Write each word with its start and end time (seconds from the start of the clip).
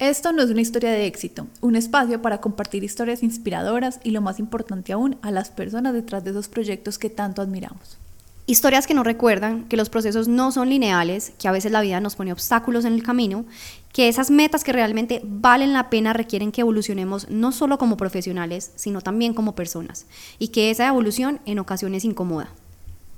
Esto 0.00 0.32
no 0.32 0.42
es 0.42 0.48
una 0.48 0.62
historia 0.62 0.92
de 0.92 1.04
éxito, 1.04 1.46
un 1.60 1.76
espacio 1.76 2.22
para 2.22 2.40
compartir 2.40 2.82
historias 2.82 3.22
inspiradoras 3.22 4.00
y 4.02 4.12
lo 4.12 4.22
más 4.22 4.38
importante 4.38 4.94
aún, 4.94 5.18
a 5.20 5.30
las 5.30 5.50
personas 5.50 5.92
detrás 5.92 6.24
de 6.24 6.30
esos 6.30 6.48
proyectos 6.48 6.96
que 6.96 7.10
tanto 7.10 7.42
admiramos. 7.42 7.98
Historias 8.46 8.86
que 8.86 8.94
nos 8.94 9.04
recuerdan 9.04 9.64
que 9.64 9.76
los 9.76 9.90
procesos 9.90 10.26
no 10.26 10.52
son 10.52 10.70
lineales, 10.70 11.32
que 11.38 11.48
a 11.48 11.52
veces 11.52 11.70
la 11.70 11.82
vida 11.82 12.00
nos 12.00 12.16
pone 12.16 12.32
obstáculos 12.32 12.86
en 12.86 12.94
el 12.94 13.02
camino, 13.02 13.44
que 13.92 14.08
esas 14.08 14.30
metas 14.30 14.64
que 14.64 14.72
realmente 14.72 15.20
valen 15.22 15.74
la 15.74 15.90
pena 15.90 16.14
requieren 16.14 16.50
que 16.50 16.62
evolucionemos 16.62 17.28
no 17.28 17.52
solo 17.52 17.76
como 17.76 17.98
profesionales, 17.98 18.72
sino 18.76 19.02
también 19.02 19.34
como 19.34 19.54
personas, 19.54 20.06
y 20.38 20.48
que 20.48 20.70
esa 20.70 20.88
evolución 20.88 21.40
en 21.44 21.58
ocasiones 21.58 22.06
incomoda. 22.06 22.48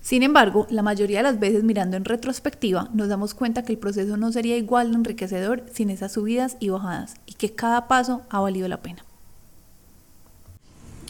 Sin 0.03 0.25
embargo, 0.25 0.66
la 0.69 0.82
mayoría 0.82 1.18
de 1.18 1.23
las 1.23 1.39
veces 1.39 1.62
mirando 1.62 1.96
en 1.96 2.05
retrospectiva 2.05 2.89
nos 2.93 3.09
damos 3.09 3.35
cuenta 3.35 3.62
que 3.62 3.73
el 3.73 3.79
proceso 3.79 4.17
no 4.17 4.32
sería 4.32 4.57
igual 4.57 4.91
de 4.91 4.96
enriquecedor 4.96 5.64
sin 5.73 5.91
esas 5.91 6.11
subidas 6.11 6.57
y 6.59 6.71
bajadas 6.71 7.14
y 7.25 7.35
que 7.35 7.54
cada 7.54 7.86
paso 7.86 8.23
ha 8.29 8.40
valido 8.40 8.67
la 8.67 8.82
pena. 8.82 9.04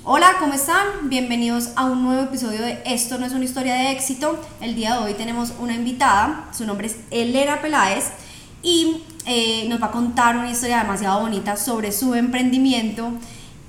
Hola, 0.05 0.33
¿cómo 0.39 0.53
están? 0.53 1.09
Bienvenidos 1.09 1.71
a 1.77 1.87
un 1.87 2.03
nuevo 2.03 2.25
episodio 2.25 2.61
de 2.61 2.83
Esto 2.85 3.17
no 3.17 3.25
es 3.25 3.33
una 3.33 3.47
historia 3.47 3.75
de 3.77 3.93
éxito. 3.93 4.39
El 4.61 4.75
día 4.75 4.97
de 4.97 5.05
hoy 5.05 5.15
tenemos 5.15 5.55
una 5.59 5.75
invitada, 5.75 6.51
su 6.53 6.67
nombre 6.67 6.89
es 6.89 6.99
Elena 7.11 7.63
Peláez 7.63 8.11
y 8.63 9.05
eh, 9.25 9.69
nos 9.71 9.81
va 9.81 9.87
a 9.87 9.91
contar 9.91 10.37
una 10.37 10.51
historia 10.51 10.83
demasiado 10.83 11.23
bonita 11.23 11.57
sobre 11.57 11.93
su 11.93 12.15
emprendimiento 12.15 13.11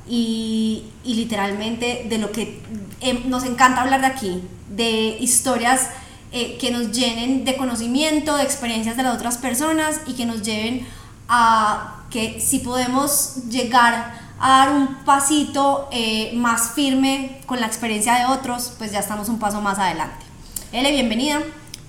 y, 0.07 0.83
y 1.03 1.15
literalmente 1.15 2.05
de 2.09 2.17
lo 2.17 2.31
que 2.31 2.61
eh, 3.01 3.23
nos 3.25 3.43
encanta 3.43 3.81
hablar 3.81 4.01
de 4.01 4.07
aquí, 4.07 4.43
de 4.69 5.17
historias 5.19 5.89
eh, 6.31 6.57
que 6.59 6.71
nos 6.71 6.91
llenen 6.91 7.45
de 7.45 7.55
conocimiento, 7.57 8.35
de 8.37 8.43
experiencias 8.43 8.97
de 8.97 9.03
las 9.03 9.15
otras 9.15 9.37
personas 9.37 10.01
y 10.07 10.13
que 10.13 10.25
nos 10.25 10.41
lleven 10.41 10.87
a 11.29 12.03
que 12.09 12.39
si 12.39 12.59
podemos 12.59 13.47
llegar 13.49 14.21
a 14.39 14.49
dar 14.49 14.71
un 14.71 14.95
pasito 15.05 15.87
eh, 15.91 16.31
más 16.35 16.71
firme 16.71 17.39
con 17.45 17.59
la 17.59 17.67
experiencia 17.67 18.15
de 18.15 18.25
otros, 18.25 18.73
pues 18.77 18.91
ya 18.91 18.99
estamos 18.99 19.29
un 19.29 19.39
paso 19.39 19.61
más 19.61 19.79
adelante. 19.79 20.25
Ele, 20.71 20.91
bienvenida. 20.91 21.39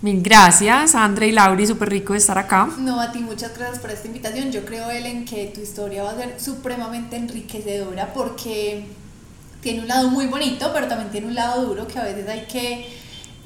Mil 0.04 0.20
gracias, 0.20 0.94
André 0.94 1.28
y 1.28 1.32
Lauri, 1.32 1.66
súper 1.66 1.88
rico 1.88 2.12
de 2.12 2.18
estar 2.18 2.36
acá. 2.36 2.68
No, 2.76 3.00
a 3.00 3.10
ti 3.10 3.20
muchas 3.20 3.56
gracias 3.56 3.78
por 3.78 3.90
esta 3.90 4.06
invitación. 4.06 4.52
Yo 4.52 4.66
creo, 4.66 4.90
Ellen, 4.90 5.24
que 5.24 5.46
tu 5.46 5.62
historia 5.62 6.02
va 6.02 6.10
a 6.10 6.16
ser 6.16 6.38
supremamente 6.38 7.16
enriquecedora 7.16 8.12
porque 8.12 8.84
tiene 9.62 9.80
un 9.80 9.88
lado 9.88 10.10
muy 10.10 10.26
bonito, 10.26 10.70
pero 10.74 10.88
también 10.88 11.10
tiene 11.10 11.28
un 11.28 11.34
lado 11.34 11.64
duro 11.64 11.88
que 11.88 11.98
a 11.98 12.02
veces 12.02 12.28
hay 12.28 12.42
que 12.42 12.86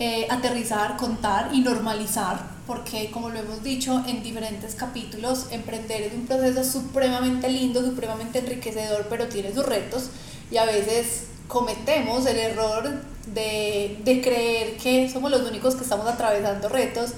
eh, 0.00 0.26
aterrizar, 0.28 0.96
contar 0.96 1.50
y 1.52 1.60
normalizar, 1.60 2.40
porque 2.66 3.12
como 3.12 3.30
lo 3.30 3.38
hemos 3.38 3.62
dicho 3.62 4.02
en 4.08 4.24
diferentes 4.24 4.74
capítulos, 4.74 5.46
emprender 5.52 6.02
es 6.02 6.12
un 6.12 6.26
proceso 6.26 6.64
supremamente 6.64 7.48
lindo, 7.48 7.84
supremamente 7.84 8.40
enriquecedor, 8.40 9.06
pero 9.08 9.28
tiene 9.28 9.54
sus 9.54 9.64
retos 9.64 10.10
y 10.50 10.56
a 10.56 10.64
veces 10.64 11.28
cometemos 11.48 12.24
el 12.26 12.38
error 12.38 13.02
de, 13.26 13.98
de 14.04 14.22
creer 14.22 14.76
que 14.76 15.10
somos 15.10 15.30
los 15.30 15.42
únicos 15.42 15.74
que 15.74 15.82
estamos 15.82 16.06
atravesando 16.06 16.68
retos 16.68 17.12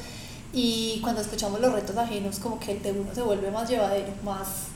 y 0.53 1.00
cuando 1.03 1.20
escuchamos 1.20 1.61
los 1.61 1.73
retos 1.73 1.97
ajenos 1.97 2.39
como 2.39 2.58
que 2.58 2.73
el 2.73 2.83
de 2.83 2.92
uno 2.92 3.14
se 3.14 3.23
vuelve 3.23 3.51
más 3.51 3.69
llevadero, 3.69 4.08
más 4.25 4.70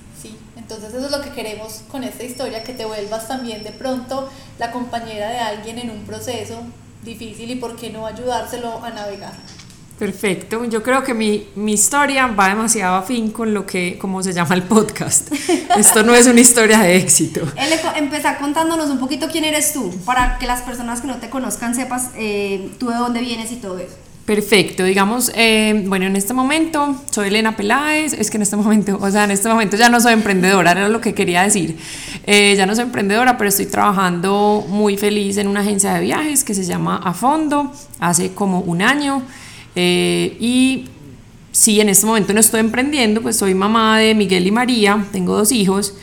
entonces 0.57 0.95
eso 0.95 1.07
es 1.07 1.13
lo 1.13 1.21
que 1.21 1.31
queremos 1.31 1.83
con 1.91 2.05
esta 2.05 2.25
historia, 2.25 2.63
que 2.63 2.73
te 2.73 2.85
vuelvas 2.85 3.29
también 3.29 3.63
de 3.63 3.71
pronto 3.71 4.29
la 4.59 4.71
compañera 4.71 5.29
de 5.29 5.39
alguien 5.39 5.79
en 5.79 5.91
un 5.91 6.05
proceso 6.05 6.57
difícil 7.05 7.51
y 7.51 7.57
por 7.57 7.77
qué 7.77 7.91
no 7.91 8.07
ayudárselo 8.07 8.83
a 8.83 8.91
navegar. 8.91 9.35
Perfecto, 9.99 10.65
yo 10.65 10.83
creo 10.83 11.05
que 11.05 11.15
mi, 11.15 11.47
mi, 11.55 11.75
historia 11.75 12.27
va 12.27 12.49
demasiado 12.49 12.97
afín 12.97 13.31
con 13.31 13.55
lo 13.55 13.65
que, 13.65 13.97
como 13.97 14.23
se 14.25 14.33
llama 14.33 14.57
el 14.57 14.65
podcast. 14.65 15.33
Esto 15.77 16.03
no 16.03 16.15
es 16.15 16.27
una 16.27 16.41
historia 16.41 16.81
de 16.81 16.97
éxito. 16.97 17.41
Él 17.57 17.73
contándonos 18.41 18.91
un 18.91 18.99
poquito 18.99 19.29
quién 19.31 19.45
eres 19.45 19.73
tú, 19.73 19.95
para 20.05 20.39
que 20.39 20.47
las 20.47 20.63
personas 20.63 21.01
que 21.01 21.07
no 21.07 21.17
te 21.17 21.31
conozcan 21.31 21.75
sepas 21.75 22.11
eh, 22.17 22.71
tú 22.79 22.91
de 22.91 22.97
dónde 22.97 23.21
vienes 23.21 23.53
y 23.53 23.57
todo 23.57 23.79
eso. 23.79 23.95
Perfecto, 24.27 24.85
digamos, 24.85 25.31
eh, 25.35 25.85
bueno, 25.87 26.07
en 26.07 26.17
este 26.17 26.33
momento 26.33 26.97
soy 27.11 27.29
Elena 27.29 27.57
Peláez, 27.57 28.15
es 28.15 28.31
que 28.31 28.39
en 28.39 28.43
este 28.43 28.57
momento, 28.57 28.99
o 28.99 29.11
sea, 29.11 29.25
en 29.25 29.31
este 29.31 29.51
momento 29.51 29.77
ya 29.77 29.91
no 29.91 30.01
soy 30.01 30.15
emprendedora, 30.15 30.73
era 30.73 30.89
lo 30.89 31.03
que 31.03 31.13
quería 31.13 31.43
decir, 31.43 31.77
eh, 32.27 32.55
ya 32.57 32.65
no 32.65 32.75
soy 32.75 32.85
emprendedora, 32.85 33.37
pero 33.37 33.51
estoy 33.51 33.67
trabajando 33.67 34.65
muy 34.69 34.97
feliz 34.97 35.37
en 35.37 35.47
una 35.47 35.61
agencia 35.61 35.93
de 35.93 36.01
viajes 36.01 36.43
que 36.43 36.55
se 36.55 36.65
llama 36.65 37.03
A 37.05 37.13
Fondo, 37.13 37.71
hace 38.01 38.33
como 38.33 38.61
un 38.61 38.81
año, 38.81 39.23
eh, 39.75 40.37
y 40.41 40.87
sí, 41.53 41.81
en 41.81 41.89
este 41.89 42.07
momento 42.07 42.33
no 42.33 42.41
estoy 42.41 42.61
emprendiendo, 42.61 43.23
pues 43.23 43.37
soy 43.37 43.55
mamá 43.55 43.99
de 43.99 44.15
Miguel 44.15 44.47
y 44.47 44.51
María, 44.51 45.07
tengo 45.13 45.37
dos 45.37 45.53
hijos, 45.53 45.95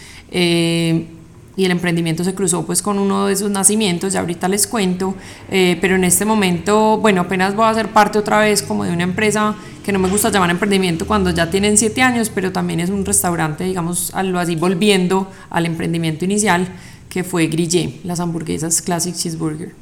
y 1.55 1.65
el 1.65 1.71
emprendimiento 1.71 2.23
se 2.23 2.33
cruzó 2.33 2.65
pues 2.65 2.81
con 2.81 2.97
uno 2.97 3.27
de 3.27 3.35
sus 3.35 3.49
nacimientos, 3.49 4.13
ya 4.13 4.21
ahorita 4.21 4.47
les 4.47 4.67
cuento, 4.67 5.15
eh, 5.49 5.77
pero 5.81 5.95
en 5.95 6.03
este 6.03 6.25
momento, 6.25 6.97
bueno, 6.97 7.21
apenas 7.21 7.55
voy 7.55 7.65
a 7.65 7.73
ser 7.73 7.89
parte 7.89 8.17
otra 8.17 8.39
vez 8.39 8.61
como 8.61 8.83
de 8.83 8.91
una 8.91 9.03
empresa 9.03 9.55
que 9.83 9.91
no 9.91 9.99
me 9.99 10.09
gusta 10.09 10.29
llamar 10.29 10.49
emprendimiento 10.49 11.05
cuando 11.05 11.31
ya 11.31 11.49
tienen 11.49 11.77
siete 11.77 12.01
años, 12.01 12.31
pero 12.33 12.51
también 12.51 12.79
es 12.79 12.89
un 12.89 13.05
restaurante, 13.05 13.63
digamos, 13.63 14.13
algo 14.13 14.39
así, 14.39 14.55
volviendo 14.55 15.29
al 15.49 15.65
emprendimiento 15.65 16.23
inicial, 16.25 16.67
que 17.09 17.23
fue 17.23 17.47
Grillé, 17.47 17.99
las 18.03 18.19
hamburguesas 18.19 18.81
Classic 18.81 19.13
Cheeseburger. 19.13 19.73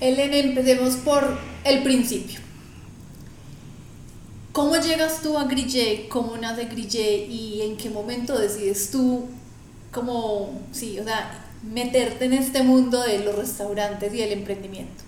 Elena, 0.00 0.36
empecemos 0.36 0.96
por 0.96 1.38
el 1.64 1.82
principio. 1.82 2.39
¿Cómo 4.52 4.76
llegas 4.76 5.22
tú 5.22 5.38
a 5.38 5.44
Grillé? 5.44 6.08
¿Cómo 6.08 6.36
nace 6.36 6.64
Grillé? 6.64 7.26
¿Y 7.26 7.62
en 7.62 7.76
qué 7.76 7.88
momento 7.88 8.36
decides 8.36 8.90
tú 8.90 9.26
como, 9.92 10.60
sí, 10.72 10.98
o 10.98 11.04
sea, 11.04 11.46
meterte 11.62 12.24
en 12.24 12.32
este 12.32 12.62
mundo 12.62 13.00
de 13.02 13.20
los 13.20 13.36
restaurantes 13.36 14.12
y 14.12 14.18
del 14.18 14.32
emprendimiento? 14.32 15.04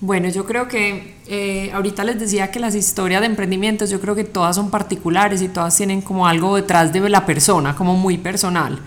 Bueno, 0.00 0.30
yo 0.30 0.46
creo 0.46 0.66
que 0.66 1.16
eh, 1.26 1.70
ahorita 1.74 2.04
les 2.04 2.18
decía 2.18 2.50
que 2.50 2.58
las 2.58 2.74
historias 2.74 3.20
de 3.20 3.26
emprendimientos, 3.26 3.90
yo 3.90 4.00
creo 4.00 4.14
que 4.14 4.24
todas 4.24 4.56
son 4.56 4.70
particulares 4.70 5.42
y 5.42 5.48
todas 5.48 5.76
tienen 5.76 6.00
como 6.00 6.26
algo 6.26 6.56
detrás 6.56 6.90
de 6.90 7.06
la 7.10 7.26
persona, 7.26 7.76
como 7.76 7.96
muy 7.96 8.16
personal. 8.16 8.78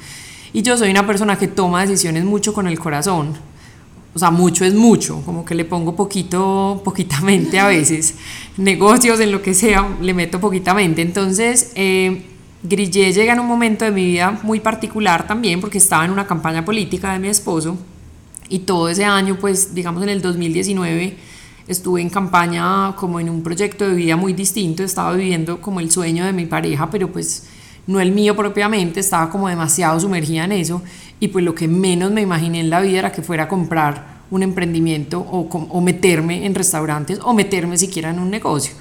Y 0.53 0.63
yo 0.63 0.75
soy 0.75 0.89
una 0.89 1.05
persona 1.05 1.37
que 1.37 1.47
toma 1.47 1.81
decisiones 1.81 2.23
mucho 2.23 2.51
con 2.51 2.67
el 2.67 2.79
corazón. 2.79 3.37
O 4.15 4.19
sea, 4.19 4.29
mucho 4.29 4.63
es 4.63 4.73
mucho, 4.75 5.21
como 5.25 5.43
que 5.43 5.55
le 5.55 5.65
pongo 5.65 5.95
poquito, 5.95 6.81
poquitamente 6.83 7.59
a 7.59 7.67
veces. 7.67 8.15
Negocios, 8.57 9.19
en 9.19 9.31
lo 9.31 9.41
que 9.41 9.53
sea, 9.53 9.97
le 10.01 10.13
meto 10.13 10.39
poquitamente. 10.39 11.01
Entonces, 11.01 11.71
eh, 11.75 12.23
Grillé 12.61 13.11
llega 13.11 13.33
en 13.33 13.39
un 13.39 13.47
momento 13.47 13.85
de 13.85 13.91
mi 13.91 14.05
vida 14.05 14.39
muy 14.43 14.59
particular 14.59 15.27
también 15.27 15.59
porque 15.59 15.79
estaba 15.79 16.05
en 16.05 16.11
una 16.11 16.25
campaña 16.25 16.63
política 16.63 17.11
de 17.11 17.19
mi 17.19 17.27
esposo 17.27 17.77
y 18.49 18.59
todo 18.59 18.87
ese 18.87 19.03
año, 19.03 19.37
pues 19.39 19.73
digamos 19.73 20.03
en 20.03 20.09
el 20.09 20.21
2019, 20.21 21.17
estuve 21.67 22.01
en 22.01 22.09
campaña 22.09 22.95
como 22.95 23.19
en 23.19 23.29
un 23.29 23.41
proyecto 23.43 23.87
de 23.87 23.95
vida 23.95 24.15
muy 24.15 24.33
distinto, 24.33 24.83
estaba 24.83 25.13
viviendo 25.13 25.59
como 25.59 25.79
el 25.79 25.91
sueño 25.91 26.25
de 26.25 26.33
mi 26.33 26.45
pareja, 26.45 26.89
pero 26.89 27.11
pues 27.11 27.47
no 27.87 27.99
el 27.99 28.11
mío 28.11 28.35
propiamente, 28.35 28.99
estaba 28.99 29.29
como 29.29 29.49
demasiado 29.49 29.99
sumergida 29.99 30.45
en 30.45 30.53
eso 30.53 30.81
y 31.19 31.29
pues 31.29 31.43
lo 31.43 31.53
que 31.53 31.67
menos 31.67 32.11
me 32.11 32.21
imaginé 32.21 32.59
en 32.59 32.69
la 32.69 32.81
vida 32.81 32.99
era 32.99 33.11
que 33.11 33.21
fuera 33.21 33.43
a 33.43 33.47
comprar 33.47 34.23
un 34.31 34.43
emprendimiento 34.43 35.19
o, 35.19 35.41
o 35.41 35.81
meterme 35.81 36.45
en 36.45 36.55
restaurantes 36.55 37.19
o 37.23 37.33
meterme 37.33 37.77
siquiera 37.77 38.09
en 38.09 38.19
un 38.19 38.29
negocio. 38.29 38.73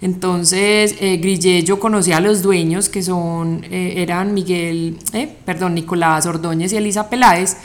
Entonces, 0.00 0.94
eh, 1.00 1.16
Grillé, 1.16 1.64
yo 1.64 1.80
conocí 1.80 2.12
a 2.12 2.20
los 2.20 2.42
dueños 2.42 2.88
que 2.88 3.02
son, 3.02 3.64
eh, 3.68 3.94
eran 3.96 4.32
Miguel, 4.32 4.96
eh, 5.12 5.28
perdón, 5.44 5.74
Nicolás 5.74 6.26
Ordóñez 6.26 6.72
y 6.72 6.76
Elisa 6.76 7.10
Peláez. 7.10 7.56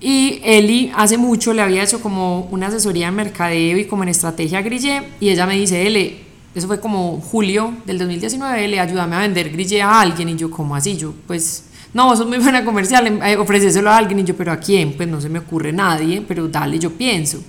Y 0.00 0.40
Eli 0.44 0.92
hace 0.94 1.16
mucho 1.16 1.52
le 1.52 1.62
había 1.62 1.82
hecho 1.82 2.00
como 2.00 2.42
una 2.50 2.66
asesoría 2.68 3.08
en 3.08 3.14
mercadeo 3.14 3.78
y 3.78 3.86
como 3.86 4.02
en 4.02 4.10
estrategia 4.10 4.58
a 4.58 4.62
Grillé. 4.62 5.02
Y 5.18 5.30
ella 5.30 5.46
me 5.46 5.54
dice, 5.54 5.86
Eli, 5.86 6.20
eso 6.54 6.66
fue 6.66 6.78
como 6.78 7.20
julio 7.20 7.74
del 7.84 7.98
2019, 7.98 8.68
le 8.68 8.80
ayúdame 8.80 9.16
a 9.16 9.20
vender 9.20 9.50
Grillé 9.50 9.82
a 9.82 10.00
alguien. 10.00 10.28
Y 10.28 10.36
yo, 10.36 10.50
¿cómo 10.50 10.76
así? 10.76 10.96
Yo, 10.96 11.12
pues, 11.26 11.64
no, 11.92 12.12
eso 12.12 12.22
es 12.22 12.28
muy 12.28 12.38
buena 12.38 12.64
comercial, 12.64 13.06
em, 13.06 13.22
eh, 13.22 13.36
ofrecéselo 13.36 13.90
a 13.90 13.96
alguien. 13.96 14.20
Y 14.20 14.24
yo, 14.24 14.36
¿pero 14.36 14.52
a 14.52 14.56
quién? 14.56 14.92
Pues 14.96 15.08
no 15.08 15.20
se 15.20 15.28
me 15.28 15.40
ocurre 15.40 15.72
nadie, 15.72 16.22
pero 16.26 16.48
dale, 16.48 16.78
yo 16.78 16.90
pienso. 16.92 17.42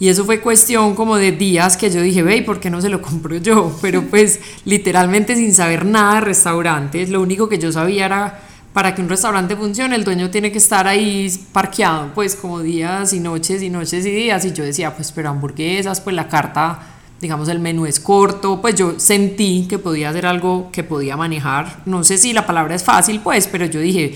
Y 0.00 0.08
eso 0.08 0.24
fue 0.24 0.40
cuestión 0.40 0.94
como 0.94 1.16
de 1.16 1.32
días 1.32 1.76
que 1.76 1.90
yo 1.90 2.00
dije, 2.00 2.22
ve, 2.22 2.42
¿por 2.42 2.60
qué 2.60 2.70
no 2.70 2.80
se 2.80 2.88
lo 2.88 3.02
compro 3.02 3.36
yo? 3.36 3.76
Pero 3.82 4.02
pues 4.02 4.38
literalmente 4.64 5.34
sin 5.34 5.52
saber 5.52 5.84
nada 5.84 6.16
de 6.16 6.20
restaurantes, 6.20 7.10
lo 7.10 7.20
único 7.20 7.48
que 7.48 7.58
yo 7.58 7.72
sabía 7.72 8.06
era, 8.06 8.40
para 8.72 8.94
que 8.94 9.02
un 9.02 9.08
restaurante 9.08 9.56
funcione, 9.56 9.96
el 9.96 10.04
dueño 10.04 10.30
tiene 10.30 10.52
que 10.52 10.58
estar 10.58 10.86
ahí 10.86 11.28
parqueado, 11.52 12.12
pues 12.14 12.36
como 12.36 12.60
días 12.60 13.12
y 13.12 13.18
noches 13.18 13.60
y 13.60 13.70
noches 13.70 14.06
y 14.06 14.10
días. 14.10 14.44
Y 14.44 14.52
yo 14.52 14.62
decía, 14.62 14.94
pues, 14.94 15.10
pero 15.10 15.30
hamburguesas, 15.30 16.00
pues 16.00 16.14
la 16.14 16.28
carta, 16.28 16.78
digamos, 17.20 17.48
el 17.48 17.58
menú 17.58 17.86
es 17.86 17.98
corto, 17.98 18.60
pues 18.60 18.74
yo 18.76 18.94
sentí 18.98 19.66
que 19.68 19.78
podía 19.78 20.10
hacer 20.10 20.26
algo 20.26 20.70
que 20.70 20.84
podía 20.84 21.16
manejar. 21.16 21.82
No 21.86 22.04
sé 22.04 22.18
si 22.18 22.32
la 22.32 22.46
palabra 22.46 22.74
es 22.74 22.84
fácil, 22.84 23.20
pues, 23.20 23.48
pero 23.48 23.66
yo 23.66 23.80
dije, 23.80 24.14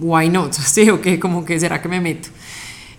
why 0.00 0.28
not? 0.28 0.52
Sí, 0.66 0.88
o 0.90 1.00
que 1.00 1.20
como 1.20 1.44
que 1.44 1.58
será 1.60 1.82
que 1.82 1.88
me 1.88 2.00
meto. 2.00 2.28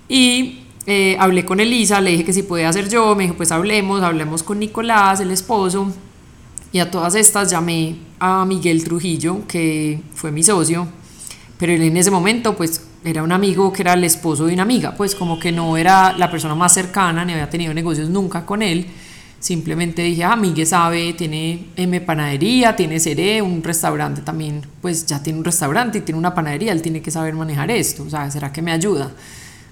Y 0.08 0.60
eh, 0.86 1.18
hablé 1.20 1.44
con 1.44 1.60
Elisa, 1.60 2.00
le 2.02 2.12
dije 2.12 2.26
que 2.26 2.34
si 2.34 2.44
podía 2.44 2.70
hacer 2.70 2.90
yo, 2.90 3.16
me 3.16 3.24
dijo 3.24 3.36
pues 3.36 3.52
hablemos, 3.52 4.04
hablemos 4.04 4.44
con 4.44 4.60
Nicolás, 4.60 5.20
el 5.20 5.32
esposo, 5.32 5.92
y 6.72 6.80
a 6.80 6.92
todas 6.92 7.16
estas 7.16 7.50
llamé 7.50 7.96
a 8.20 8.46
Miguel 8.46 8.84
Trujillo, 8.84 9.48
que 9.48 10.00
fue 10.14 10.32
mi 10.32 10.44
socio, 10.44 10.88
pero 11.58 11.72
él 11.74 11.82
en 11.82 11.98
ese 11.98 12.12
momento 12.12 12.56
pues 12.56 12.82
era 13.04 13.24
un 13.24 13.32
amigo 13.32 13.74
que 13.74 13.82
era 13.82 13.94
el 13.94 14.04
esposo 14.04 14.46
de 14.46 14.54
una 14.54 14.64
amiga, 14.64 14.94
pues 14.96 15.16
como 15.16 15.40
que 15.40 15.52
no 15.52 15.78
era 15.78 16.14
la 16.14 16.30
persona 16.30 16.54
más 16.54 16.74
cercana, 16.74 17.26
ni 17.26 17.34
había 17.34 17.50
tenido 17.50 17.74
negocios 17.74 18.10
nunca 18.10 18.46
con 18.46 18.62
él. 18.62 18.86
Simplemente 19.46 20.02
dije, 20.02 20.24
ah, 20.24 20.36
Miguel 20.36 20.66
sabe, 20.66 21.14
tiene 21.14 21.68
M 21.76 22.02
panadería, 22.02 22.76
tiene 22.76 23.00
Seré, 23.00 23.44
un 23.44 23.62
restaurante 23.62 24.22
también, 24.22 24.64
pues 24.82 25.06
ya 25.06 25.22
tiene 25.22 25.38
un 25.38 25.46
restaurante 25.46 26.00
y 26.00 26.02
tiene 26.02 26.18
una 26.18 26.34
panadería, 26.34 26.72
él 26.72 26.82
tiene 26.82 27.00
que 27.00 27.12
saber 27.12 27.36
manejar 27.36 27.70
esto, 27.70 28.02
o 28.02 28.10
sea, 28.10 28.32
¿será 28.32 28.52
que 28.52 28.64
me 28.64 28.72
ayuda? 28.72 29.12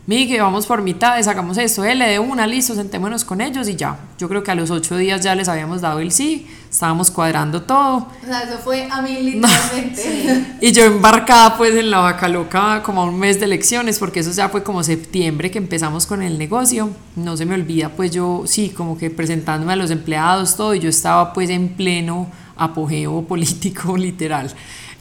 Miguel, 0.05 0.41
vamos 0.41 0.65
por 0.65 0.81
mitades, 0.81 1.27
sacamos 1.27 1.57
esto, 1.57 1.85
él 1.85 1.99
le 1.99 2.09
de 2.09 2.19
una, 2.19 2.45
listo, 2.45 2.75
sentémonos 2.75 3.23
con 3.23 3.39
ellos 3.39 3.69
y 3.69 3.77
ya. 3.77 3.97
Yo 4.17 4.27
creo 4.27 4.43
que 4.43 4.51
a 4.51 4.55
los 4.55 4.69
ocho 4.69 4.97
días 4.97 5.21
ya 5.21 5.33
les 5.33 5.47
habíamos 5.47 5.79
dado 5.79 5.99
el 5.99 6.11
sí, 6.11 6.45
estábamos 6.69 7.09
cuadrando 7.09 7.61
todo. 7.61 8.09
O 8.21 8.25
sea, 8.25 8.41
eso 8.41 8.57
fue 8.57 8.85
a 8.91 9.01
mí 9.01 9.21
literalmente. 9.21 10.45
Y 10.61 10.73
yo 10.73 10.83
embarcada 10.83 11.57
pues 11.57 11.73
en 11.75 11.89
la 11.89 11.99
vaca 11.99 12.27
loca 12.27 12.83
como 12.83 13.01
a 13.01 13.05
un 13.05 13.17
mes 13.17 13.39
de 13.39 13.45
elecciones, 13.45 13.97
porque 13.97 14.19
eso 14.19 14.31
ya 14.31 14.49
fue 14.49 14.61
como 14.61 14.83
septiembre 14.83 15.49
que 15.49 15.57
empezamos 15.57 16.05
con 16.05 16.21
el 16.21 16.37
negocio. 16.37 16.89
No 17.15 17.37
se 17.37 17.45
me 17.45 17.55
olvida 17.55 17.87
pues 17.87 18.11
yo, 18.11 18.43
sí, 18.45 18.71
como 18.75 18.97
que 18.97 19.09
presentándome 19.09 19.71
a 19.71 19.77
los 19.77 19.89
empleados, 19.89 20.57
todo, 20.57 20.75
y 20.75 20.79
yo 20.79 20.89
estaba 20.89 21.31
pues 21.31 21.49
en 21.49 21.69
pleno 21.69 22.27
apogeo 22.57 23.21
político 23.27 23.95
literal. 23.95 24.53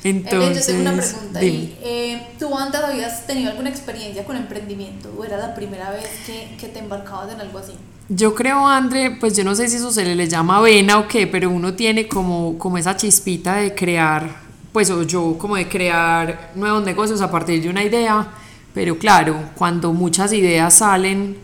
Entonces, 0.05 0.67
yo 0.67 0.73
tengo 0.73 0.91
una 0.91 1.03
pregunta. 1.03 1.45
Y, 1.45 1.79
eh, 1.83 2.27
¿Tú 2.39 2.57
antes 2.57 2.81
habías 2.81 3.27
tenido 3.27 3.51
alguna 3.51 3.71
experiencia 3.71 4.25
con 4.25 4.37
emprendimiento 4.37 5.15
o 5.17 5.25
era 5.25 5.37
la 5.37 5.55
primera 5.55 5.91
vez 5.91 6.09
que, 6.27 6.57
que, 6.59 6.69
te 6.69 6.81
embarcabas 6.81 7.33
en 7.33 7.41
algo 7.41 7.59
así? 7.59 7.73
Yo 8.09 8.35
creo, 8.35 8.67
André, 8.67 9.17
pues 9.21 9.37
yo 9.37 9.45
no 9.45 9.55
sé 9.55 9.69
si 9.69 9.77
eso 9.77 9.93
se 9.93 10.05
le, 10.05 10.17
le 10.17 10.29
llama 10.29 10.61
vena 10.61 10.99
o 10.99 11.07
qué, 11.07 11.27
pero 11.27 11.51
uno 11.51 11.75
tiene 11.75 12.09
como, 12.09 12.59
como 12.59 12.79
esa 12.79 12.97
chispita 12.97 13.57
de 13.57 13.75
crear, 13.75 14.29
pues 14.73 14.91
o 14.91 15.05
yo 15.05 15.37
como 15.39 15.57
de 15.57 15.69
crear 15.69 16.51
nuevos 16.57 16.85
negocios 16.85 17.21
a 17.21 17.31
partir 17.31 17.63
de 17.63 17.71
una 17.71 17.85
idea, 17.85 18.27
pero 18.75 18.99
claro, 18.99 19.51
cuando 19.55 19.93
muchas 19.93 20.33
ideas 20.33 20.75
salen 20.75 21.37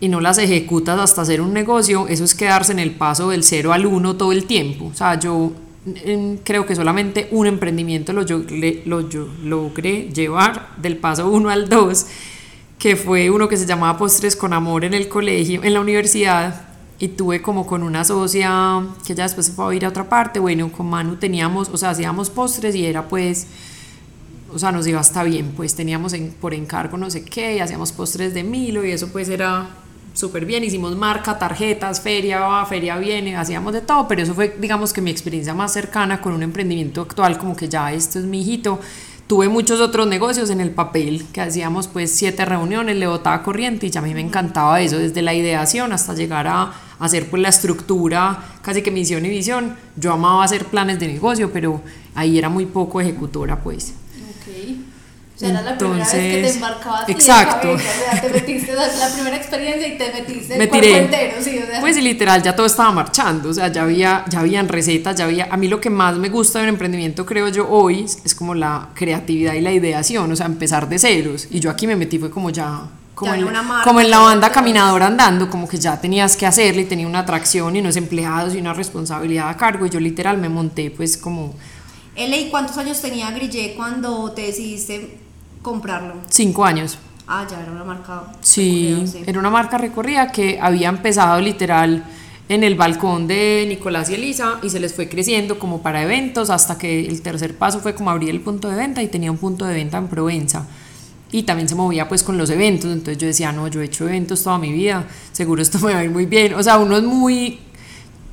y 0.00 0.08
no 0.08 0.20
las 0.20 0.38
ejecutas 0.38 0.98
hasta 0.98 1.22
hacer 1.22 1.40
un 1.40 1.52
negocio, 1.52 2.08
eso 2.08 2.24
es 2.24 2.34
quedarse 2.34 2.72
en 2.72 2.78
el 2.78 2.92
paso 2.92 3.30
del 3.30 3.42
0 3.42 3.72
al 3.72 3.86
1 3.86 4.16
todo 4.16 4.32
el 4.32 4.46
tiempo. 4.46 4.86
O 4.86 4.94
sea, 4.94 5.18
yo 5.18 5.52
creo 6.44 6.66
que 6.66 6.74
solamente 6.74 7.28
un 7.30 7.46
emprendimiento 7.46 8.12
lo, 8.12 8.22
yo, 8.22 8.42
lo 8.84 9.08
yo 9.08 9.28
logré 9.42 10.08
llevar 10.12 10.74
del 10.76 10.96
paso 10.96 11.28
1 11.28 11.48
al 11.48 11.68
2, 11.68 12.06
que 12.78 12.96
fue 12.96 13.30
uno 13.30 13.48
que 13.48 13.56
se 13.56 13.66
llamaba 13.66 13.98
Postres 13.98 14.36
con 14.36 14.52
Amor 14.52 14.84
en 14.84 14.94
el 14.94 15.08
colegio, 15.08 15.62
en 15.62 15.74
la 15.74 15.80
universidad, 15.80 16.66
y 16.98 17.08
tuve 17.08 17.42
como 17.42 17.66
con 17.66 17.82
una 17.82 18.04
socia 18.04 18.82
que 19.06 19.14
ya 19.14 19.24
después 19.24 19.46
se 19.46 19.52
fue 19.52 19.72
a 19.72 19.76
ir 19.76 19.84
a 19.84 19.88
otra 19.88 20.08
parte, 20.08 20.40
bueno, 20.40 20.72
con 20.72 20.86
Manu 20.86 21.16
teníamos, 21.16 21.68
o 21.68 21.76
sea, 21.76 21.90
hacíamos 21.90 22.30
postres 22.30 22.74
y 22.74 22.86
era 22.86 23.08
pues, 23.08 23.46
o 24.52 24.58
sea, 24.58 24.72
nos 24.72 24.86
iba 24.86 24.98
hasta 24.98 25.22
bien, 25.22 25.52
pues 25.56 25.74
teníamos 25.74 26.14
por 26.40 26.54
encargo 26.54 26.96
no 26.96 27.10
sé 27.10 27.24
qué, 27.24 27.56
y 27.56 27.58
hacíamos 27.60 27.92
postres 27.92 28.34
de 28.34 28.42
Milo 28.42 28.84
y 28.84 28.90
eso 28.90 29.08
pues 29.08 29.28
era 29.28 29.68
súper 30.16 30.46
bien, 30.46 30.64
hicimos 30.64 30.96
marca, 30.96 31.38
tarjetas, 31.38 32.00
feria 32.00 32.40
va, 32.40 32.64
feria 32.64 32.96
viene, 32.96 33.36
hacíamos 33.36 33.74
de 33.74 33.82
todo, 33.82 34.08
pero 34.08 34.22
eso 34.22 34.34
fue, 34.34 34.56
digamos 34.58 34.94
que 34.94 35.02
mi 35.02 35.10
experiencia 35.10 35.52
más 35.52 35.74
cercana 35.74 36.22
con 36.22 36.32
un 36.32 36.42
emprendimiento 36.42 37.02
actual, 37.02 37.36
como 37.36 37.54
que 37.54 37.68
ya 37.68 37.92
esto 37.92 38.18
es 38.18 38.24
mi 38.24 38.40
hijito. 38.40 38.80
Tuve 39.26 39.48
muchos 39.48 39.80
otros 39.80 40.06
negocios 40.06 40.50
en 40.50 40.60
el 40.60 40.70
papel, 40.70 41.26
que 41.32 41.40
hacíamos 41.42 41.88
pues 41.88 42.12
siete 42.12 42.44
reuniones, 42.44 42.96
le 42.96 43.06
botaba 43.06 43.42
corriente 43.42 43.86
y 43.86 43.90
ya 43.90 44.00
a 44.00 44.02
mí 44.02 44.14
me 44.14 44.20
encantaba 44.20 44.80
eso, 44.80 44.98
desde 44.98 45.20
la 45.20 45.34
ideación 45.34 45.92
hasta 45.92 46.14
llegar 46.14 46.46
a 46.46 46.72
hacer 46.98 47.28
pues 47.28 47.42
la 47.42 47.50
estructura, 47.50 48.42
casi 48.62 48.82
que 48.82 48.90
misión 48.90 49.26
y 49.26 49.28
visión. 49.28 49.76
Yo 49.96 50.12
amaba 50.12 50.44
hacer 50.44 50.64
planes 50.64 50.98
de 50.98 51.08
negocio, 51.08 51.52
pero 51.52 51.82
ahí 52.14 52.38
era 52.38 52.48
muy 52.48 52.66
poco 52.66 53.00
ejecutora 53.00 53.62
pues. 53.62 53.94
O 55.36 55.38
sea, 55.38 55.50
era 55.50 55.60
la 55.60 55.76
primera 55.76 55.98
vez 55.98 56.12
que 56.12 56.42
te 56.42 56.48
embarcabas 56.48 57.08
exacto. 57.10 57.72
o 57.72 57.78
sea, 57.78 58.22
te 58.22 58.28
metiste 58.30 58.72
la, 58.72 58.86
la, 58.86 59.12
primera 59.12 59.36
experiencia 59.36 59.86
y 59.86 59.98
te 59.98 60.10
metiste 60.10 60.54
el 60.54 60.66
cuerpo 60.66 60.88
entero, 60.88 61.34
sí, 61.42 61.60
o 61.62 61.66
sea. 61.66 61.80
Pues 61.80 62.02
literal, 62.02 62.42
ya 62.42 62.56
todo 62.56 62.64
estaba 62.64 62.90
marchando, 62.90 63.50
o 63.50 63.52
sea, 63.52 63.68
ya 63.68 63.82
había, 63.82 64.24
ya 64.30 64.40
habían 64.40 64.66
recetas, 64.66 65.14
ya 65.14 65.26
había, 65.26 65.48
a 65.50 65.58
mí 65.58 65.68
lo 65.68 65.78
que 65.78 65.90
más 65.90 66.16
me 66.16 66.30
gusta 66.30 66.60
de 66.60 66.64
un 66.64 66.68
emprendimiento, 66.70 67.26
creo 67.26 67.48
yo, 67.48 67.68
hoy, 67.68 68.06
es 68.24 68.34
como 68.34 68.54
la 68.54 68.88
creatividad 68.94 69.52
y 69.52 69.60
la 69.60 69.72
ideación, 69.72 70.32
o 70.32 70.36
sea, 70.36 70.46
empezar 70.46 70.88
de 70.88 70.98
ceros, 70.98 71.48
y 71.50 71.60
yo 71.60 71.68
aquí 71.68 71.86
me 71.86 71.96
metí 71.96 72.18
fue 72.18 72.30
como 72.30 72.48
ya, 72.48 72.84
como, 73.14 73.34
en, 73.34 73.44
marca, 73.44 73.82
como 73.84 74.00
en 74.00 74.10
la 74.10 74.20
banda 74.20 74.50
caminadora 74.50 75.06
andando, 75.08 75.50
como 75.50 75.68
que 75.68 75.76
ya 75.76 76.00
tenías 76.00 76.34
que 76.34 76.46
hacerle, 76.46 76.82
y 76.82 76.86
tenía 76.86 77.06
una 77.06 77.18
atracción 77.18 77.76
y 77.76 77.80
unos 77.80 77.98
empleados 77.98 78.54
y 78.54 78.58
una 78.58 78.72
responsabilidad 78.72 79.50
a 79.50 79.56
cargo, 79.58 79.84
y 79.84 79.90
yo 79.90 80.00
literal 80.00 80.38
me 80.38 80.48
monté 80.48 80.90
pues 80.90 81.18
como... 81.18 81.54
¿y 82.16 82.48
cuántos 82.48 82.78
años 82.78 83.02
tenía 83.02 83.30
Grille 83.32 83.74
cuando 83.76 84.32
te 84.32 84.40
decidiste 84.40 85.25
comprarlo? 85.66 86.14
Cinco 86.28 86.64
años. 86.64 86.96
Ah, 87.26 87.44
ya 87.50 87.60
era 87.60 87.72
una 87.72 87.82
marca. 87.82 88.22
Sí, 88.40 89.04
era 89.26 89.40
una 89.40 89.50
marca 89.50 89.76
recorrida 89.76 90.30
que 90.30 90.60
había 90.62 90.88
empezado 90.88 91.40
literal 91.40 92.04
en 92.48 92.62
el 92.62 92.76
balcón 92.76 93.26
de 93.26 93.64
Nicolás 93.68 94.08
y 94.10 94.14
Elisa 94.14 94.60
y 94.62 94.70
se 94.70 94.78
les 94.78 94.94
fue 94.94 95.08
creciendo 95.08 95.58
como 95.58 95.82
para 95.82 96.04
eventos 96.04 96.50
hasta 96.50 96.78
que 96.78 97.04
el 97.04 97.20
tercer 97.20 97.58
paso 97.58 97.80
fue 97.80 97.96
como 97.96 98.10
abrir 98.10 98.30
el 98.30 98.40
punto 98.40 98.70
de 98.70 98.76
venta 98.76 99.02
y 99.02 99.08
tenía 99.08 99.32
un 99.32 99.38
punto 99.38 99.64
de 99.64 99.74
venta 99.74 99.98
en 99.98 100.06
Provenza 100.06 100.64
y 101.32 101.42
también 101.42 101.68
se 101.68 101.74
movía 101.74 102.08
pues 102.08 102.22
con 102.22 102.38
los 102.38 102.48
eventos, 102.50 102.92
entonces 102.92 103.18
yo 103.18 103.26
decía, 103.26 103.50
no, 103.50 103.66
yo 103.66 103.80
he 103.80 103.86
hecho 103.86 104.08
eventos 104.08 104.44
toda 104.44 104.58
mi 104.58 104.72
vida, 104.72 105.04
seguro 105.32 105.60
esto 105.60 105.80
me 105.80 105.94
va 105.94 105.98
a 105.98 106.04
ir 106.04 106.10
muy 106.10 106.26
bien, 106.26 106.54
o 106.54 106.62
sea, 106.62 106.78
uno 106.78 106.96
es 106.96 107.02
muy, 107.02 107.58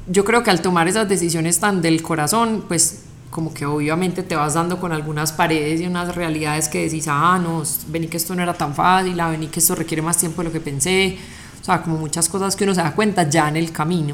yo 0.07 0.23
creo 0.23 0.43
que 0.43 0.51
al 0.51 0.61
tomar 0.61 0.87
esas 0.87 1.09
decisiones 1.09 1.59
tan 1.59 1.81
del 1.81 2.03
corazón, 2.03 2.65
pues 2.67 3.02
como 3.33 3.51
que 3.51 3.65
obviamente 3.65 4.21
te 4.21 4.35
vas 4.35 4.53
dando 4.53 4.79
con 4.79 4.93
algunas 4.93 5.31
paredes 5.31 5.81
y 5.81 5.87
unas 5.87 6.15
realidades 6.15 6.69
que 6.69 6.83
decís, 6.83 7.07
ah, 7.09 7.39
no, 7.41 7.63
vení 7.87 8.07
que 8.07 8.17
esto 8.17 8.35
no 8.35 8.43
era 8.43 8.53
tan 8.53 8.75
fácil, 8.75 9.19
ah, 9.19 9.29
vení 9.29 9.47
que 9.47 9.59
esto 9.59 9.73
requiere 9.73 10.03
más 10.03 10.17
tiempo 10.17 10.43
de 10.43 10.49
lo 10.49 10.51
que 10.53 10.61
pensé, 10.61 11.17
o 11.59 11.65
sea, 11.65 11.81
como 11.81 11.97
muchas 11.97 12.29
cosas 12.29 12.55
que 12.55 12.63
uno 12.63 12.75
se 12.75 12.81
da 12.81 12.93
cuenta 12.93 13.27
ya 13.27 13.49
en 13.49 13.57
el 13.57 13.71
camino. 13.71 14.13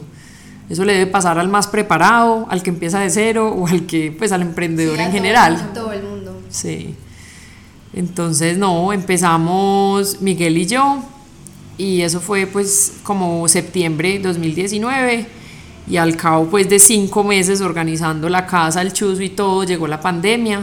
Eso 0.69 0.86
le 0.86 0.94
debe 0.94 1.07
pasar 1.12 1.38
al 1.38 1.50
más 1.50 1.68
preparado, 1.68 2.48
al 2.50 2.63
que 2.63 2.69
empieza 2.69 3.01
de 3.01 3.10
cero 3.10 3.50
o 3.50 3.68
al 3.68 3.86
que, 3.86 4.16
pues 4.18 4.31
al 4.31 4.42
emprendedor 4.42 4.98
en 5.01 5.12
general. 5.12 5.72
Todo 5.74 5.92
el 5.92 6.04
mundo. 6.04 6.42
Sí. 6.50 6.95
Entonces, 7.92 8.57
no, 8.57 8.94
empezamos 8.94 10.22
Miguel 10.22 10.57
y 10.57 10.65
yo, 10.65 11.04
y 11.77 12.04
eso 12.04 12.22
fue 12.22 12.48
pues 12.48 12.94
como 13.04 13.45
septiembre 13.50 14.19
2019 14.19 15.38
y 15.89 15.97
al 15.97 16.15
cabo 16.15 16.45
pues 16.45 16.69
de 16.69 16.77
cinco 16.77 17.24
meses 17.24 17.62
organizando 17.62 18.30
la 18.30 18.45
casa, 18.45 18.81
el 18.81 18.94
chuzo 18.94 19.24
y 19.24 19.30
todo, 19.30 19.63
llegó 19.63 19.88
la 19.88 20.00
pandemia. 20.00 20.62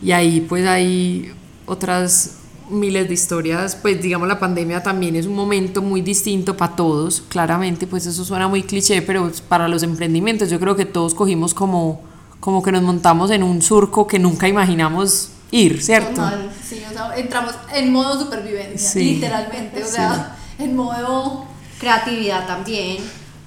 Y 0.00 0.12
ahí 0.12 0.40
pues 0.48 0.66
hay 0.66 1.32
otras 1.66 2.36
miles 2.70 3.08
de 3.08 3.14
historias, 3.14 3.74
pues 3.74 4.00
digamos 4.00 4.28
la 4.28 4.38
pandemia 4.38 4.80
también 4.80 5.16
es 5.16 5.26
un 5.26 5.34
momento 5.34 5.82
muy 5.82 6.02
distinto 6.02 6.56
para 6.56 6.76
todos, 6.76 7.20
claramente 7.28 7.88
pues 7.88 8.06
eso 8.06 8.24
suena 8.24 8.46
muy 8.46 8.62
cliché, 8.62 9.02
pero 9.02 9.30
para 9.48 9.66
los 9.66 9.82
emprendimientos. 9.82 10.48
Yo 10.48 10.60
creo 10.60 10.76
que 10.76 10.86
todos 10.86 11.12
cogimos 11.12 11.52
como, 11.52 12.00
como 12.38 12.62
que 12.62 12.70
nos 12.70 12.82
montamos 12.82 13.32
en 13.32 13.42
un 13.42 13.60
surco 13.60 14.06
que 14.06 14.20
nunca 14.20 14.46
imaginamos 14.46 15.30
ir, 15.50 15.82
¿cierto? 15.82 16.22
sí, 16.64 16.80
o 16.88 16.92
sea, 16.92 17.16
entramos 17.16 17.54
en 17.74 17.92
modo 17.92 18.20
supervivencia, 18.20 19.02
literalmente, 19.02 19.82
o 19.82 19.86
sea, 19.86 20.36
en 20.58 20.76
modo... 20.76 21.50
Creatividad 21.80 22.46
también 22.46 22.98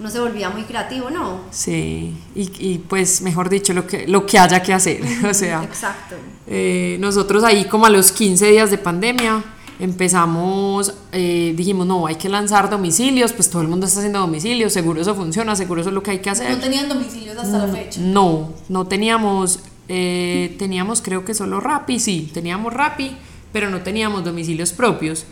no 0.03 0.09
se 0.09 0.19
volvía 0.19 0.49
muy 0.49 0.63
creativo, 0.63 1.09
¿no? 1.09 1.39
Sí, 1.49 2.13
y, 2.35 2.51
y, 2.59 2.77
pues 2.77 3.21
mejor 3.21 3.49
dicho, 3.49 3.73
lo 3.73 3.87
que, 3.87 4.05
lo 4.05 4.25
que 4.25 4.37
haya 4.37 4.61
que 4.61 4.73
hacer, 4.73 4.99
o 5.29 5.33
sea. 5.33 5.63
Exacto. 5.63 6.15
Eh, 6.45 6.97
nosotros 6.99 7.41
ahí 7.45 7.65
como 7.65 7.85
a 7.85 7.89
los 7.89 8.11
15 8.11 8.51
días 8.51 8.69
de 8.69 8.77
pandemia 8.77 9.41
empezamos, 9.79 10.93
eh, 11.13 11.53
dijimos, 11.55 11.87
no, 11.87 12.05
hay 12.05 12.15
que 12.15 12.27
lanzar 12.27 12.69
domicilios, 12.69 13.31
pues 13.31 13.49
todo 13.49 13.61
el 13.61 13.69
mundo 13.69 13.85
está 13.85 13.99
haciendo 13.99 14.19
domicilios, 14.19 14.73
seguro 14.73 15.01
eso 15.01 15.15
funciona, 15.15 15.55
seguro 15.55 15.79
eso 15.79 15.89
es 15.89 15.95
lo 15.95 16.03
que 16.03 16.11
hay 16.11 16.19
que 16.19 16.29
hacer. 16.29 16.51
¿No 16.51 16.59
tenían 16.59 16.89
domicilios 16.89 17.37
hasta 17.37 17.65
la 17.65 17.67
fecha? 17.73 18.01
No, 18.01 18.51
no 18.67 18.85
teníamos, 18.85 19.61
eh, 19.87 20.53
teníamos 20.59 21.01
creo 21.01 21.23
que 21.23 21.33
solo 21.33 21.61
Rappi, 21.61 21.99
sí, 22.01 22.29
teníamos 22.33 22.73
Rappi, 22.73 23.15
pero 23.53 23.69
no 23.69 23.81
teníamos 23.81 24.25
domicilios 24.25 24.73
propios. 24.73 25.25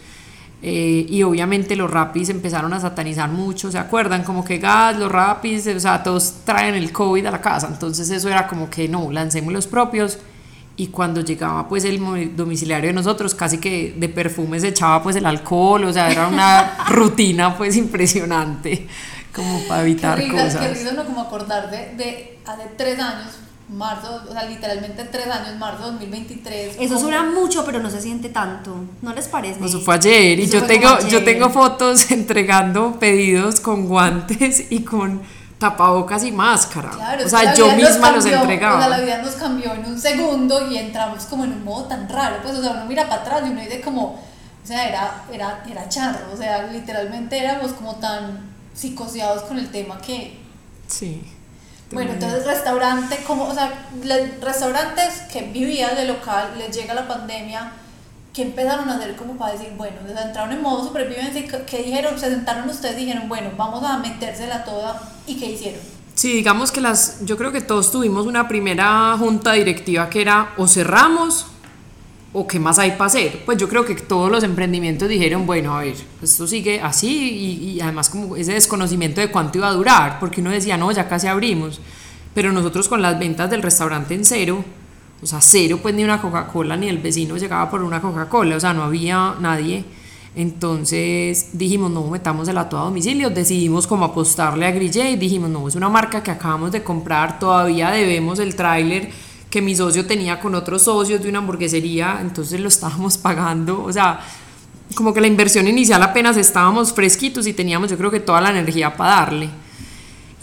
Eh, 0.63 1.07
y 1.09 1.23
obviamente 1.23 1.75
los 1.75 1.89
rapis 1.89 2.29
empezaron 2.29 2.71
a 2.73 2.79
satanizar 2.79 3.29
mucho, 3.29 3.71
¿se 3.71 3.79
acuerdan? 3.79 4.23
Como 4.23 4.45
que 4.45 4.59
gas, 4.59 4.95
los 4.97 5.11
rapis, 5.11 5.65
o 5.65 5.79
sea, 5.79 6.03
todos 6.03 6.35
traen 6.45 6.75
el 6.75 6.91
COVID 6.91 7.25
a 7.25 7.31
la 7.31 7.41
casa, 7.41 7.67
entonces 7.67 8.09
eso 8.11 8.29
era 8.29 8.47
como 8.47 8.69
que 8.69 8.87
no, 8.87 9.11
lancemos 9.11 9.51
los 9.51 9.65
propios 9.65 10.19
y 10.77 10.87
cuando 10.87 11.21
llegaba 11.21 11.67
pues 11.67 11.83
el 11.83 12.35
domiciliario 12.35 12.89
de 12.89 12.93
nosotros 12.93 13.33
casi 13.33 13.57
que 13.57 13.95
de 13.97 14.07
perfume 14.07 14.59
se 14.59 14.67
echaba 14.67 15.01
pues 15.01 15.15
el 15.15 15.25
alcohol, 15.25 15.83
o 15.85 15.93
sea, 15.93 16.11
era 16.11 16.27
una 16.27 16.85
rutina 16.89 17.57
pues 17.57 17.75
impresionante 17.75 18.87
como 19.33 19.61
para 19.67 19.81
evitar 19.81 20.19
qué 20.19 20.29
cosas. 20.29 20.57
Qué 20.57 20.73
rico, 20.75 20.91
¿no? 20.95 21.05
Como 21.05 21.21
acordar 21.21 21.71
de, 21.71 21.95
de 21.95 22.39
hace 22.45 22.63
tres 22.77 22.99
años 22.99 23.39
marzo, 23.69 24.21
o 24.29 24.31
sea, 24.33 24.43
literalmente 24.43 25.03
tres 25.05 25.27
años, 25.27 25.57
marzo 25.57 25.91
2023. 25.91 26.77
Eso 26.79 26.99
suena 26.99 27.23
mucho, 27.23 27.65
pero 27.65 27.79
no 27.79 27.89
se 27.89 28.01
siente 28.01 28.29
tanto, 28.29 28.75
¿no 29.01 29.13
les 29.13 29.27
parece? 29.27 29.63
Eso 29.63 29.79
fue 29.79 29.95
ayer 29.95 30.39
y 30.39 30.47
yo 30.47 30.63
tengo, 30.63 30.99
yo 31.07 31.23
tengo 31.23 31.49
fotos 31.49 32.11
entregando 32.11 32.99
pedidos 32.99 33.59
con 33.59 33.87
guantes 33.87 34.71
y 34.71 34.83
con 34.83 35.21
tapabocas 35.61 36.23
y 36.23 36.31
máscara. 36.31 36.89
Claro, 36.89 37.25
o 37.25 37.29
sea, 37.29 37.53
yo 37.53 37.71
misma 37.75 38.11
los 38.11 38.25
entregaba. 38.25 38.77
O 38.77 38.79
sea, 38.79 38.89
la 38.89 38.99
vida 38.99 39.21
nos 39.21 39.35
cambió 39.35 39.73
en 39.73 39.85
un 39.85 39.99
segundo 39.99 40.69
y 40.69 40.77
entramos 40.77 41.25
como 41.25 41.45
en 41.45 41.53
un 41.53 41.63
modo 41.63 41.85
tan 41.85 42.09
raro. 42.09 42.37
Pues, 42.41 42.57
o 42.57 42.63
sea, 42.63 42.71
uno 42.71 42.85
mira 42.87 43.07
para 43.07 43.21
atrás 43.21 43.43
y 43.45 43.51
uno 43.51 43.61
dice 43.61 43.79
como, 43.79 44.05
o 44.05 44.67
sea, 44.67 44.89
era, 44.89 45.23
era, 45.31 45.63
era 45.69 45.87
charro. 45.87 46.33
O 46.33 46.37
sea, 46.37 46.67
literalmente 46.67 47.37
éramos 47.37 47.73
como 47.73 47.95
tan 47.97 48.39
psicoseados 48.73 49.43
con 49.43 49.59
el 49.59 49.69
tema 49.69 50.01
que. 50.01 50.39
Sí. 50.87 51.23
Bueno, 51.91 52.13
entonces 52.13 52.45
restaurante, 52.45 53.17
como, 53.27 53.45
o 53.45 53.53
sea, 53.53 53.89
restaurantes 54.41 55.21
que 55.31 55.41
vivían 55.43 55.95
de 55.95 56.05
local, 56.05 56.51
les 56.57 56.75
llega 56.75 56.93
la 56.93 57.07
pandemia, 57.07 57.73
que 58.33 58.43
empezaron 58.43 58.89
a 58.89 58.95
hacer 58.95 59.15
como 59.17 59.35
para 59.35 59.53
decir, 59.53 59.73
bueno, 59.75 59.97
entraron 60.07 60.53
en 60.53 60.61
modo 60.61 60.85
supervivencia 60.85 61.41
y 61.41 61.47
que 61.47 61.83
dijeron, 61.83 62.17
se 62.17 62.29
sentaron 62.29 62.69
ustedes 62.69 62.95
y 62.97 63.05
dijeron, 63.05 63.27
bueno, 63.27 63.49
vamos 63.57 63.83
a 63.83 63.97
metérsela 63.97 64.63
toda, 64.63 65.01
¿y 65.27 65.35
qué 65.35 65.47
hicieron? 65.47 65.81
Sí, 66.15 66.33
digamos 66.33 66.71
que 66.71 66.81
las, 66.81 67.25
yo 67.25 67.37
creo 67.37 67.51
que 67.51 67.61
todos 67.61 67.91
tuvimos 67.91 68.25
una 68.25 68.47
primera 68.47 69.15
junta 69.17 69.53
directiva 69.53 70.09
que 70.09 70.21
era 70.21 70.53
o 70.57 70.67
cerramos 70.67 71.47
o 72.33 72.47
qué 72.47 72.59
más 72.59 72.79
hay 72.79 72.91
para 72.91 73.05
hacer. 73.05 73.43
Pues 73.45 73.57
yo 73.57 73.67
creo 73.67 73.85
que 73.85 73.95
todos 73.95 74.31
los 74.31 74.43
emprendimientos 74.43 75.09
dijeron, 75.09 75.45
bueno, 75.45 75.77
a 75.77 75.81
ver, 75.81 75.95
esto 76.21 76.47
sigue 76.47 76.79
así 76.81 77.07
y, 77.09 77.69
y 77.71 77.81
además 77.81 78.09
como 78.09 78.35
ese 78.35 78.53
desconocimiento 78.53 79.21
de 79.21 79.29
cuánto 79.29 79.57
iba 79.57 79.67
a 79.67 79.73
durar, 79.73 80.19
porque 80.19 80.41
uno 80.41 80.49
decía, 80.49 80.77
no, 80.77 80.91
ya 80.91 81.07
casi 81.07 81.27
abrimos. 81.27 81.81
Pero 82.33 82.53
nosotros 82.53 82.87
con 82.87 83.01
las 83.01 83.19
ventas 83.19 83.49
del 83.49 83.61
restaurante 83.61 84.13
en 84.13 84.23
cero, 84.23 84.63
o 85.21 85.25
sea, 85.25 85.41
cero 85.41 85.79
pues 85.81 85.93
ni 85.93 86.03
una 86.03 86.21
Coca-Cola, 86.21 86.77
ni 86.77 86.87
el 86.87 86.97
vecino 86.97 87.37
llegaba 87.37 87.69
por 87.69 87.83
una 87.83 88.01
Coca-Cola, 88.01 88.55
o 88.55 88.59
sea, 88.59 88.73
no 88.73 88.83
había 88.83 89.35
nadie. 89.39 89.83
Entonces 90.33 91.49
dijimos, 91.51 91.91
no, 91.91 92.07
metámosela 92.07 92.69
todo 92.69 92.79
a 92.79 92.83
domicilio, 92.85 93.29
decidimos 93.29 93.85
como 93.85 94.05
apostarle 94.05 94.65
a 94.65 94.71
Grille 94.71 95.11
y 95.11 95.15
dijimos, 95.17 95.49
no, 95.49 95.67
es 95.67 95.75
una 95.75 95.89
marca 95.89 96.23
que 96.23 96.31
acabamos 96.31 96.71
de 96.71 96.83
comprar, 96.83 97.37
todavía 97.37 97.91
debemos 97.91 98.39
el 98.39 98.55
tráiler 98.55 99.11
que 99.51 99.61
mi 99.61 99.75
socio 99.75 100.07
tenía 100.07 100.39
con 100.39 100.55
otros 100.55 100.81
socios 100.83 101.21
de 101.21 101.29
una 101.29 101.39
hamburguesería, 101.39 102.19
entonces 102.21 102.59
lo 102.59 102.69
estábamos 102.69 103.17
pagando, 103.19 103.83
o 103.83 103.93
sea, 103.93 104.21
como 104.95 105.13
que 105.13 105.21
la 105.21 105.27
inversión 105.27 105.67
inicial 105.67 106.01
apenas 106.01 106.37
estábamos 106.37 106.93
fresquitos 106.93 107.45
y 107.45 107.53
teníamos 107.53 107.89
yo 107.91 107.97
creo 107.97 108.09
que 108.09 108.19
toda 108.19 108.41
la 108.41 108.49
energía 108.49 108.95
para 108.97 109.11
darle. 109.11 109.49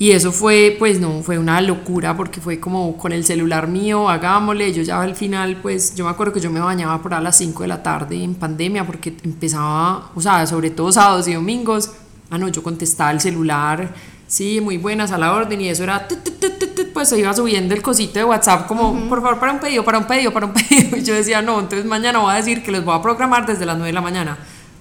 Y 0.00 0.12
eso 0.12 0.30
fue, 0.30 0.76
pues 0.78 1.00
no, 1.00 1.22
fue 1.24 1.38
una 1.38 1.60
locura 1.60 2.16
porque 2.16 2.40
fue 2.40 2.60
como 2.60 2.96
con 2.96 3.10
el 3.10 3.24
celular 3.24 3.66
mío, 3.66 4.08
hagámosle, 4.08 4.72
yo 4.72 4.82
ya 4.82 5.00
al 5.00 5.16
final, 5.16 5.56
pues 5.60 5.96
yo 5.96 6.04
me 6.04 6.10
acuerdo 6.10 6.32
que 6.34 6.40
yo 6.40 6.52
me 6.52 6.60
bañaba 6.60 7.02
por 7.02 7.14
a 7.14 7.20
las 7.20 7.36
5 7.38 7.62
de 7.62 7.68
la 7.68 7.82
tarde 7.82 8.22
en 8.22 8.36
pandemia 8.36 8.86
porque 8.86 9.16
empezaba, 9.24 10.12
o 10.14 10.20
sea, 10.20 10.46
sobre 10.46 10.70
todo 10.70 10.92
sábados 10.92 11.26
y 11.26 11.34
domingos, 11.34 11.90
ah 12.30 12.38
no, 12.38 12.46
yo 12.46 12.62
contestaba 12.62 13.10
el 13.10 13.20
celular, 13.20 13.92
sí, 14.28 14.60
muy 14.60 14.78
buenas 14.78 15.10
a 15.10 15.18
la 15.18 15.32
orden 15.32 15.60
y 15.60 15.68
eso 15.68 15.82
era, 15.82 16.06
tut, 16.06 16.22
tut, 16.22 16.58
tut, 16.58 16.92
pues 16.92 17.08
se 17.08 17.18
iba 17.18 17.34
subiendo 17.34 17.74
el 17.74 17.82
cosito 17.82 18.20
de 18.20 18.24
WhatsApp 18.24 18.68
como, 18.68 19.08
por 19.08 19.20
favor, 19.20 19.40
para 19.40 19.52
un 19.52 19.58
pedido, 19.58 19.84
para 19.84 19.98
un 19.98 20.06
pedido, 20.06 20.32
para 20.32 20.46
un 20.46 20.52
pedido. 20.54 20.96
Y 20.96 21.02
yo 21.02 21.14
decía, 21.14 21.42
no, 21.42 21.58
entonces 21.58 21.84
mañana 21.84 22.20
voy 22.20 22.32
a 22.32 22.36
decir 22.36 22.62
que 22.62 22.70
los 22.70 22.84
voy 22.84 22.94
a 22.94 23.02
programar 23.02 23.46
desde 23.46 23.66
las 23.66 23.76
9 23.76 23.88
de 23.88 23.92
la 23.92 24.00
mañana. 24.00 24.38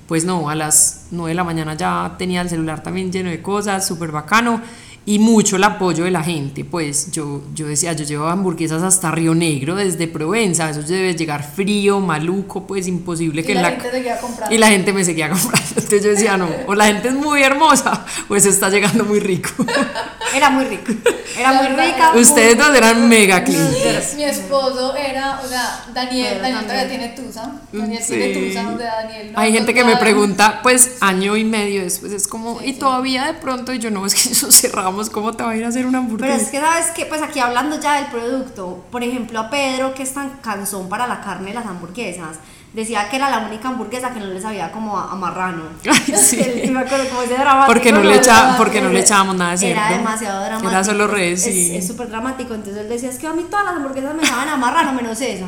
Pues 0.07 0.23
no, 0.23 0.49
a 0.49 0.55
las 0.55 1.07
9 1.11 1.31
de 1.31 1.35
la 1.35 1.43
mañana 1.43 1.73
ya 1.73 2.15
tenía 2.17 2.41
el 2.41 2.49
celular 2.49 2.83
también 2.83 3.11
lleno 3.11 3.29
de 3.29 3.41
cosas, 3.41 3.87
súper 3.87 4.11
bacano 4.11 4.61
y 5.07 5.19
mucho 5.19 5.55
el 5.55 5.63
apoyo 5.63 6.03
de 6.03 6.11
la 6.11 6.21
gente. 6.21 6.65
Pues 6.65 7.11
yo, 7.11 7.41
yo 7.55 7.65
decía, 7.67 7.93
yo 7.93 8.03
llevo 8.03 8.27
hamburguesas 8.27 8.83
hasta 8.83 9.09
Río 9.09 9.33
Negro, 9.33 9.75
desde 9.75 10.05
Provenza, 10.07 10.69
eso 10.69 10.81
debe 10.83 11.15
llegar 11.15 11.49
frío, 11.49 11.99
maluco, 12.01 12.67
pues 12.67 12.87
imposible 12.87 13.43
que 13.43 13.53
y 13.53 13.55
la, 13.55 13.61
la... 13.61 13.69
gente 13.71 13.89
seguía 13.89 14.19
comprando. 14.19 14.53
Y 14.53 14.57
la 14.57 14.67
gente 14.67 14.91
me 14.93 15.05
seguía 15.05 15.29
comprando. 15.31 15.65
Entonces 15.69 16.03
yo 16.03 16.09
decía, 16.09 16.37
no, 16.37 16.49
o 16.67 16.75
la 16.75 16.87
gente 16.87 17.07
es 17.07 17.13
muy 17.15 17.41
hermosa, 17.41 18.05
eso 18.35 18.49
está 18.49 18.69
llegando 18.69 19.05
muy 19.05 19.19
rico. 19.21 19.49
Era 20.35 20.49
muy 20.49 20.65
rico. 20.65 20.91
Era 21.39 21.53
La 21.53 21.61
muy 21.61 21.67
verdad, 21.69 21.85
rica. 21.87 22.11
muy- 22.11 22.21
Ustedes 22.21 22.57
dos 22.57 22.75
eran 22.75 23.07
mega 23.07 23.43
clientes. 23.45 24.13
Mi 24.17 24.23
esposo 24.25 24.93
era, 24.95 25.39
o 25.43 25.47
sea, 25.47 25.85
Daniel, 25.93 26.27
Pero 26.33 26.41
Daniel 26.41 26.63
todavía 26.65 26.89
tiene 26.89 27.07
tusa. 27.09 27.53
Daniel 27.71 28.03
Sí. 28.03 28.13
tiene 28.13 28.33
tusa, 28.47 28.67
o 28.67 28.77
sea, 28.77 28.95
Daniel 29.03 29.31
no 29.31 29.39
Hay 29.39 29.53
gente 29.53 29.73
que 29.73 29.85
me 29.85 29.95
pregunta, 29.95 30.59
pues 30.61 30.97
año 30.99 31.37
y 31.37 31.45
medio 31.45 31.81
después, 31.81 32.11
es 32.11 32.27
como, 32.27 32.59
Sí, 32.59 32.65
y 32.69 32.73
sí. 32.73 32.79
todavía 32.79 33.25
de 33.25 33.33
pronto, 33.35 33.73
y 33.73 33.79
yo 33.79 33.89
no, 33.89 34.05
es 34.05 34.13
que 34.15 34.29
eso 34.31 34.51
cerramos, 34.51 34.96
¿cómo 35.11 35.33
te 35.33 35.43
va 35.43 35.51
a 35.51 35.55
ir 35.55 35.63
a 35.65 35.67
hacer 35.69 35.85
una 35.85 35.99
Pero 35.99 36.03
hamburguesa? 36.03 36.35
es 36.35 36.49
que 36.49 36.59
sabes 36.59 36.87
que, 36.87 37.05
pues 37.05 37.21
aquí 37.21 37.39
hablando 37.39 37.79
ya 37.79 37.93
del 37.95 38.07
producto, 38.07 38.83
por 38.91 39.03
ejemplo 39.03 39.39
a 39.39 39.49
Pedro 39.49 39.93
que 39.93 40.03
es 40.03 40.13
tan 40.13 40.29
cansón 40.41 40.89
para 40.89 41.07
la 41.07 41.21
carne 41.21 41.49
de 41.49 41.53
las 41.55 41.65
hamburguesas, 41.65 42.37
decía 42.73 43.09
que 43.09 43.15
era 43.15 43.29
la 43.29 43.39
única 43.47 43.69
hamburguesa 43.69 44.11
que 44.11 44.19
no 44.19 44.25
le 44.27 44.39
sabía 44.41 44.71
como 44.71 44.97
a, 44.97 45.11
a 45.11 45.15
marrano. 45.15 45.63
Ay, 45.89 46.15
sí. 46.17 46.69
Me 46.71 46.79
acuerdo 46.81 47.07
como 47.09 47.21
ese 47.21 47.33
dramático. 47.35 47.73
Porque 47.73 47.91
no, 47.91 48.01
le 48.03 48.15
echa, 48.17 48.55
porque 48.57 48.81
no 48.81 48.89
le 48.89 48.99
echábamos 48.99 49.35
nada 49.35 49.51
de 49.51 49.57
cerdo. 49.57 49.81
Era 49.81 49.89
demasiado 49.97 50.41
dramático. 50.43 50.69
Era 50.71 50.83
solo 50.83 51.07
res, 51.07 51.45
Es- 51.47 51.53
sí. 51.53 51.75
Es 51.77 51.87
súper 51.87 52.09
dramático. 52.09 52.53
Entonces 52.53 52.81
él 52.83 52.89
decía, 52.89 53.09
es 53.09 53.17
que 53.17 53.27
a 53.27 53.33
mí 53.33 53.45
todas 53.49 53.65
las 53.65 53.75
hamburguesas 53.75 54.13
me 54.15 54.25
saben 54.25 54.49
a 54.49 54.57
marrano 54.57 54.93
menos 54.93 55.19
esa. 55.21 55.45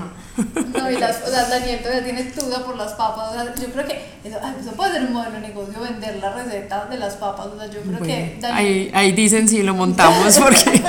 No, 0.77 0.91
y 0.91 0.97
las, 0.97 1.21
o 1.27 1.29
sea, 1.29 1.45
Daniel 1.45 1.79
todavía 1.81 2.03
tiene 2.03 2.23
tusa 2.23 2.63
por 2.65 2.77
las 2.77 2.93
papas. 2.93 3.29
O 3.29 3.33
sea, 3.33 3.55
yo 3.55 3.71
creo 3.73 3.85
que 3.87 4.05
eso, 4.23 4.37
eso 4.59 4.71
puede 4.71 4.93
ser 4.93 5.03
un 5.03 5.13
modelo 5.13 5.35
de 5.35 5.41
negocio, 5.41 5.79
vender 5.79 6.17
la 6.17 6.33
receta 6.33 6.85
de 6.85 6.97
las 6.97 7.15
papas. 7.15 7.47
O 7.47 7.57
sea, 7.57 7.67
yo 7.67 7.81
creo 7.81 7.99
que 7.99 8.37
Bueno, 8.37 8.41
Daniel. 8.41 8.57
ahí, 8.57 8.91
ahí 8.93 9.11
dicen 9.11 9.47
si 9.47 9.63
lo 9.63 9.73
montamos, 9.73 10.37
porque 10.39 10.81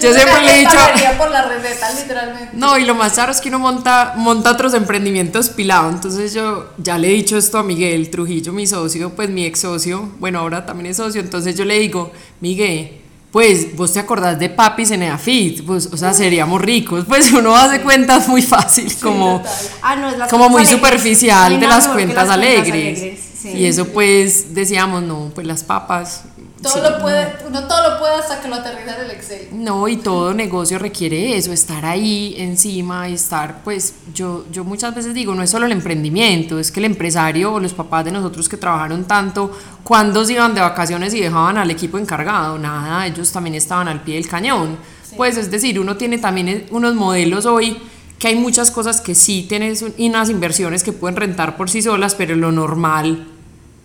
yo 0.00 0.12
siempre 0.14 0.34
que 0.34 0.46
le 0.46 0.54
he 0.54 0.58
dicho... 0.60 0.76
por 1.18 1.30
la 1.30 1.42
receta, 1.42 1.92
literalmente. 1.92 2.50
No, 2.54 2.78
y 2.78 2.84
lo 2.84 2.94
más 2.94 3.16
raro 3.16 3.32
es 3.32 3.40
que 3.40 3.48
uno 3.48 3.58
monta, 3.58 4.14
monta 4.16 4.52
otros 4.52 4.74
emprendimientos 4.74 5.50
pilado. 5.50 5.90
Entonces 5.90 6.32
yo 6.34 6.70
ya 6.78 6.98
le 6.98 7.08
he 7.08 7.12
dicho 7.12 7.36
esto 7.36 7.58
a 7.58 7.62
Miguel 7.62 8.10
Trujillo, 8.10 8.52
mi 8.52 8.66
socio, 8.66 9.10
pues 9.14 9.30
mi 9.30 9.44
ex 9.44 9.60
socio, 9.60 10.10
bueno, 10.18 10.40
ahora 10.40 10.66
también 10.66 10.90
es 10.90 10.96
socio. 10.96 11.20
Entonces 11.20 11.56
yo 11.56 11.64
le 11.64 11.78
digo, 11.78 12.12
Miguel, 12.40 13.00
pues 13.36 13.76
vos 13.76 13.92
te 13.92 14.00
acordás 14.00 14.38
de 14.38 14.48
Papis 14.48 14.92
en 14.92 15.02
Eafit, 15.02 15.62
pues, 15.66 15.90
o 15.92 15.96
sea, 15.98 16.14
seríamos 16.14 16.58
ricos. 16.58 17.04
Pues 17.08 17.30
uno 17.34 17.54
hace 17.54 17.82
cuentas 17.82 18.28
muy 18.28 18.40
fácil, 18.40 18.90
como. 18.96 19.42
Ah, 19.82 19.94
no, 19.94 20.08
es 20.08 20.30
como 20.30 20.48
muy 20.48 20.62
alegres. 20.62 20.80
superficial 20.80 21.60
de 21.60 21.66
las 21.66 21.86
cuentas 21.86 22.28
las 22.28 22.38
cuentas 22.38 22.70
alegres. 22.70 23.18
sí. 23.38 23.48
Y 23.50 23.66
eso 23.66 23.88
pues 23.88 24.54
decíamos, 24.54 25.02
no, 25.02 25.30
pues 25.34 25.46
las 25.46 25.62
papas. 25.64 26.22
Todo 26.62 26.72
sí, 26.72 26.80
lo 26.80 26.98
puede, 27.00 27.36
uno 27.46 27.68
todo 27.68 27.90
lo 27.90 27.98
puede 27.98 28.14
hasta 28.14 28.40
que 28.40 28.48
lo 28.48 28.54
aterriza 28.54 28.96
en 28.96 29.04
el 29.04 29.10
Excel. 29.10 29.48
no, 29.52 29.86
y 29.88 29.98
todo 29.98 30.32
negocio 30.32 30.78
requiere 30.78 31.36
eso, 31.36 31.52
estar 31.52 31.84
ahí 31.84 32.34
encima 32.38 33.10
y 33.10 33.12
estar, 33.12 33.62
pues 33.62 33.94
yo, 34.14 34.46
yo 34.50 34.64
muchas 34.64 34.94
veces 34.94 35.12
digo, 35.12 35.34
no 35.34 35.42
es 35.42 35.50
solo 35.50 35.66
el 35.66 35.72
emprendimiento, 35.72 36.58
es 36.58 36.72
que 36.72 36.80
el 36.80 36.86
empresario 36.86 37.52
o 37.52 37.60
los 37.60 37.74
papás 37.74 38.06
de 38.06 38.12
nosotros 38.12 38.48
que 38.48 38.56
trabajaron 38.56 39.04
tanto, 39.04 39.50
cuando 39.84 40.24
se 40.24 40.32
iban 40.32 40.54
de 40.54 40.62
vacaciones 40.62 41.12
y 41.12 41.20
dejaban 41.20 41.58
al 41.58 41.70
equipo 41.70 41.98
encargado? 41.98 42.58
Nada, 42.58 43.06
ellos 43.06 43.30
también 43.30 43.54
estaban 43.54 43.86
al 43.88 44.00
pie 44.00 44.14
del 44.14 44.26
cañón. 44.26 44.78
Pues 45.14 45.36
es 45.36 45.50
decir, 45.50 45.78
uno 45.78 45.96
tiene 45.96 46.18
también 46.18 46.66
unos 46.70 46.94
modelos 46.94 47.44
hoy 47.44 47.76
que 48.18 48.28
hay 48.28 48.34
muchas 48.34 48.70
cosas 48.70 49.00
que 49.02 49.14
sí 49.14 49.44
tienes 49.46 49.84
y 49.96 50.08
unas 50.08 50.30
inversiones 50.30 50.82
que 50.82 50.92
pueden 50.92 51.16
rentar 51.16 51.56
por 51.56 51.68
sí 51.68 51.82
solas, 51.82 52.14
pero 52.14 52.34
lo 52.34 52.50
normal 52.50 53.35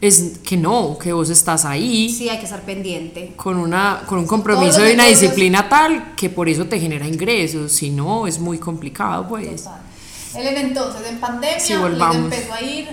es 0.01 0.39
que 0.43 0.57
no, 0.57 0.97
que 0.97 1.13
vos 1.13 1.29
estás 1.29 1.63
ahí 1.63 2.09
Sí, 2.09 2.27
hay 2.27 2.39
que 2.39 2.45
estar 2.45 2.61
pendiente. 2.63 3.33
con, 3.35 3.57
una, 3.57 4.01
con 4.07 4.17
un 4.19 4.25
compromiso 4.27 4.87
y 4.89 4.93
una 4.93 5.05
disciplina 5.05 5.69
tal 5.69 6.15
que 6.15 6.29
por 6.29 6.49
eso 6.49 6.65
te 6.65 6.79
genera 6.79 7.07
ingresos, 7.07 7.71
si 7.71 7.91
no 7.91 8.25
es 8.27 8.39
muy 8.39 8.57
complicado 8.57 9.27
pues. 9.27 9.63
Total. 9.63 9.81
Él 10.35 10.47
entonces 10.57 11.01
en 11.09 11.19
pandemia 11.19 11.59
Sí, 11.59 11.73
les 11.73 11.81
volvamos. 11.81 12.15
empezó 12.33 12.53
a 12.53 12.61
ir 12.61 12.87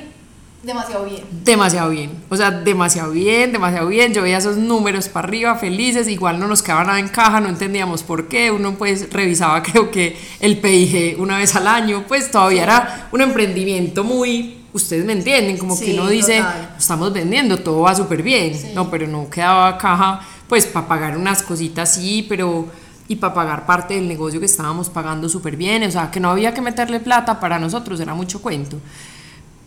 demasiado 0.63 1.05
bien. 1.05 1.23
Demasiado 1.45 1.91
bien, 1.91 2.11
o 2.29 2.37
sea, 2.37 2.51
demasiado 2.51 3.13
bien, 3.13 3.53
demasiado 3.53 3.89
bien. 3.89 4.13
Yo 4.13 4.23
veía 4.23 4.39
esos 4.39 4.57
números 4.57 5.09
para 5.09 5.29
arriba, 5.29 5.55
felices, 5.57 6.09
igual 6.09 6.39
no 6.41 6.47
nos 6.49 6.63
quedaba 6.63 6.85
nada 6.85 6.99
en 6.99 7.09
caja, 7.09 7.41
no 7.41 7.49
entendíamos 7.49 8.03
por 8.03 8.29
qué. 8.29 8.51
Uno 8.51 8.75
pues 8.77 9.11
revisaba, 9.13 9.63
creo 9.63 9.91
que 9.91 10.17
el 10.41 10.59
PIG 10.59 11.17
una 11.21 11.39
vez 11.39 11.55
al 11.57 11.69
año, 11.69 12.05
pues 12.09 12.31
todavía 12.31 12.65
era 12.65 13.09
un 13.13 13.21
emprendimiento 13.21 14.03
muy, 14.05 14.57
ustedes 14.73 15.05
me 15.05 15.13
entienden, 15.13 15.57
como 15.59 15.79
que 15.79 15.95
uno 15.95 16.09
dice, 16.09 16.39
total. 16.39 16.75
estamos 16.79 17.13
vendiendo, 17.13 17.59
todo 17.59 17.81
va 17.81 17.95
súper 17.95 18.23
bien. 18.23 18.55
Sí. 18.55 18.73
No, 18.75 18.91
pero 18.91 19.07
no 19.07 19.29
quedaba 19.31 19.77
caja, 19.79 20.21
pues 20.49 20.67
para 20.67 20.87
pagar 20.87 21.17
unas 21.17 21.43
cositas 21.43 21.95
sí, 21.95 22.27
pero 22.29 22.67
y 23.09 23.17
para 23.17 23.33
pagar 23.33 23.65
parte 23.65 23.95
del 23.95 24.07
negocio 24.07 24.39
que 24.39 24.47
estábamos 24.47 24.91
pagando 24.91 25.29
súper 25.29 25.57
bien, 25.57 25.83
o 25.83 25.91
sea, 25.91 26.11
que 26.11 26.21
no 26.21 26.31
había 26.31 26.53
que 26.53 26.61
meterle 26.61 27.01
plata 27.01 27.41
para 27.41 27.59
nosotros, 27.59 27.99
era 28.01 28.15
mucho 28.15 28.43
cuento. 28.43 28.79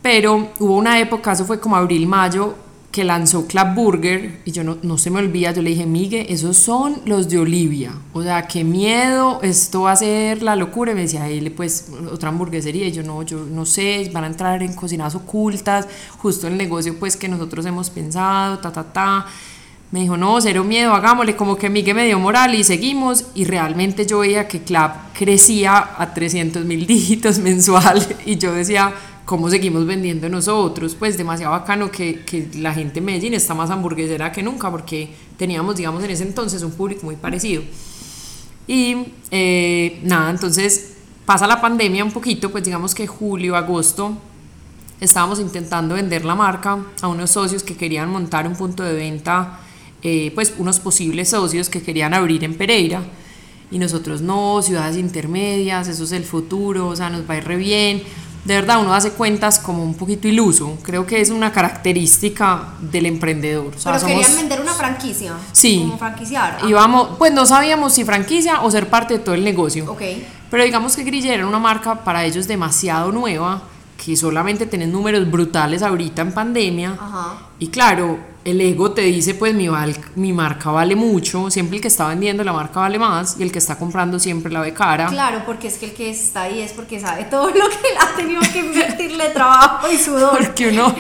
Pero 0.04 0.52
hubo 0.60 0.78
una 0.78 1.00
época, 1.00 1.32
eso 1.32 1.46
fue 1.46 1.60
como 1.60 1.76
abril, 1.76 2.08
mayo, 2.08 2.56
que 2.92 3.06
lanzó 3.06 3.48
Club 3.48 3.74
Burger 3.74 4.42
y 4.44 4.52
yo 4.52 4.64
no, 4.64 4.78
no 4.82 4.98
se 4.98 5.10
me 5.10 5.20
olvida, 5.20 5.54
yo 5.54 5.62
le 5.62 5.70
dije, 5.70 5.86
Migue, 5.86 6.32
esos 6.32 6.58
son 6.58 7.02
los 7.06 7.30
de 7.30 7.40
Olivia. 7.40 7.94
O 8.12 8.22
sea, 8.22 8.48
qué 8.48 8.64
miedo, 8.66 9.40
esto 9.42 9.84
va 9.84 9.94
a 9.94 9.96
ser 9.96 10.44
la 10.44 10.58
locura. 10.58 10.92
Y 10.92 10.96
me 10.96 11.02
decía, 11.02 11.30
él, 11.30 11.52
pues, 11.54 11.88
otra 12.12 12.30
hamburguesería. 12.30 12.88
Y 12.88 12.92
yo 12.92 13.04
no, 13.04 13.24
yo 13.24 13.46
no 13.46 13.66
sé, 13.66 14.10
van 14.14 14.26
a 14.26 14.28
entrar 14.28 14.62
en 14.62 14.74
cocinas 14.74 15.16
ocultas, 15.16 15.88
justo 16.18 16.48
el 16.48 16.58
negocio, 16.58 17.00
pues, 17.00 17.16
que 17.16 17.30
nosotros 17.30 17.66
hemos 17.66 17.90
pensado, 17.90 18.60
ta, 18.60 18.72
ta, 18.72 18.84
ta. 18.84 19.26
Me 19.92 20.02
dijo, 20.02 20.16
no, 20.16 20.40
cero 20.40 20.64
miedo, 20.64 20.94
hagámosle, 20.94 21.36
como 21.36 21.58
que 21.58 21.70
Migue 21.70 21.94
me 21.94 22.06
dio 22.06 22.20
moral 22.20 22.56
y 22.56 22.64
seguimos. 22.64 23.26
Y 23.36 23.46
realmente 23.46 24.06
yo 24.06 24.20
veía 24.20 24.48
que 24.48 24.62
Club 24.62 24.92
crecía 25.14 25.96
a 25.98 26.14
300 26.14 26.66
mil 26.66 26.86
dígitos 26.86 27.40
mensual. 27.40 28.06
Y 28.26 28.38
yo 28.38 28.54
decía, 28.54 28.94
cómo 29.26 29.50
seguimos 29.50 29.86
vendiendo 29.86 30.30
nosotros, 30.30 30.96
pues 30.96 31.18
demasiado 31.18 31.54
bacano 31.54 31.92
que, 31.92 32.22
que 32.26 32.50
la 32.56 32.74
gente 32.74 33.00
en 33.00 33.06
Medellín 33.06 33.34
está 33.34 33.54
más 33.54 33.70
hamburguesera 33.70 34.32
que 34.32 34.44
nunca 34.44 34.70
porque 34.70 35.10
teníamos, 35.38 35.76
digamos, 35.76 36.04
en 36.04 36.12
ese 36.12 36.24
entonces 36.24 36.64
un 36.64 36.72
público 36.72 37.06
muy 37.06 37.16
parecido. 37.16 37.64
Y 38.68 39.06
eh, 39.32 40.00
nada, 40.04 40.30
entonces 40.30 40.94
pasa 41.26 41.48
la 41.48 41.60
pandemia 41.60 42.04
un 42.04 42.12
poquito, 42.12 42.52
pues 42.52 42.64
digamos 42.64 42.94
que 42.94 43.08
julio, 43.08 43.56
agosto, 43.56 44.18
estábamos 45.00 45.40
intentando 45.40 45.96
vender 45.96 46.26
la 46.26 46.36
marca 46.36 46.78
a 47.02 47.08
unos 47.08 47.32
socios 47.32 47.64
que 47.64 47.76
querían 47.76 48.10
montar 48.10 48.48
un 48.48 48.56
punto 48.56 48.84
de 48.84 48.94
venta, 48.94 49.60
eh, 50.04 50.32
pues 50.36 50.54
unos 50.58 50.80
posibles 50.80 51.30
socios 51.30 51.70
que 51.70 51.82
querían 51.82 52.14
abrir 52.14 52.44
en 52.44 52.56
Pereira. 52.56 53.02
Y 53.72 53.80
nosotros 53.80 54.22
no, 54.22 54.62
ciudades 54.62 54.98
intermedias, 54.98 55.88
eso 55.88 56.04
es 56.04 56.12
el 56.12 56.26
futuro, 56.26 56.90
o 56.90 56.96
sea, 56.96 57.10
nos 57.10 57.30
va 57.30 57.36
a 57.36 57.38
ir 57.38 57.46
re 57.46 57.56
bien. 57.56 58.04
De 58.46 58.56
verdad, 58.56 58.82
uno 58.82 58.94
hace 58.94 59.12
cuentas 59.12 59.60
como 59.60 59.84
un 59.84 59.94
poquito 59.94 60.28
iluso. 60.28 60.78
Creo 60.82 61.06
que 61.06 61.22
es 61.22 61.30
una 61.30 61.52
característica 61.52 62.70
del 62.80 63.06
emprendedor. 63.06 63.74
O 63.76 63.80
sea, 63.80 63.94
Pero 63.94 64.08
querían 64.08 64.24
somos- 64.24 64.38
vender 64.40 64.62
una 64.62 64.74
franquicia. 64.74 65.34
Sí. 65.52 65.80
Como 65.82 65.98
franquiciar. 65.98 66.58
Ah, 66.62 66.68
íbamos, 66.68 67.18
pues 67.18 67.32
no 67.34 67.46
sabíamos 67.46 67.94
si 67.94 68.04
franquicia 68.04 68.62
o 68.62 68.72
ser 68.72 68.90
parte 68.90 69.16
de 69.16 69.20
todo 69.20 69.36
el 69.36 69.44
negocio. 69.44 69.92
Ok. 69.92 70.02
Pero 70.50 70.64
digamos 70.64 70.96
que 70.96 71.04
Griller 71.04 71.36
era 71.36 71.48
una 71.48 71.60
marca 71.60 72.04
para 72.04 72.26
ellos 72.26 72.48
demasiado 72.48 73.12
nueva, 73.12 73.62
que 74.04 74.16
solamente 74.18 74.66
tienen 74.66 74.92
números 74.92 75.30
brutales 75.30 75.84
ahorita 75.84 76.24
en 76.24 76.32
pandemia. 76.34 76.98
Ajá. 77.00 77.34
Y 77.60 77.68
claro, 77.68 78.18
el 78.44 78.60
ego 78.62 78.92
te 78.92 79.02
dice, 79.02 79.36
pues 79.36 79.54
mi, 79.54 79.68
val- 79.68 79.96
mi 80.16 80.34
marca 80.34 80.72
vale 80.72 80.96
mucho, 80.96 81.52
siempre 81.52 81.76
el 81.78 81.82
que 81.82 81.88
está 81.90 82.08
vendiendo 82.08 82.44
la 82.44 82.54
marca 82.54 82.80
vale 82.80 82.98
más 82.98 83.36
y 83.40 83.44
el 83.44 83.52
que 83.52 83.60
está 83.60 83.78
comprando 83.78 84.18
siempre 84.20 84.52
la 84.52 84.62
ve 84.62 84.74
cara. 84.74 85.08
Claro, 85.08 85.44
porque 85.46 85.68
es 85.68 85.76
que 85.76 85.86
el 85.88 85.94
que 85.94 86.10
está 86.10 86.44
ahí 86.44 86.60
es 86.62 86.72
porque 86.72 87.00
sabe 87.00 87.26
todo 87.26 87.48
lo 87.48 87.70
que 87.70 87.88
ha 88.00 88.16
tenido 88.16 88.42
que 88.52 88.60
invertirle 88.60 89.30
trabajo 89.30 89.88
y 89.92 89.98
sudor. 89.98 90.38
Porque 90.40 90.70
uno, 90.70 90.94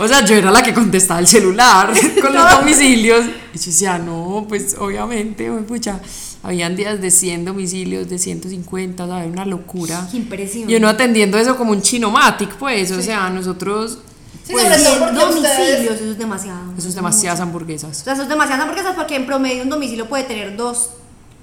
o 0.00 0.08
sea, 0.08 0.24
yo 0.24 0.34
era 0.34 0.50
la 0.50 0.62
que 0.62 0.74
contestaba 0.74 1.20
el 1.20 1.26
celular 1.26 1.92
con 2.20 2.34
los 2.34 2.50
domicilios. 2.50 3.24
Y 3.54 3.58
yo 3.58 3.64
decía, 3.64 3.98
no, 3.98 4.44
pues 4.48 4.76
obviamente, 4.78 5.50
uy, 5.50 5.62
pucha, 5.62 6.00
habían 6.42 6.76
días 6.76 7.00
de 7.00 7.10
100 7.10 7.44
domicilios, 7.46 8.08
de 8.08 8.18
150, 8.18 9.06
¿sabes? 9.06 9.30
Una 9.32 9.44
locura. 9.46 10.06
Qué 10.10 10.16
impresión. 10.18 10.68
Y 10.68 10.74
uno 10.76 10.88
atendiendo 10.88 11.38
eso 11.38 11.56
como 11.56 11.70
un 11.70 11.80
chinomatic, 11.80 12.54
pues, 12.56 12.90
o 12.92 13.00
sea, 13.00 13.30
nosotros, 13.30 13.98
Sí, 14.46 14.52
pues, 14.52 14.64
sobre 14.64 14.84
todo 14.84 14.92
Cien 14.92 15.00
porque 15.00 15.20
domicilios, 15.20 15.50
ustedes... 15.50 15.90
eso 15.90 16.10
es 16.12 16.18
demasiado. 16.18 16.60
eso 16.78 16.88
es 16.88 16.94
demasiadas 16.94 17.40
hamburguesas. 17.40 18.00
O 18.00 18.04
sea, 18.04 18.12
eso 18.12 18.22
es 18.22 18.28
demasiadas 18.28 18.62
hamburguesas 18.62 18.94
porque 18.94 19.16
en 19.16 19.26
promedio 19.26 19.64
un 19.64 19.70
domicilio 19.70 20.08
puede 20.08 20.22
tener 20.22 20.56
dos, 20.56 20.90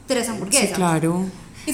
tres 0.07 0.29
hamburguesas. 0.29 0.69
Sí, 0.69 0.73
claro. 0.73 1.25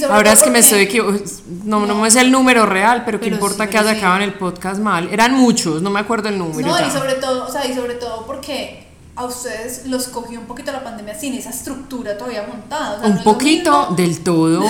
Ahora 0.10 0.32
es 0.32 0.42
que 0.42 0.50
me 0.50 0.60
estoy 0.60 0.82
equivocando, 0.82 1.24
no, 1.66 1.86
no 1.86 1.96
me 1.96 2.10
sé 2.10 2.22
el 2.22 2.32
número 2.32 2.66
real, 2.66 3.04
pero, 3.06 3.20
Pero 3.20 3.36
importa 3.36 3.66
sí, 3.66 3.70
que 3.70 3.78
haya 3.78 3.92
sí. 3.92 3.98
acabado 3.98 4.24
en 4.24 4.30
el 4.30 4.34
podcast 4.36 4.80
mal. 4.80 5.08
Eran 5.12 5.36
muchos, 5.36 5.84
no 5.84 5.92
me 5.92 6.00
acuerdo 6.00 6.30
el 6.30 6.38
número. 6.40 6.68
No, 6.68 6.80
ya. 6.80 6.88
y 6.88 6.92
sobre 6.92 7.14
todo, 7.16 7.48
o 7.48 7.52
sea, 7.52 7.66
y 7.66 7.76
sobre 7.76 7.96
todo 7.96 8.26
porque 8.26 8.88
a 9.20 9.26
ustedes 9.26 9.86
los 9.86 10.08
cogió 10.08 10.40
un 10.40 10.46
poquito 10.46 10.72
la 10.72 10.82
pandemia 10.82 11.14
sin 11.14 11.34
esa 11.34 11.50
estructura 11.50 12.18
todavía 12.18 12.46
montada. 12.48 12.96
o 12.96 13.00
sea, 13.00 13.10
no 13.10 13.16
Un 13.16 13.18
lo 13.18 13.24
poquito 13.26 13.94
del 13.98 14.22
todo. 14.22 14.64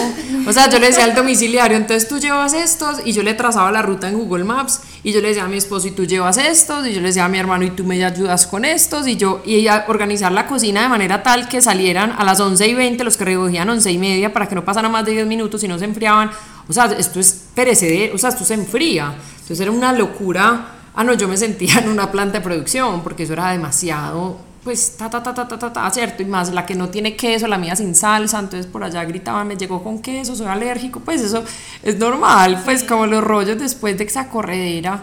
O 0.47 0.51
sea, 0.51 0.67
yo 0.71 0.79
le 0.79 0.87
decía 0.87 1.03
al 1.03 1.13
domiciliario, 1.13 1.77
entonces 1.77 2.09
tú 2.09 2.17
llevas 2.17 2.53
estos 2.53 2.97
y 3.05 3.11
yo 3.11 3.21
le 3.21 3.35
trazaba 3.35 3.71
la 3.71 3.83
ruta 3.83 4.09
en 4.09 4.17
Google 4.17 4.45
Maps 4.45 4.81
y 5.03 5.11
yo 5.11 5.21
le 5.21 5.27
decía 5.27 5.43
a 5.43 5.47
mi 5.47 5.57
esposo 5.57 5.87
y 5.89 5.91
tú 5.91 6.05
llevas 6.05 6.37
estos 6.37 6.87
y 6.87 6.93
yo 6.93 6.99
le 6.99 7.09
decía 7.09 7.25
a 7.25 7.29
mi 7.29 7.37
hermano 7.37 7.63
y 7.63 7.69
tú 7.69 7.83
me 7.83 8.03
ayudas 8.03 8.47
con 8.47 8.65
estos 8.65 9.07
y 9.07 9.17
yo 9.17 9.43
y 9.45 9.53
ella 9.53 9.85
organizar 9.87 10.31
la 10.31 10.47
cocina 10.47 10.81
de 10.81 10.89
manera 10.89 11.21
tal 11.21 11.47
que 11.47 11.61
salieran 11.61 12.15
a 12.17 12.23
las 12.23 12.39
11 12.39 12.67
y 12.67 12.73
20 12.73 13.03
los 13.03 13.17
que 13.17 13.25
recogían 13.25 13.69
11 13.69 13.91
y 13.91 13.97
media 13.99 14.33
para 14.33 14.49
que 14.49 14.55
no 14.55 14.65
pasaran 14.65 14.91
más 14.91 15.05
de 15.05 15.11
10 15.11 15.27
minutos 15.27 15.63
y 15.63 15.67
no 15.67 15.77
se 15.77 15.85
enfriaban. 15.85 16.31
O 16.67 16.73
sea, 16.73 16.85
esto 16.85 17.19
es 17.19 17.39
perecedero, 17.53 18.15
o 18.15 18.17
sea, 18.17 18.29
esto 18.31 18.43
se 18.43 18.55
enfría. 18.55 19.13
Entonces 19.41 19.59
era 19.59 19.69
una 19.69 19.93
locura. 19.93 20.78
Ah, 20.99 21.05
no, 21.05 21.13
yo 21.13 21.29
me 21.29 21.37
sentía 21.37 21.79
en 21.79 21.87
una 21.87 22.11
planta 22.11 22.39
de 22.39 22.43
producción 22.43 23.01
porque 23.03 23.23
eso 23.23 23.31
era 23.31 23.51
demasiado 23.51 24.35
pues 24.65 24.97
ta 24.97 25.09
ta 25.09 25.23
ta 25.23 25.33
ta 25.33 25.47
ta 25.47 25.57
ta, 25.57 25.71
ta, 25.71 25.89
cierto 25.91 26.23
y 26.23 26.25
más 26.25 26.51
la 26.51 26.65
que 26.65 26.75
no 26.75 26.89
tiene 26.89 27.15
queso 27.15 27.47
la 27.47 27.57
mía 27.57 27.73
sin 27.77 27.95
salsa 27.95 28.37
entonces 28.37 28.69
por 28.69 28.83
allá 28.83 29.05
gritaban 29.05 29.47
me 29.47 29.55
llegó 29.55 29.81
con 29.81 30.01
queso 30.01 30.35
soy 30.35 30.47
alérgico 30.47 30.99
pues 30.99 31.21
eso 31.21 31.45
es 31.83 31.97
normal 31.97 32.61
pues 32.65 32.83
como 32.83 33.07
los 33.07 33.23
rollos 33.23 33.57
después 33.57 33.97
de 33.97 34.03
esa 34.03 34.27
corredera 34.27 35.01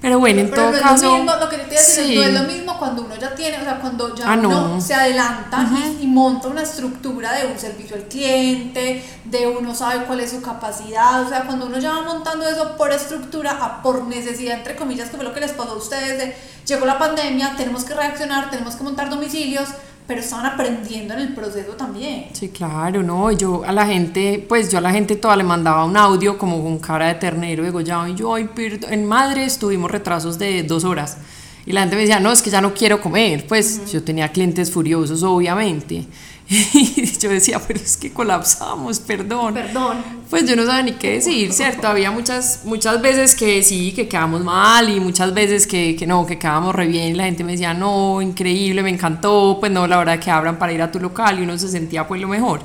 pero 0.00 0.18
bueno 0.18 0.40
en 0.40 0.50
Pero 0.50 0.62
todo 0.62 0.70
no 0.72 0.76
es 0.76 0.82
caso 0.82 1.06
lo 1.06 1.16
mismo, 1.16 1.36
lo 1.40 1.48
que 1.48 1.56
yo 1.56 1.62
te 1.64 1.74
iba 1.74 1.80
a 1.82 1.84
decir, 1.86 2.04
sí. 2.04 2.14
no 2.16 2.22
es 2.22 2.32
lo 2.34 2.42
mismo 2.44 2.78
cuando 2.78 3.02
uno 3.02 3.16
ya 3.16 3.34
tiene, 3.34 3.58
o 3.58 3.64
sea, 3.64 3.78
cuando 3.80 4.14
ya 4.14 4.24
Ah, 4.30 4.36
uno 4.38 4.48
no. 4.68 4.80
se 4.80 4.94
adelanta 4.94 5.66
y, 5.98 6.04
y 6.04 6.06
monta 6.06 6.48
una 6.48 6.62
estructura 6.62 7.32
de 7.32 7.46
un 7.46 7.58
servicio 7.58 7.96
al 7.96 8.04
cliente, 8.04 9.02
de 9.24 9.46
uno 9.46 9.74
sabe 9.74 10.04
cuál 10.04 10.20
es 10.20 10.30
su 10.30 10.42
capacidad, 10.42 11.22
o 11.22 11.28
sea, 11.28 11.44
cuando 11.44 11.66
uno 11.66 11.78
ya 11.78 11.90
va 11.92 12.02
montando 12.02 12.46
eso 12.46 12.76
por 12.76 12.92
estructura, 12.92 13.52
a 13.52 13.82
por 13.82 14.04
necesidad, 14.04 14.58
entre 14.58 14.76
comillas, 14.76 15.08
que 15.08 15.16
fue 15.16 15.24
lo 15.24 15.32
que 15.32 15.40
les 15.40 15.52
pasó 15.52 15.72
a 15.72 15.76
ustedes, 15.76 16.18
de 16.18 16.36
llegó 16.66 16.84
la 16.84 16.98
pandemia, 16.98 17.54
tenemos 17.56 17.84
que 17.84 17.94
reaccionar, 17.94 18.50
tenemos 18.50 18.76
que 18.76 18.84
montar 18.84 19.08
domicilios, 19.08 19.68
pero 20.06 20.20
estaban 20.20 20.46
aprendiendo 20.46 21.14
en 21.14 21.20
el 21.20 21.34
proceso 21.34 21.72
también. 21.72 22.26
Sí, 22.32 22.48
claro, 22.50 23.02
no, 23.02 23.30
yo 23.32 23.64
a 23.64 23.72
la 23.72 23.86
gente, 23.86 24.44
pues 24.48 24.70
yo 24.70 24.78
a 24.78 24.80
la 24.80 24.92
gente 24.92 25.16
toda 25.16 25.36
le 25.36 25.44
mandaba 25.44 25.84
un 25.84 25.96
audio 25.96 26.38
como 26.38 26.62
con 26.62 26.78
cara 26.78 27.08
de 27.08 27.14
ternero 27.14 27.64
degollado 27.64 28.06
y 28.06 28.14
yo, 28.14 28.34
ay, 28.34 28.48
en 28.90 29.06
Madres 29.06 29.58
tuvimos 29.58 29.90
retrasos 29.90 30.38
de 30.38 30.62
dos 30.62 30.84
horas 30.84 31.18
y 31.66 31.72
la 31.72 31.80
gente 31.80 31.96
me 31.96 32.02
decía, 32.02 32.20
no, 32.20 32.30
es 32.30 32.42
que 32.42 32.50
ya 32.50 32.60
no 32.60 32.72
quiero 32.72 33.00
comer, 33.00 33.44
pues 33.48 33.90
yo 33.90 34.02
tenía 34.02 34.28
clientes 34.30 34.70
furiosos, 34.70 35.24
obviamente, 35.24 36.06
y 36.48 37.04
yo 37.18 37.30
decía, 37.30 37.60
pero 37.66 37.80
es 37.80 37.96
que 37.96 38.12
colapsamos, 38.12 39.00
perdón. 39.00 39.54
Perdón. 39.54 39.98
Pues 40.30 40.48
yo 40.48 40.54
no 40.54 40.64
sabía 40.64 40.82
ni 40.82 40.92
qué 40.92 41.14
decir, 41.14 41.52
¿cierto? 41.52 41.88
Había 41.88 42.10
muchas, 42.10 42.60
muchas 42.64 43.02
veces 43.02 43.34
que 43.34 43.62
sí, 43.62 43.92
que 43.92 44.06
quedamos 44.06 44.44
mal 44.44 44.88
y 44.88 45.00
muchas 45.00 45.34
veces 45.34 45.66
que, 45.66 45.96
que 45.96 46.06
no, 46.06 46.24
que 46.24 46.38
quedábamos 46.38 46.74
re 46.74 46.86
bien 46.86 47.08
y 47.08 47.14
la 47.14 47.24
gente 47.24 47.42
me 47.42 47.52
decía, 47.52 47.74
no, 47.74 48.22
increíble, 48.22 48.82
me 48.82 48.90
encantó, 48.90 49.56
pues 49.58 49.72
no, 49.72 49.86
la 49.86 49.98
verdad 49.98 50.20
que 50.20 50.30
abran 50.30 50.58
para 50.58 50.72
ir 50.72 50.82
a 50.82 50.90
tu 50.90 51.00
local 51.00 51.38
y 51.40 51.42
uno 51.42 51.58
se 51.58 51.68
sentía 51.68 52.06
pues 52.06 52.20
lo 52.20 52.28
mejor. 52.28 52.60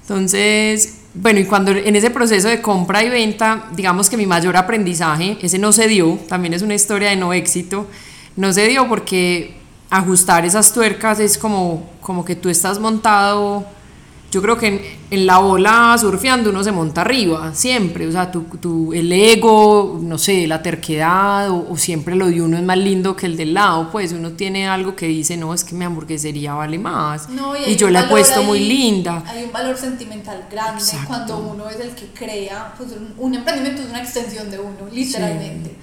Entonces, 0.00 0.98
bueno, 1.14 1.38
y 1.38 1.44
cuando 1.44 1.70
en 1.70 1.94
ese 1.94 2.10
proceso 2.10 2.48
de 2.48 2.60
compra 2.60 3.04
y 3.04 3.08
venta, 3.08 3.68
digamos 3.76 4.10
que 4.10 4.16
mi 4.16 4.26
mayor 4.26 4.56
aprendizaje, 4.56 5.38
ese 5.40 5.58
no 5.58 5.72
se 5.72 5.86
dio, 5.86 6.18
también 6.28 6.54
es 6.54 6.62
una 6.62 6.74
historia 6.74 7.10
de 7.10 7.16
no 7.16 7.32
éxito, 7.32 7.86
no 8.34 8.52
se 8.52 8.66
dio 8.66 8.88
porque 8.88 9.61
ajustar 9.98 10.44
esas 10.44 10.72
tuercas 10.72 11.20
es 11.20 11.36
como, 11.38 11.84
como 12.00 12.24
que 12.24 12.34
tú 12.34 12.48
estás 12.48 12.78
montado 12.80 13.64
yo 14.30 14.40
creo 14.40 14.56
que 14.56 14.66
en, 14.68 14.80
en 15.10 15.26
la 15.26 15.40
ola 15.40 15.94
surfeando 16.00 16.48
uno 16.48 16.64
se 16.64 16.72
monta 16.72 17.02
arriba, 17.02 17.52
siempre, 17.54 18.06
o 18.06 18.12
sea, 18.12 18.30
tu, 18.32 18.44
tu- 18.44 18.94
el 18.94 19.12
ego, 19.12 19.98
no 20.02 20.16
sé, 20.16 20.46
la 20.46 20.62
terquedad, 20.62 21.50
o, 21.50 21.66
o 21.72 21.76
siempre 21.76 22.16
lo 22.16 22.28
de 22.28 22.40
uno 22.40 22.56
es 22.56 22.62
más 22.62 22.78
lindo 22.78 23.14
que 23.14 23.26
el 23.26 23.36
del 23.36 23.52
lado, 23.52 23.90
pues 23.92 24.10
uno 24.12 24.30
tiene 24.32 24.66
algo 24.66 24.96
que 24.96 25.06
dice, 25.06 25.36
no, 25.36 25.52
es 25.52 25.64
que 25.64 25.74
mi 25.74 25.84
hamburguesería 25.84 26.54
vale 26.54 26.78
más, 26.78 27.28
No, 27.28 27.52
y, 27.54 27.76
yo 27.76 27.90
la 27.90 28.00
he 28.00 28.08
puesto 28.08 28.40
ahí- 28.40 28.46
muy 28.46 28.60
linda. 28.60 29.22
Hay 29.26 29.44
un 29.44 29.52
valor 29.52 29.76
sentimental 29.76 30.46
grande 30.50 30.80
Exacto. 30.82 31.08
cuando 31.08 31.36
uno 31.36 31.68
es 31.68 31.78
el 31.80 31.90
que 31.90 32.06
crea, 32.06 32.72
pues 32.78 32.92
un, 32.92 33.12
un 33.18 33.34
emprendimiento 33.34 33.82
es 33.82 33.90
una 33.90 34.00
extensión 34.00 34.50
de 34.50 34.58
uno, 34.58 34.88
literalmente. 34.90 35.76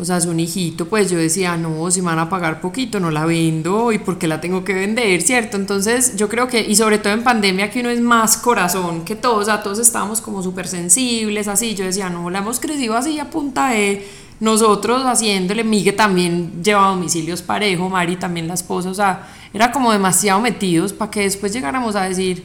O 0.00 0.04
sea, 0.04 0.16
es 0.16 0.24
un 0.24 0.40
hijito, 0.40 0.88
pues 0.88 1.10
yo 1.10 1.18
decía, 1.18 1.58
no, 1.58 1.90
si 1.90 2.00
me 2.00 2.06
van 2.06 2.20
a 2.20 2.30
pagar 2.30 2.62
poquito, 2.62 2.98
no 3.00 3.10
la 3.10 3.26
vendo, 3.26 3.92
y 3.92 3.98
por 3.98 4.18
qué 4.18 4.26
la 4.26 4.40
tengo 4.40 4.64
que 4.64 4.72
vender, 4.72 5.20
¿cierto? 5.20 5.58
Entonces, 5.58 6.16
yo 6.16 6.28
creo 6.30 6.48
que, 6.48 6.60
y 6.60 6.74
sobre 6.74 6.98
todo 6.98 7.12
en 7.12 7.22
pandemia, 7.22 7.70
que 7.70 7.80
uno 7.80 7.90
es 7.90 8.00
más 8.00 8.38
corazón 8.38 9.04
que 9.04 9.14
todos, 9.14 9.42
o 9.42 9.44
sea, 9.44 9.62
todos 9.62 9.78
estábamos 9.78 10.22
como 10.22 10.42
súper 10.42 10.66
sensibles, 10.68 11.48
así. 11.48 11.74
Yo 11.74 11.84
decía, 11.84 12.08
no, 12.08 12.30
la 12.30 12.38
hemos 12.38 12.60
crecido 12.60 12.96
así 12.96 13.18
a 13.18 13.28
punta 13.28 13.70
de 13.70 14.06
nosotros 14.40 15.02
haciéndole. 15.04 15.64
Migue 15.64 15.92
también 15.92 16.62
lleva 16.62 16.88
domicilios 16.88 17.42
parejo, 17.42 17.90
Mari 17.90 18.16
también 18.16 18.48
la 18.48 18.54
esposa, 18.54 18.90
o 18.90 18.94
sea, 18.94 19.28
era 19.52 19.70
como 19.70 19.92
demasiado 19.92 20.40
metidos 20.40 20.92
para 20.92 21.10
que 21.10 21.20
después 21.20 21.52
llegáramos 21.52 21.94
a 21.94 22.04
decir, 22.04 22.44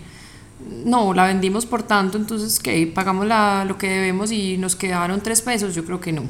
no, 0.86 1.14
la 1.14 1.26
vendimos 1.26 1.66
por 1.66 1.84
tanto, 1.84 2.18
entonces 2.18 2.60
que 2.60 2.88
pagamos 2.88 3.26
la, 3.28 3.66
lo 3.66 3.78
que 3.78 3.88
debemos 3.88 4.32
y 4.32 4.58
nos 4.58 4.76
quedaron 4.76 5.22
tres 5.22 5.42
pesos, 5.42 5.74
yo 5.74 5.86
creo 5.86 6.00
que 6.00 6.12
no. 6.12 6.24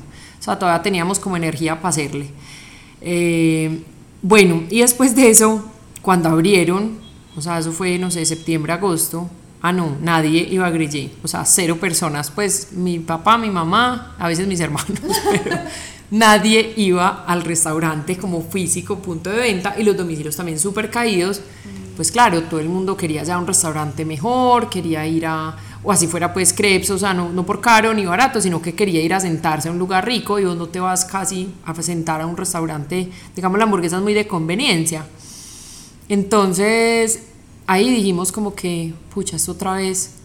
Sea, 0.45 0.59
todavía 0.59 0.83
teníamos 0.83 1.17
como 1.17 1.35
energía 1.35 1.75
para 1.77 1.89
hacerle. 1.89 2.27
Eh, 3.01 3.81
bueno, 4.21 4.61
y 4.69 4.81
después 4.81 5.15
de 5.15 5.31
eso, 5.31 5.65
cuando 6.03 6.29
abrieron, 6.29 6.99
o 7.35 7.41
sea, 7.41 7.57
eso 7.57 7.71
fue, 7.71 7.97
no 7.97 8.11
sé, 8.11 8.23
septiembre, 8.25 8.71
agosto, 8.71 9.27
ah, 9.63 9.73
no, 9.73 9.97
nadie 10.03 10.47
iba 10.51 10.67
a 10.67 10.69
Grillé, 10.69 11.09
o 11.23 11.27
sea, 11.27 11.45
cero 11.45 11.77
personas, 11.79 12.29
pues 12.29 12.73
mi 12.73 12.99
papá, 12.99 13.39
mi 13.39 13.49
mamá, 13.49 14.15
a 14.19 14.27
veces 14.27 14.47
mis 14.47 14.59
hermanos, 14.61 14.99
pero 15.31 15.57
nadie 16.11 16.73
iba 16.77 17.25
al 17.25 17.41
restaurante 17.41 18.15
como 18.15 18.43
físico, 18.43 18.99
punto 18.99 19.31
de 19.31 19.37
venta, 19.37 19.73
y 19.79 19.83
los 19.83 19.97
domicilios 19.97 20.35
también 20.35 20.59
súper 20.59 20.91
caídos, 20.91 21.41
pues 21.95 22.11
claro, 22.11 22.43
todo 22.43 22.59
el 22.59 22.69
mundo 22.69 22.95
quería 22.95 23.23
ya 23.23 23.39
un 23.39 23.47
restaurante 23.47 24.05
mejor, 24.05 24.69
quería 24.69 25.07
ir 25.07 25.25
a, 25.25 25.57
o 25.85 25.91
así 25.91 26.07
fuera 26.07 26.33
pues 26.33 26.51
crepes, 26.51 26.89
o 26.89 26.97
sea, 26.97 27.13
no, 27.13 27.29
no 27.29 27.45
por 27.45 27.61
caro 27.61 27.93
ni 27.93 28.05
barato, 28.05 28.41
sino 28.41 28.61
que 28.61 28.73
quería 28.73 29.01
ir 29.01 29.13
a 29.13 29.19
sentarse 29.19 29.69
a 29.69 29.71
un 29.71 29.77
lugar 29.77 30.05
rico 30.05 30.39
y 30.39 30.45
vos 30.45 30.57
no 30.57 30.67
te 30.67 30.79
vas 30.79 31.05
casi 31.05 31.53
a 31.65 31.73
sentar 31.81 32.21
a 32.21 32.25
un 32.25 32.35
restaurante, 32.35 33.09
digamos 33.35 33.57
la 33.57 33.65
hamburguesa 33.65 33.97
es 33.97 34.01
muy 34.01 34.13
de 34.13 34.27
conveniencia. 34.27 35.05
Entonces, 36.09 37.23
ahí 37.67 37.89
dijimos 37.89 38.31
como 38.31 38.53
que, 38.53 38.93
pucha, 39.13 39.35
esto 39.35 39.53
otra 39.53 39.73
vez 39.73 40.15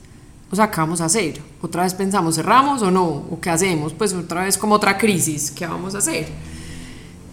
o 0.53 0.57
sea, 0.57 0.68
¿qué 0.70 0.81
vamos 0.81 1.01
a 1.01 1.05
hacer? 1.05 1.40
Otra 1.62 1.85
vez 1.85 1.94
pensamos, 1.94 2.35
¿cerramos 2.35 2.83
o 2.83 2.90
no? 2.90 3.07
¿O 3.07 3.38
qué 3.40 3.51
hacemos? 3.51 3.92
Pues 3.92 4.12
otra 4.12 4.44
vez 4.44 4.59
como 4.59 4.75
otra 4.75 4.99
crisis, 4.99 5.51
¿qué 5.53 5.64
vamos 5.64 5.94
a 5.94 5.99
hacer? 5.99 6.27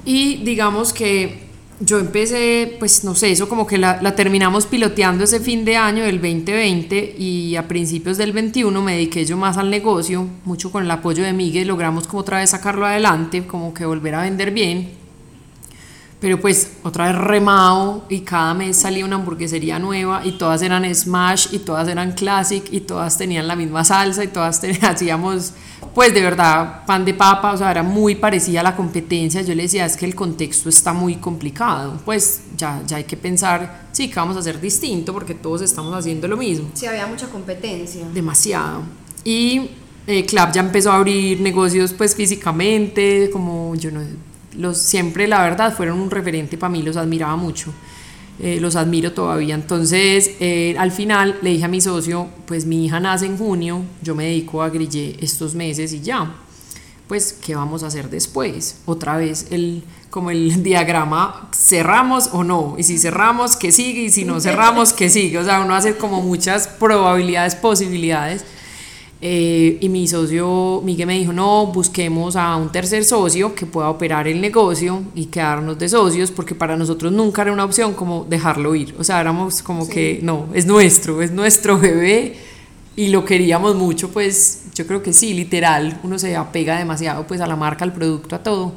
Y 0.06 0.44
digamos 0.44 0.94
que 0.94 1.47
yo 1.80 2.00
empecé, 2.00 2.76
pues 2.80 3.04
no 3.04 3.14
sé, 3.14 3.32
eso 3.32 3.48
como 3.48 3.68
que 3.68 3.78
la, 3.78 4.16
terminamos 4.16 4.66
piloteando 4.66 5.24
ese 5.24 5.40
fin 5.40 5.64
de 5.64 5.78
año 5.78 6.04
del 6.04 6.16
2020 6.16 7.16
y 7.18 7.56
a 7.56 7.68
principios 7.68 8.18
del 8.18 8.32
21 8.32 8.82
me 8.82 8.94
dediqué 8.94 9.26
yo 9.26 9.38
más 9.38 9.58
al 9.58 9.70
negocio, 9.70 10.28
mucho 10.44 10.72
con 10.72 10.84
el 10.84 10.92
apoyo 10.92 11.24
de 11.24 11.34
Miguel, 11.34 11.68
logramos 11.68 12.08
como 12.08 12.22
otra 12.22 12.40
vez 12.40 12.50
sacarlo 12.50 12.86
adelante, 12.86 13.46
como 13.46 13.74
que 13.74 13.86
volver 13.86 14.16
a 14.16 14.24
vender 14.24 14.52
bien. 14.52 14.90
Pero 16.20 16.42
pues 16.42 16.78
otra 16.82 17.06
vez 17.06 17.16
remado 17.16 18.06
y 18.10 18.22
cada 18.22 18.56
mes 18.56 18.78
salía 18.78 19.06
una 19.06 19.18
hamburguesería 19.18 19.78
nueva 19.78 20.26
y 20.26 20.32
todas 20.32 20.64
eran 20.64 20.84
smash 20.96 21.50
y 21.52 21.60
todas 21.60 21.88
eran 21.88 22.14
classic 22.14 22.66
y 22.72 22.80
todas 22.80 23.20
tenían 23.20 23.48
la 23.48 23.56
misma 23.56 23.84
salsa 23.84 24.24
y 24.24 24.30
todas 24.30 24.60
hacíamos 24.82 25.54
pues 25.98 26.14
de 26.14 26.22
verdad 26.22 26.86
pan 26.86 27.04
de 27.04 27.16
papa, 27.16 27.54
o 27.54 27.58
sea, 27.58 27.72
era 27.72 27.82
muy 27.82 28.14
parecida 28.14 28.60
a 28.60 28.64
la 28.64 28.76
competencia. 28.76 29.42
Yo 29.42 29.56
le 29.56 29.64
decía, 29.64 29.84
es 29.84 29.98
que 29.98 30.06
el 30.06 30.14
contexto 30.14 30.70
está 30.70 30.94
muy 30.94 31.16
complicado, 31.16 32.00
pues 32.06 32.42
ya, 32.56 32.84
ya 32.86 32.98
hay 32.98 33.06
que 33.06 33.18
pensar, 33.18 33.88
sí, 33.94 34.08
que 34.08 34.16
vamos 34.18 34.36
a 34.36 34.42
hacer 34.42 34.62
distinto 34.62 35.12
porque 35.12 35.34
todos 35.34 35.64
estamos 35.64 35.96
haciendo 35.96 36.28
lo 36.28 36.38
mismo. 36.38 36.70
Sí, 36.76 36.86
había 36.86 37.08
mucha 37.08 37.26
competencia. 37.30 38.06
Demasiado. 38.14 38.84
Y 39.24 39.72
eh, 40.06 40.24
Club 40.24 40.52
ya 40.54 40.62
empezó 40.62 40.92
a 40.92 40.98
abrir 40.98 41.42
negocios 41.42 41.94
pues 41.94 42.14
físicamente, 42.14 43.32
como 43.34 43.74
yo 43.74 43.90
no 43.90 44.02
los, 44.56 44.78
siempre 44.78 45.28
la 45.28 45.42
verdad 45.42 45.76
fueron 45.76 46.00
un 46.00 46.12
referente 46.12 46.60
para 46.60 46.70
mí, 46.70 46.84
los 46.84 46.96
admiraba 46.96 47.36
mucho. 47.38 47.74
Eh, 48.40 48.60
los 48.62 48.76
admiro 48.76 49.14
todavía. 49.14 49.56
Entonces, 49.56 50.32
eh, 50.40 50.76
al 50.78 50.92
final 50.92 51.40
le 51.42 51.52
dije 51.52 51.66
a 51.66 51.68
mi 51.68 51.82
socio, 51.82 52.28
pues 52.46 52.66
mi 52.66 52.86
hija 52.86 53.00
nace 53.00 53.26
en 53.26 53.38
junio, 53.38 53.82
yo 54.04 54.14
me 54.14 54.26
dedico 54.26 54.62
a 54.62 54.70
grillé 54.70 55.18
estos 55.20 55.56
meses 55.56 55.92
y 55.94 56.02
ya. 56.02 56.36
Pues, 57.08 57.34
¿qué 57.34 57.56
vamos 57.56 57.84
a 57.84 57.88
hacer 57.88 58.10
después? 58.10 58.82
Otra 58.86 59.18
vez, 59.18 59.48
el, 59.50 59.82
como 60.10 60.30
el 60.30 60.62
diagrama, 60.64 61.50
¿cerramos 61.56 62.30
o 62.32 62.44
no? 62.44 62.76
Y 62.78 62.84
si 62.84 63.00
cerramos, 63.00 63.56
¿qué 63.56 63.72
sigue? 63.72 64.02
Y 64.02 64.10
si 64.10 64.24
no 64.24 64.40
cerramos, 64.40 64.94
¿qué 64.94 65.10
sigue? 65.10 65.40
O 65.40 65.44
sea, 65.44 65.62
uno 65.62 65.74
hace 65.74 65.96
como 65.96 66.22
muchas 66.22 66.68
probabilidades, 66.68 67.56
posibilidades. 67.56 68.46
Eh, 69.20 69.80
y 69.82 69.90
mi 69.90 70.08
socio 70.08 70.82
Miguel 70.84 71.08
me 71.08 71.18
dijo, 71.18 71.34
no, 71.34 71.68
busquemos 71.68 72.36
a 72.36 72.56
un 72.56 72.72
tercer 72.72 73.04
socio 73.04 73.56
que 73.56 73.66
pueda 73.66 73.90
operar 73.90 74.28
el 74.28 74.40
negocio 74.40 75.04
y 75.16 75.26
quedarnos 75.26 75.80
de 75.80 75.90
socios, 75.90 76.30
porque 76.30 76.54
para 76.54 76.76
nosotros 76.76 77.12
nunca 77.12 77.42
era 77.42 77.52
una 77.52 77.66
opción 77.66 77.94
como 77.94 78.26
dejarlo 78.30 78.76
ir. 78.76 78.94
O 79.00 79.04
sea, 79.04 79.20
éramos 79.20 79.64
como 79.64 79.88
que, 79.90 80.20
no, 80.22 80.48
es 80.54 80.68
nuestro, 80.68 81.22
es 81.24 81.32
nuestro 81.32 81.80
bebé 81.80 82.36
y 82.96 83.08
lo 83.08 83.26
queríamos 83.26 83.76
mucho, 83.76 84.10
pues 84.10 84.66
yo 84.76 84.86
creo 84.86 85.02
que 85.02 85.14
sí, 85.14 85.34
literal, 85.34 86.00
uno 86.04 86.20
se 86.20 86.36
apega 86.36 86.78
demasiado 86.78 87.26
pues 87.26 87.42
a 87.42 87.48
la 87.48 87.56
marca, 87.56 87.86
al 87.86 87.94
producto, 87.94 88.36
a 88.36 88.44
todo. 88.44 88.74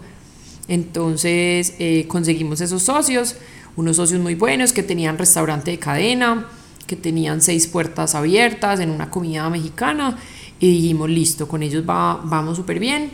Entonces 0.68 1.74
eh, 1.78 2.06
conseguimos 2.08 2.62
esos 2.62 2.82
socios, 2.82 3.36
unos 3.76 3.96
socios 3.96 4.20
muy 4.20 4.36
buenos 4.36 4.72
que 4.72 4.82
tenían 4.82 5.18
restaurante 5.18 5.70
de 5.72 5.78
cadena 5.78 6.46
que 6.90 6.96
tenían 6.96 7.40
seis 7.40 7.68
puertas 7.68 8.16
abiertas 8.16 8.80
en 8.80 8.90
una 8.90 9.10
comida 9.10 9.48
mexicana 9.48 10.18
y 10.58 10.72
dijimos, 10.72 11.08
listo, 11.08 11.46
con 11.46 11.62
ellos 11.62 11.84
va, 11.88 12.20
vamos 12.24 12.56
súper 12.56 12.80
bien. 12.80 13.12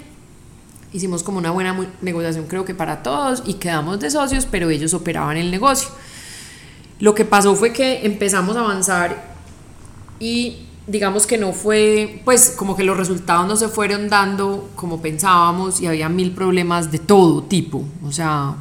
Hicimos 0.95 1.23
como 1.23 1.37
una 1.37 1.51
buena 1.51 1.79
negociación 2.01 2.47
creo 2.47 2.65
que 2.65 2.75
para 2.75 3.03
todos 3.03 3.43
y 3.45 3.55
quedamos 3.55 4.01
de 4.01 4.11
socios, 4.11 4.49
pero 4.51 4.71
ellos 4.71 4.95
operaban 4.95 5.37
el 5.37 5.51
negocio. 5.51 5.91
Lo 7.01 7.15
que 7.15 7.27
pasó 7.27 7.55
fue 7.55 7.75
que 7.75 8.07
empezamos 8.07 8.57
a 8.57 8.61
avanzar 8.61 9.37
y 10.19 10.61
digamos 10.87 11.27
que 11.27 11.37
no 11.37 11.53
fue, 11.53 12.23
pues 12.25 12.55
como 12.57 12.77
que 12.77 12.83
los 12.83 12.97
resultados 12.97 13.47
no 13.47 13.57
se 13.57 13.69
fueron 13.69 14.09
dando 14.09 14.71
como 14.75 15.03
pensábamos 15.03 15.83
y 15.83 15.87
había 15.87 16.09
mil 16.09 16.31
problemas 16.31 16.91
de 16.91 16.99
todo 16.99 17.43
tipo. 17.43 17.85
O 18.03 18.11
sea, 18.11 18.55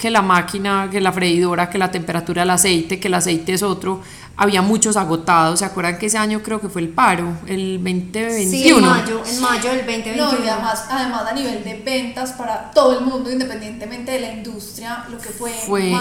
que 0.00 0.10
la 0.10 0.22
máquina, 0.22 0.88
que 0.90 1.00
la 1.00 1.12
freidora, 1.12 1.68
que 1.68 1.76
la 1.76 1.90
temperatura 1.90 2.42
del 2.42 2.50
aceite, 2.50 2.98
que 2.98 3.08
el 3.08 3.14
aceite 3.14 3.52
es 3.52 3.62
otro 3.62 4.00
había 4.40 4.62
muchos 4.62 4.96
agotados. 4.96 5.58
¿Se 5.58 5.66
acuerdan 5.66 5.98
que 5.98 6.06
ese 6.06 6.16
año 6.16 6.42
creo 6.42 6.62
que 6.62 6.70
fue 6.70 6.80
el 6.80 6.88
paro, 6.88 7.36
el 7.46 7.74
2021? 7.74 8.50
Sí, 8.50 8.68
en 8.70 8.80
mayo, 8.80 9.22
en 9.26 9.40
mayo 9.42 9.68
del 9.68 9.84
2021. 9.84 10.16
No, 10.16 10.32
y 10.32 10.48
además, 10.48 10.86
además 10.88 11.24
a 11.30 11.32
nivel 11.34 11.62
de 11.62 11.74
ventas 11.84 12.32
para 12.32 12.70
todo 12.70 12.98
el 12.98 13.04
mundo, 13.04 13.30
independientemente 13.30 14.12
de 14.12 14.20
la 14.20 14.32
industria, 14.32 15.04
lo 15.10 15.18
que 15.18 15.28
fue, 15.28 15.52
fue 15.52 15.94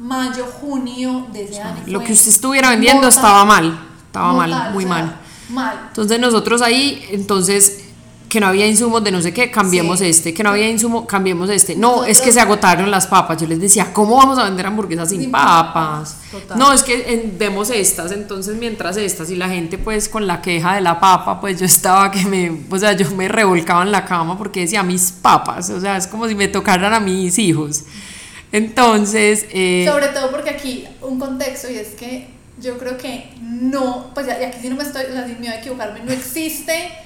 mayo, 0.00 0.46
junio 0.60 1.28
de 1.32 1.44
ese 1.44 1.62
año. 1.62 1.84
Lo 1.86 2.02
que 2.02 2.12
usted 2.12 2.30
estuviera 2.30 2.70
vendiendo 2.70 3.06
estaba 3.06 3.44
mal, 3.44 3.78
estaba 4.04 4.32
mal, 4.32 4.72
muy 4.72 4.84
mal. 4.84 5.20
Mal. 5.48 5.84
Entonces 5.86 6.18
nosotros 6.18 6.62
ahí, 6.62 7.06
entonces 7.12 7.84
que 8.28 8.40
no 8.40 8.48
había 8.48 8.66
insumos 8.66 9.04
de 9.04 9.12
no 9.12 9.22
sé 9.22 9.32
qué, 9.32 9.50
cambiemos 9.50 10.00
este, 10.00 10.34
que 10.34 10.42
no 10.42 10.50
había 10.50 10.68
insumo, 10.68 11.06
cambiemos 11.06 11.48
este. 11.48 11.76
No, 11.76 12.04
es 12.04 12.20
que 12.20 12.32
se 12.32 12.40
agotaron 12.40 12.90
las 12.90 13.06
papas. 13.06 13.40
Yo 13.40 13.46
les 13.46 13.60
decía, 13.60 13.92
¿cómo 13.92 14.16
vamos 14.16 14.38
a 14.38 14.44
vender 14.44 14.66
hamburguesas 14.66 15.10
sin, 15.10 15.30
papas? 15.30 16.16
No, 16.56 16.72
es 16.72 16.82
que 16.82 17.32
demos 17.38 17.70
estas, 17.70 18.12
entonces 18.12 18.56
mientras 18.56 18.96
estas 18.96 19.30
y 19.30 19.36
la 19.36 19.48
gente 19.48 19.78
pues 19.78 20.08
con 20.08 20.26
la 20.26 20.42
queja 20.42 20.74
de 20.74 20.80
la 20.80 20.98
papa, 20.98 21.40
pues 21.40 21.60
yo 21.60 21.66
estaba 21.66 22.10
que 22.10 22.24
me, 22.24 22.64
o 22.68 22.78
sea, 22.78 22.92
yo 22.92 23.10
me 23.12 23.28
revolcaba 23.28 23.82
en 23.82 23.92
la 23.92 24.04
cama 24.04 24.36
porque 24.36 24.60
decía 24.60 24.82
mis 24.82 25.12
papas, 25.12 25.70
o 25.70 25.80
sea, 25.80 25.96
es 25.96 26.06
como 26.06 26.26
si 26.26 26.34
me 26.34 26.48
tocaran 26.48 26.92
a 26.92 27.00
mis 27.00 27.38
hijos. 27.38 27.84
Entonces... 28.50 29.46
Eh, 29.50 29.86
Sobre 29.88 30.08
todo 30.08 30.30
porque 30.30 30.50
aquí 30.50 30.84
un 31.02 31.18
contexto 31.18 31.70
y 31.70 31.76
es 31.76 31.88
que 31.88 32.28
yo 32.60 32.78
creo 32.78 32.96
que 32.96 33.30
no, 33.40 34.10
pues 34.14 34.28
aquí 34.28 34.58
si 34.60 34.68
no 34.68 34.76
me 34.76 34.82
estoy, 34.82 35.04
o 35.04 35.12
sea, 35.12 35.26
si 35.26 35.32
me 35.34 35.40
voy 35.40 35.48
a 35.48 35.58
equivocarme, 35.60 36.00
no 36.04 36.12
existe 36.12 37.05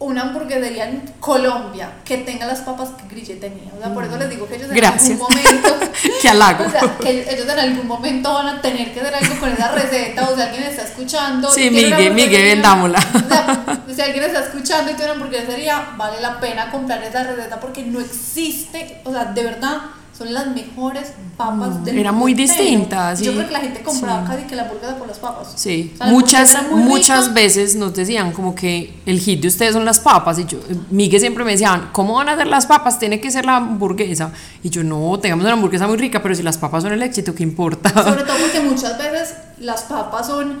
una 0.00 0.22
hamburguesería 0.22 0.88
en 0.88 1.02
Colombia 1.20 1.90
que 2.04 2.18
tenga 2.18 2.46
las 2.46 2.60
papas 2.60 2.88
que 2.90 3.06
Grille 3.14 3.36
tenía. 3.36 3.70
O 3.76 3.80
sea, 3.80 3.92
por 3.92 4.04
eso 4.04 4.16
les 4.16 4.30
digo 4.30 4.48
que 4.48 4.56
ellos 4.56 4.70
en 4.70 4.84
algún 4.84 5.18
momento. 5.18 5.76
que 6.22 6.28
halago. 6.28 6.64
O 6.64 6.70
sea, 6.70 6.96
que 6.98 7.10
ellos 7.30 7.46
en 7.46 7.58
algún 7.58 7.86
momento 7.86 8.32
van 8.32 8.48
a 8.48 8.62
tener 8.62 8.94
que 8.94 9.00
hacer 9.00 9.14
algo 9.14 9.38
con 9.38 9.50
esa 9.50 9.72
receta. 9.72 10.28
O 10.30 10.34
sea, 10.34 10.46
alguien 10.46 10.64
está 10.64 10.84
escuchando. 10.84 11.50
Sí, 11.50 11.70
Miguel, 11.70 12.14
Miguel, 12.14 12.42
vendámosla. 12.42 12.98
O 12.98 13.28
sea, 13.28 13.66
si 13.94 14.00
alguien 14.00 14.24
está 14.24 14.40
escuchando 14.40 14.90
y 14.90 14.94
tiene 14.94 15.12
una 15.12 15.20
hamburguesería, 15.20 15.90
vale 15.98 16.20
la 16.20 16.40
pena 16.40 16.70
comprar 16.70 17.02
esa 17.02 17.22
receta 17.24 17.60
porque 17.60 17.82
no 17.82 18.00
existe. 18.00 19.02
O 19.04 19.12
sea, 19.12 19.26
de 19.26 19.42
verdad 19.42 19.80
son 20.20 20.34
las 20.34 20.48
mejores 20.48 21.14
papas 21.34 21.82
del 21.82 21.96
Eran 21.96 22.14
muy 22.14 22.34
distintas. 22.34 23.22
Yo 23.22 23.32
creo 23.32 23.46
que 23.46 23.52
la 23.54 23.60
gente 23.60 23.82
compraba 23.82 24.22
casi 24.26 24.42
que 24.42 24.54
la 24.54 24.64
hamburguesa 24.64 24.98
por 24.98 25.08
las 25.08 25.18
papas. 25.18 25.54
Sí, 25.56 25.94
muchas, 26.08 26.58
muchas 26.70 27.32
veces 27.32 27.74
nos 27.74 27.94
decían 27.94 28.32
como 28.32 28.54
que 28.54 29.00
el 29.06 29.18
hit 29.18 29.40
de 29.40 29.48
ustedes 29.48 29.72
son 29.72 29.86
las 29.86 29.98
papas. 29.98 30.38
Y 30.38 30.44
yo, 30.44 30.58
Miguel 30.90 31.20
siempre 31.20 31.42
me 31.42 31.52
decían, 31.52 31.88
¿cómo 31.92 32.16
van 32.16 32.28
a 32.28 32.32
hacer 32.32 32.48
las 32.48 32.66
papas? 32.66 32.98
Tiene 32.98 33.18
que 33.18 33.30
ser 33.30 33.46
la 33.46 33.56
hamburguesa. 33.56 34.30
Y 34.62 34.68
yo, 34.68 34.84
no, 34.84 35.18
tengamos 35.18 35.42
una 35.42 35.54
hamburguesa 35.54 35.86
muy 35.86 35.96
rica, 35.96 36.22
pero 36.22 36.34
si 36.34 36.42
las 36.42 36.58
papas 36.58 36.82
son 36.82 36.92
el 36.92 37.02
éxito, 37.02 37.34
¿qué 37.34 37.42
importa? 37.42 37.88
Sobre 37.88 38.24
todo 38.24 38.36
porque 38.40 38.60
muchas 38.60 38.98
veces 38.98 39.36
las 39.58 39.84
papas 39.84 40.26
son 40.26 40.58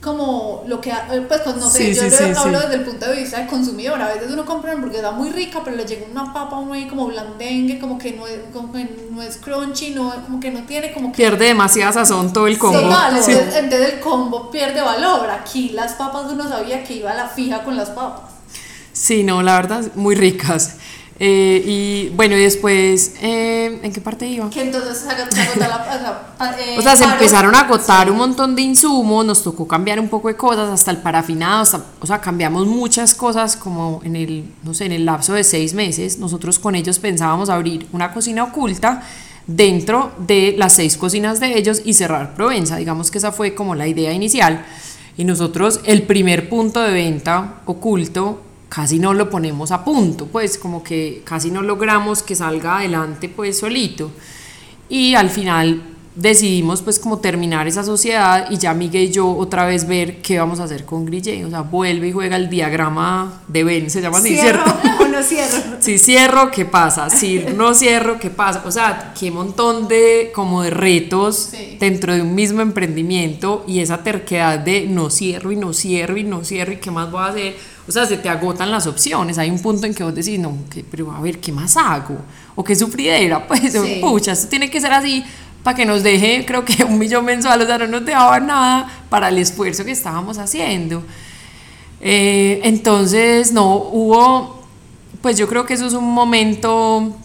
como 0.00 0.62
lo 0.66 0.80
que, 0.80 0.90
eh, 0.90 1.24
pues, 1.26 1.40
pues 1.40 1.56
no 1.56 1.68
sé, 1.68 1.92
yo 1.94 2.40
hablo 2.40 2.60
desde 2.60 2.74
el 2.74 2.84
punto 2.84 3.06
de 3.06 3.16
vista 3.16 3.38
del 3.38 3.48
consumidor, 3.48 4.00
a 4.00 4.08
veces 4.08 4.30
uno 4.30 4.44
compra 4.44 4.70
una 4.72 4.80
hamburguesa 4.80 5.10
muy 5.10 5.30
rica, 5.30 5.62
pero 5.64 5.76
le 5.76 5.84
llega 5.84 6.06
una 6.10 6.32
papa 6.32 6.60
muy 6.60 6.86
como 6.86 7.06
blandengue, 7.06 7.78
como 7.78 7.98
que 7.98 8.12
no 8.12 8.26
es, 8.26 8.38
como 8.52 8.72
que 8.72 9.08
no 9.10 9.22
es 9.22 9.36
crunchy, 9.38 9.90
no, 9.90 10.14
como 10.24 10.38
que 10.38 10.50
no 10.50 10.62
tiene 10.64 10.92
como 10.92 11.10
que... 11.10 11.16
Pierde 11.16 11.46
demasiada 11.46 11.92
sazón 11.92 12.32
todo 12.32 12.46
el 12.46 12.58
combo. 12.58 12.78
Sí, 13.22 13.32
entonces, 13.32 13.94
el 13.94 14.00
combo 14.00 14.50
pierde 14.50 14.80
valor, 14.80 15.28
aquí 15.30 15.70
las 15.70 15.94
papas 15.94 16.30
uno 16.30 16.48
sabía 16.48 16.84
que 16.84 16.94
iba 16.94 17.10
a 17.10 17.16
la 17.16 17.28
fija 17.28 17.64
con 17.64 17.76
las 17.76 17.90
papas. 17.90 18.30
Sí, 18.92 19.24
no, 19.24 19.42
la 19.42 19.56
verdad, 19.56 19.84
muy 19.94 20.14
ricas. 20.14 20.76
Eh, 21.18 21.62
y 21.64 22.08
bueno, 22.14 22.36
y 22.36 22.42
después, 22.42 23.14
eh, 23.22 23.80
¿en 23.82 23.90
qué 23.90 24.02
parte 24.02 24.26
iba? 24.26 24.50
Que 24.50 24.62
entonces 24.62 24.98
se 24.98 25.08
agotó 25.08 25.36
la. 25.58 26.56
Eh, 26.58 26.76
o 26.78 26.82
sea, 26.82 26.94
se 26.94 27.04
empezaron 27.04 27.54
a 27.54 27.60
agotar 27.60 28.10
un 28.10 28.18
montón 28.18 28.54
de 28.54 28.60
insumos, 28.60 29.24
nos 29.24 29.42
tocó 29.42 29.66
cambiar 29.66 29.98
un 29.98 30.08
poco 30.08 30.28
de 30.28 30.36
cosas, 30.36 30.68
hasta 30.68 30.90
el 30.90 30.98
parafinado, 30.98 31.82
o 32.00 32.06
sea, 32.06 32.20
cambiamos 32.20 32.66
muchas 32.66 33.14
cosas 33.14 33.56
como 33.56 34.02
en 34.04 34.14
el, 34.14 34.44
no 34.62 34.74
sé, 34.74 34.84
en 34.84 34.92
el 34.92 35.06
lapso 35.06 35.32
de 35.32 35.42
seis 35.42 35.72
meses. 35.72 36.18
Nosotros 36.18 36.58
con 36.58 36.74
ellos 36.74 36.98
pensábamos 36.98 37.48
abrir 37.48 37.86
una 37.92 38.12
cocina 38.12 38.44
oculta 38.44 39.02
dentro 39.46 40.12
de 40.18 40.54
las 40.58 40.74
seis 40.74 40.98
cocinas 40.98 41.40
de 41.40 41.56
ellos 41.56 41.80
y 41.82 41.94
cerrar 41.94 42.34
Provenza. 42.34 42.76
Digamos 42.76 43.10
que 43.10 43.16
esa 43.18 43.32
fue 43.32 43.54
como 43.54 43.74
la 43.74 43.86
idea 43.86 44.12
inicial. 44.12 44.66
Y 45.16 45.24
nosotros, 45.24 45.80
el 45.84 46.02
primer 46.02 46.50
punto 46.50 46.82
de 46.82 46.92
venta 46.92 47.62
oculto 47.64 48.42
casi 48.68 48.98
no 48.98 49.14
lo 49.14 49.30
ponemos 49.30 49.70
a 49.70 49.84
punto, 49.84 50.26
pues 50.26 50.58
como 50.58 50.82
que 50.82 51.22
casi 51.24 51.50
no 51.50 51.62
logramos 51.62 52.22
que 52.22 52.34
salga 52.34 52.78
adelante 52.78 53.28
pues 53.28 53.58
solito. 53.58 54.10
Y 54.88 55.14
al 55.14 55.30
final 55.30 55.82
decidimos 56.14 56.80
pues 56.80 56.98
como 56.98 57.18
terminar 57.18 57.68
esa 57.68 57.84
sociedad 57.84 58.46
y 58.50 58.56
ya 58.56 58.72
Miguel 58.72 59.10
y 59.10 59.12
yo 59.12 59.28
otra 59.36 59.66
vez 59.66 59.86
ver 59.86 60.22
qué 60.22 60.38
vamos 60.38 60.60
a 60.60 60.64
hacer 60.64 60.86
con 60.86 61.04
Grille, 61.04 61.44
o 61.44 61.50
sea, 61.50 61.60
vuelve 61.60 62.08
y 62.08 62.12
juega 62.12 62.36
el 62.36 62.48
diagrama 62.48 63.42
de 63.48 63.64
Ben, 63.64 63.90
se 63.90 64.00
llama 64.00 64.18
así, 64.18 64.34
¿Cierro 64.34 64.62
¿cierto? 64.64 65.02
o 65.04 65.08
no 65.08 65.22
cierro? 65.22 65.58
Si 65.80 65.98
cierro, 65.98 66.50
¿qué 66.50 66.64
pasa? 66.64 67.10
Si 67.10 67.44
no 67.54 67.74
cierro, 67.74 68.18
¿qué 68.18 68.30
pasa? 68.30 68.62
O 68.64 68.70
sea, 68.70 69.12
qué 69.18 69.30
montón 69.30 69.88
de 69.88 70.32
como 70.34 70.62
de 70.62 70.70
retos 70.70 71.50
Sí. 71.50 71.76
dentro 71.78 72.14
de 72.14 72.22
un 72.22 72.34
mismo 72.34 72.62
emprendimiento 72.62 73.62
y 73.68 73.80
esa 73.80 74.02
terquedad 74.02 74.58
de 74.58 74.86
no 74.86 75.10
cierro 75.10 75.52
y 75.52 75.56
no 75.56 75.74
cierro 75.74 76.16
y 76.16 76.24
no 76.24 76.44
cierro 76.44 76.72
y 76.72 76.76
qué 76.78 76.90
más 76.90 77.10
voy 77.10 77.20
a 77.22 77.26
hacer. 77.26 77.75
O 77.88 77.92
sea, 77.92 78.04
se 78.06 78.16
te 78.16 78.28
agotan 78.28 78.70
las 78.70 78.86
opciones. 78.86 79.38
Hay 79.38 79.48
un 79.50 79.60
punto 79.60 79.86
en 79.86 79.94
que 79.94 80.02
vos 80.02 80.14
decís, 80.14 80.38
no, 80.38 80.56
¿qué- 80.70 80.84
pero 80.90 81.12
a 81.12 81.20
ver, 81.20 81.38
¿qué 81.38 81.52
más 81.52 81.76
hago? 81.76 82.16
O 82.56 82.64
qué 82.64 82.74
sufridera, 82.74 83.46
pues, 83.48 83.72
Sí. 83.72 83.98
pucha, 84.00 84.32
esto 84.32 84.48
tiene 84.48 84.68
que 84.70 84.80
ser 84.80 84.92
así 84.92 85.24
para 85.62 85.76
que 85.76 85.84
nos 85.86 86.02
deje, 86.02 86.44
creo 86.46 86.64
que 86.64 86.84
un 86.84 86.98
millón 86.98 87.24
mensual, 87.24 87.60
o 87.62 87.66
sea, 87.66 87.78
no 87.78 87.86
nos 87.88 88.04
dejaba 88.04 88.38
nada 88.40 88.88
para 89.08 89.28
el 89.28 89.38
esfuerzo 89.38 89.84
que 89.84 89.90
estábamos 89.92 90.38
haciendo. 90.38 91.02
Eh, 92.00 92.60
entonces, 92.64 93.52
no, 93.52 93.74
hubo, 93.76 94.62
pues 95.22 95.36
yo 95.36 95.48
creo 95.48 95.64
que 95.66 95.74
eso 95.74 95.86
es 95.86 95.94
un 95.94 96.04
momento, 96.12 97.16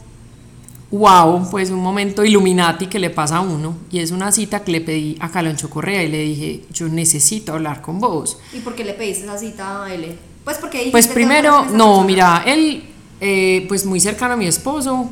wow, 0.92 1.50
pues 1.52 1.70
un 1.70 1.80
momento 1.82 2.24
Illuminati 2.26 2.88
que 2.88 3.00
le 3.00 3.10
pasa 3.10 3.38
a 3.38 3.42
uno. 3.42 3.76
Y 3.92 4.00
es 4.00 4.12
una 4.12 4.32
cita 4.32 4.64
que 4.64 4.72
le 4.72 4.82
pedí 4.82 5.18
a 5.20 5.30
Caloncho 5.30 5.70
Correa 5.70 6.04
y 6.04 6.08
le 6.10 6.20
dije, 6.24 6.64
yo 6.72 6.88
necesito 6.88 7.54
hablar 7.54 7.82
con 7.82 8.00
vos. 8.00 8.38
¿Y 8.54 8.60
por 8.60 8.76
qué 8.76 8.84
le 8.84 8.94
pediste 8.94 9.26
esa 9.26 9.38
cita 9.38 9.84
a 9.86 9.94
él? 9.94 10.18
Pues 10.52 10.60
porque 10.60 10.90
Pues 10.92 11.06
"Tengo 11.06 11.16
primero, 11.16 11.52
no, 11.66 11.68
persona". 11.68 12.04
mira, 12.06 12.44
él, 12.46 12.84
eh, 13.20 13.66
pues 13.68 13.86
muy 13.86 14.00
cercano 14.00 14.34
a 14.34 14.38
mi 14.38 14.48
esposo, 14.48 15.10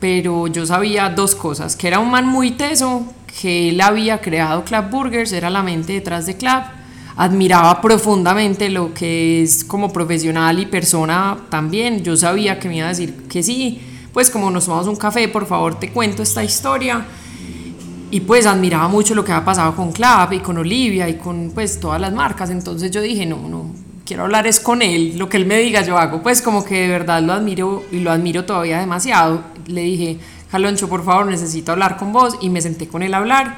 pero 0.00 0.46
yo 0.48 0.66
sabía 0.66 1.08
dos 1.08 1.34
cosas, 1.34 1.76
que 1.76 1.88
era 1.88 1.98
un 1.98 2.10
man 2.10 2.26
muy 2.26 2.52
teso, 2.52 3.06
que 3.40 3.70
él 3.70 3.80
había 3.80 4.20
creado 4.20 4.64
Club 4.64 4.90
Burgers, 4.90 5.32
era 5.32 5.48
la 5.50 5.62
mente 5.62 5.94
detrás 5.94 6.26
de 6.26 6.36
Club, 6.36 6.62
admiraba 7.16 7.80
profundamente 7.80 8.68
lo 8.68 8.92
que 8.92 9.42
es 9.42 9.64
como 9.64 9.92
profesional 9.92 10.58
y 10.58 10.66
persona 10.66 11.38
también, 11.48 12.02
yo 12.02 12.16
sabía 12.16 12.58
que 12.58 12.68
me 12.68 12.76
iba 12.76 12.86
a 12.86 12.90
decir 12.90 13.24
que 13.28 13.42
sí, 13.42 13.80
pues 14.12 14.28
como 14.30 14.50
nos 14.50 14.66
tomamos 14.66 14.86
un 14.88 14.96
café, 14.96 15.28
por 15.28 15.46
favor 15.46 15.78
te 15.80 15.90
cuento 15.90 16.22
esta 16.22 16.44
historia, 16.44 17.06
y 18.10 18.20
pues 18.20 18.46
admiraba 18.46 18.86
mucho 18.88 19.14
lo 19.14 19.24
que 19.24 19.32
había 19.32 19.44
pasado 19.44 19.74
con 19.74 19.92
Club 19.92 20.32
y 20.32 20.38
con 20.38 20.56
Olivia 20.58 21.08
y 21.08 21.14
con 21.14 21.50
pues 21.52 21.80
todas 21.80 22.00
las 22.00 22.12
marcas. 22.12 22.50
Entonces 22.50 22.90
yo 22.92 23.00
dije, 23.02 23.26
no, 23.26 23.48
no, 23.48 23.70
quiero 24.06 24.22
hablar 24.22 24.46
es 24.46 24.60
con 24.60 24.80
él, 24.82 25.18
lo 25.18 25.28
que 25.28 25.36
él 25.36 25.44
me 25.46 25.58
diga 25.58 25.82
yo 25.82 25.98
hago. 25.98 26.22
Pues 26.22 26.40
como 26.40 26.64
que 26.64 26.82
de 26.82 26.88
verdad 26.88 27.20
lo 27.22 27.32
admiro 27.34 27.84
y 27.92 27.98
lo 28.00 28.10
admiro 28.10 28.44
todavía 28.44 28.78
demasiado. 28.78 29.42
Le 29.66 29.82
dije, 29.82 30.18
Caloncho, 30.50 30.88
por 30.88 31.04
favor, 31.04 31.26
necesito 31.26 31.72
hablar 31.72 31.96
con 31.98 32.12
vos 32.12 32.36
y 32.40 32.48
me 32.48 32.62
senté 32.62 32.88
con 32.88 33.02
él 33.02 33.12
a 33.14 33.18
hablar. 33.18 33.56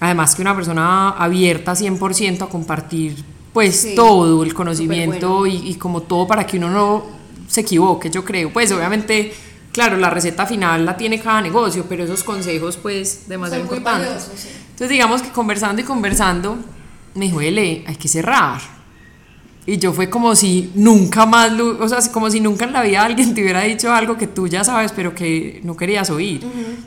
Además 0.00 0.34
que 0.34 0.42
una 0.42 0.54
persona 0.56 1.10
abierta 1.10 1.72
100% 1.72 2.42
a 2.42 2.46
compartir 2.48 3.22
pues 3.52 3.80
Sí, 3.80 3.94
todo 3.96 4.42
el 4.44 4.54
conocimiento 4.54 5.38
bueno. 5.40 5.46
y, 5.54 5.70
y 5.70 5.74
como 5.74 6.02
todo 6.02 6.26
para 6.26 6.46
que 6.46 6.56
uno 6.56 6.70
no 6.70 7.04
se 7.48 7.62
equivoque, 7.62 8.08
yo 8.10 8.24
creo. 8.24 8.52
Pues 8.52 8.70
obviamente, 8.72 9.32
claro, 9.72 9.96
la 9.96 10.08
receta 10.08 10.46
final 10.46 10.86
la 10.86 10.96
tiene 10.96 11.20
cada 11.20 11.40
negocio, 11.42 11.84
pero 11.88 12.04
esos 12.04 12.22
consejos 12.22 12.76
pues 12.76 13.28
demasiado 13.28 13.66
Son 13.66 13.76
importantes. 13.76 14.06
valiosos, 14.08 14.32
sí. 14.40 14.48
Entonces 14.70 14.88
digamos 14.90 15.20
que 15.22 15.30
conversando 15.30 15.82
y 15.82 15.84
conversando, 15.84 16.58
me 17.14 17.24
dijo, 17.26 17.40
Ele, 17.40 17.84
hay 17.86 17.96
que 17.96 18.06
cerrar. 18.08 18.60
Y 19.66 19.76
yo 19.76 19.92
fue 19.92 20.08
como 20.08 20.34
si 20.34 20.72
nunca 20.74 21.26
más, 21.26 21.52
o 21.52 21.88
sea, 21.88 21.98
como 22.10 22.30
si 22.30 22.40
nunca 22.40 22.64
en 22.64 22.72
la 22.72 22.82
vida 22.82 23.04
alguien 23.04 23.34
te 23.34 23.42
hubiera 23.42 23.60
dicho 23.60 23.92
algo 23.92 24.16
que 24.16 24.26
tú 24.26 24.48
ya 24.48 24.64
sabes, 24.64 24.92
pero 24.92 25.14
que 25.14 25.60
no 25.64 25.76
querías 25.76 26.08
oír. 26.10 26.40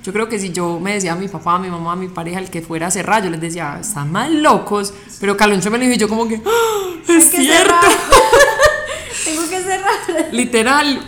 Yo 0.04 0.12
creo 0.12 0.28
que 0.28 0.40
si 0.40 0.52
yo 0.52 0.80
me 0.80 0.96
decía 0.96 1.14
a 1.14 1.16
mi 1.16 1.28
papá, 1.28 1.56
a 1.56 1.60
mi 1.60 1.70
mamá, 1.70 1.94
a 1.94 1.96
mi 1.96 2.08
pareja, 2.08 2.40
el 2.40 2.50
que 2.50 2.62
fuera 2.62 2.88
a 2.88 2.92
cerrar, 2.92 3.24
yo 3.24 3.30
les 3.30 3.40
decía, 3.40 3.78
están 3.80 4.12
mal 4.12 4.42
locos, 4.42 4.94
pero 5.20 5.38
Caloncho 5.38 5.70
me 5.70 5.78
lo 5.78 5.84
dijo 5.84 5.96
y 5.96 5.98
yo 5.98 6.10
como 6.10 6.28
que, 6.28 6.42
¡Ah, 6.44 6.96
es 7.08 7.26
que 7.26 7.38
cierto. 7.38 7.76
Tengo 9.26 9.50
que 9.50 9.62
cerrar. 9.62 10.34
Literal, 10.34 11.00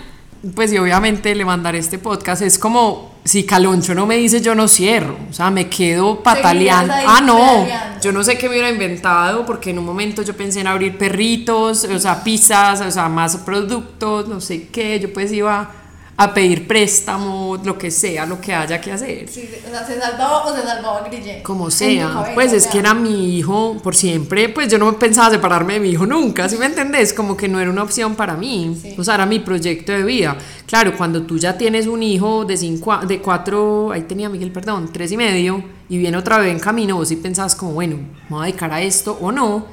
pues 0.53 0.71
y 0.71 0.77
obviamente 0.77 1.33
le 1.33 1.45
mandaré 1.45 1.79
este 1.79 1.97
podcast, 1.97 2.43
es 2.43 2.59
como 2.59 3.14
si 3.25 3.43
Caloncho 3.43 3.95
no 3.95 4.05
me 4.05 4.17
dice 4.17 4.39
yo 4.39 4.53
no 4.53 4.67
cierro, 4.67 5.17
o 5.27 5.33
sea, 5.33 5.49
me 5.49 5.67
quedo 5.67 6.21
pataleando. 6.21 6.93
Ah, 6.93 7.21
no, 7.21 7.65
yo 7.99 8.11
no 8.11 8.23
sé 8.23 8.37
qué 8.37 8.47
me 8.47 8.53
hubiera 8.53 8.69
inventado 8.69 9.47
porque 9.47 9.71
en 9.71 9.79
un 9.79 9.85
momento 9.85 10.21
yo 10.21 10.37
pensé 10.37 10.61
en 10.61 10.67
abrir 10.67 10.95
perritos, 10.95 11.85
o 11.85 11.99
sea, 11.99 12.23
pizzas, 12.23 12.81
o 12.81 12.91
sea, 12.91 13.09
más 13.09 13.37
productos, 13.37 14.27
no 14.27 14.39
sé 14.39 14.67
qué, 14.67 14.99
yo 14.99 15.11
pues 15.11 15.31
iba 15.31 15.71
a 16.17 16.33
pedir 16.33 16.65
préstamo, 16.65 17.57
lo 17.63 17.77
que 17.77 17.91
sea, 17.91 18.25
lo 18.25 18.39
que 18.39 18.53
haya 18.53 18.79
que 18.79 18.89
hacer. 18.91 19.27
Sí, 19.27 19.49
o 19.67 19.69
sea, 19.69 19.85
se 19.85 19.99
salvaba 19.99 20.45
o 20.45 20.55
se 20.55 20.61
salvaba 20.63 21.01
Grille. 21.09 21.43
Como 21.43 21.69
sea, 21.69 22.07
cabeza, 22.07 22.33
pues 22.33 22.53
o 22.53 22.55
es 22.55 22.63
sea. 22.63 22.71
que 22.71 22.79
era 22.79 22.93
mi 22.93 23.37
hijo 23.37 23.75
por 23.83 23.95
siempre, 23.97 24.47
pues 24.47 24.69
yo 24.69 24.77
no 24.77 24.97
pensaba 24.97 25.29
separarme 25.29 25.73
de 25.73 25.79
mi 25.81 25.89
hijo 25.89 26.05
nunca, 26.05 26.47
¿sí 26.47 26.57
me 26.57 26.67
entendés? 26.67 27.11
Como 27.13 27.35
que 27.35 27.49
no 27.49 27.59
era 27.59 27.69
una 27.69 27.83
opción 27.83 28.15
para 28.15 28.35
mí, 28.35 28.77
Sí. 28.81 28.95
o 28.97 29.03
sea, 29.03 29.15
era 29.15 29.25
mi 29.25 29.39
proyecto 29.39 29.91
de 29.91 30.03
vida. 30.03 30.37
Claro, 30.65 30.95
cuando 30.95 31.23
tú 31.23 31.37
ya 31.37 31.57
tienes 31.57 31.85
un 31.85 32.01
hijo 32.01 32.45
de 32.45 32.55
cinco, 32.55 32.97
de 33.05 33.21
cuatro, 33.21 33.91
ahí 33.91 34.03
tenía 34.03 34.29
Miguel, 34.29 34.51
perdón, 34.53 34.91
tres 34.93 35.11
y 35.11 35.17
medio, 35.17 35.61
y 35.89 35.97
viene 35.97 36.15
otra 36.15 36.37
vez 36.37 36.49
en 36.53 36.59
camino, 36.59 36.95
vos 36.95 37.09
sí 37.09 37.17
pensabas 37.17 37.55
como, 37.55 37.73
bueno, 37.73 37.97
¿me 37.97 38.29
voy 38.29 38.39
a 38.43 38.45
dedicar 38.45 38.71
a 38.71 38.81
esto 38.81 39.17
o 39.19 39.33
no? 39.33 39.65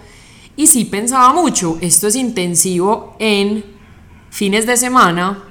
Y 0.57 0.67
sí 0.67 0.87
pensaba 0.87 1.33
mucho, 1.33 1.79
esto 1.81 2.09
es 2.09 2.17
intensivo 2.17 3.15
en 3.21 3.65
fines 4.31 4.67
de 4.67 4.77
semana 4.77 5.45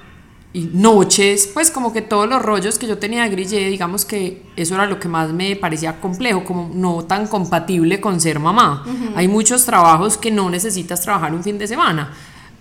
y 0.54 0.70
noches, 0.74 1.50
pues 1.54 1.72
como 1.72 1.94
que 1.94 2.02
todos 2.02 2.28
los 2.28 2.42
rollos 2.42 2.78
que 2.78 2.86
yo 2.86 2.98
tenía 2.98 3.24
de 3.24 3.30
Grille, 3.30 3.70
digamos 3.70 4.04
que 4.04 4.44
eso 4.58 4.76
era 4.76 4.86
lo 4.86 5.00
que 5.00 5.08
más 5.08 5.32
me 5.32 5.56
parecía 5.56 6.02
complejo, 6.02 6.44
como 6.44 6.70
no 6.74 7.06
tan 7.06 7.28
compatible 7.28 8.02
con 8.02 8.20
ser 8.20 8.40
mamá. 8.40 8.86
Hay 9.16 9.28
muchos 9.30 9.66
trabajos 9.66 10.18
que 10.18 10.30
no 10.30 10.50
necesitas 10.50 11.02
trabajar 11.02 11.34
un 11.34 11.42
fin 11.42 11.58
de 11.58 11.68
semana, 11.68 12.12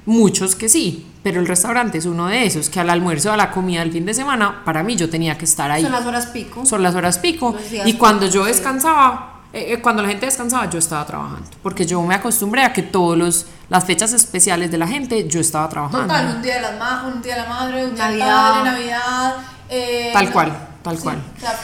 muchos 0.07 0.55
que 0.55 0.68
sí, 0.68 1.07
pero 1.24 1.40
el 1.40 1.48
restaurante 1.48 1.98
es 1.98 2.07
uno 2.07 2.29
de 2.29 2.44
esos, 2.44 2.70
que 2.70 2.79
al 2.79 2.90
almuerzo, 2.90 3.33
a 3.33 3.37
la 3.37 3.50
comida 3.50 3.81
del 3.81 3.90
fin 3.90 4.07
de 4.07 4.14
semana, 4.14 4.62
para 4.64 4.85
mí 4.85 4.94
yo 4.94 5.11
tenía 5.11 5.37
que 5.37 5.44
estar 5.44 5.70
ahí 5.70 5.83
Son 5.83 5.92
las 5.92 6.07
horas 6.07 6.26
pico. 6.26 6.64
son 6.64 6.83
las 6.83 6.94
horas 6.94 7.18
pico 7.18 7.57
y 7.85 7.94
cuando 7.94 8.26
yo 8.26 8.44
descansaba 8.44 9.30
eh, 9.53 9.73
eh, 9.73 9.81
cuando 9.81 10.03
la 10.03 10.09
gente 10.09 10.27
descansaba 10.27 10.69
yo 10.71 10.79
estaba 10.79 11.05
trabajando 11.07 11.49
porque 11.63 11.85
yo 11.85 12.01
me 12.03 12.15
acostumbré 12.15 12.63
a 12.63 12.73
que 12.73 12.83
todos 12.83 13.17
los 13.19 13.47
las 13.69 13.85
fechas 13.85 14.13
especiales 14.13 14.71
de 14.71 14.79
la 14.79 14.87
gente 14.87 15.27
yo 15.29 15.41
estaba 15.41 15.69
trabajando 15.69 16.07
Total, 16.07 16.37
un 16.37 16.43
día 16.43 16.55
de, 16.57 16.61
las 16.63 16.79
ma- 16.79 17.05
un 17.13 17.21
día 17.23 17.35
de 17.37 17.41
la 17.43 17.49
madre, 17.49 17.85
un 17.87 17.95
día 17.95 18.09
del 18.09 18.19
Navidad. 18.19 18.53
padre, 18.53 18.71
Navidad. 18.71 19.37
eh, 19.69 20.11
Tal 20.13 20.25
no- 20.27 20.33
cual, 20.33 20.69
tal 20.83 20.97
sí, 20.97 21.03
cual. 21.03 21.23
o 21.37 21.41
sea, 21.41 21.59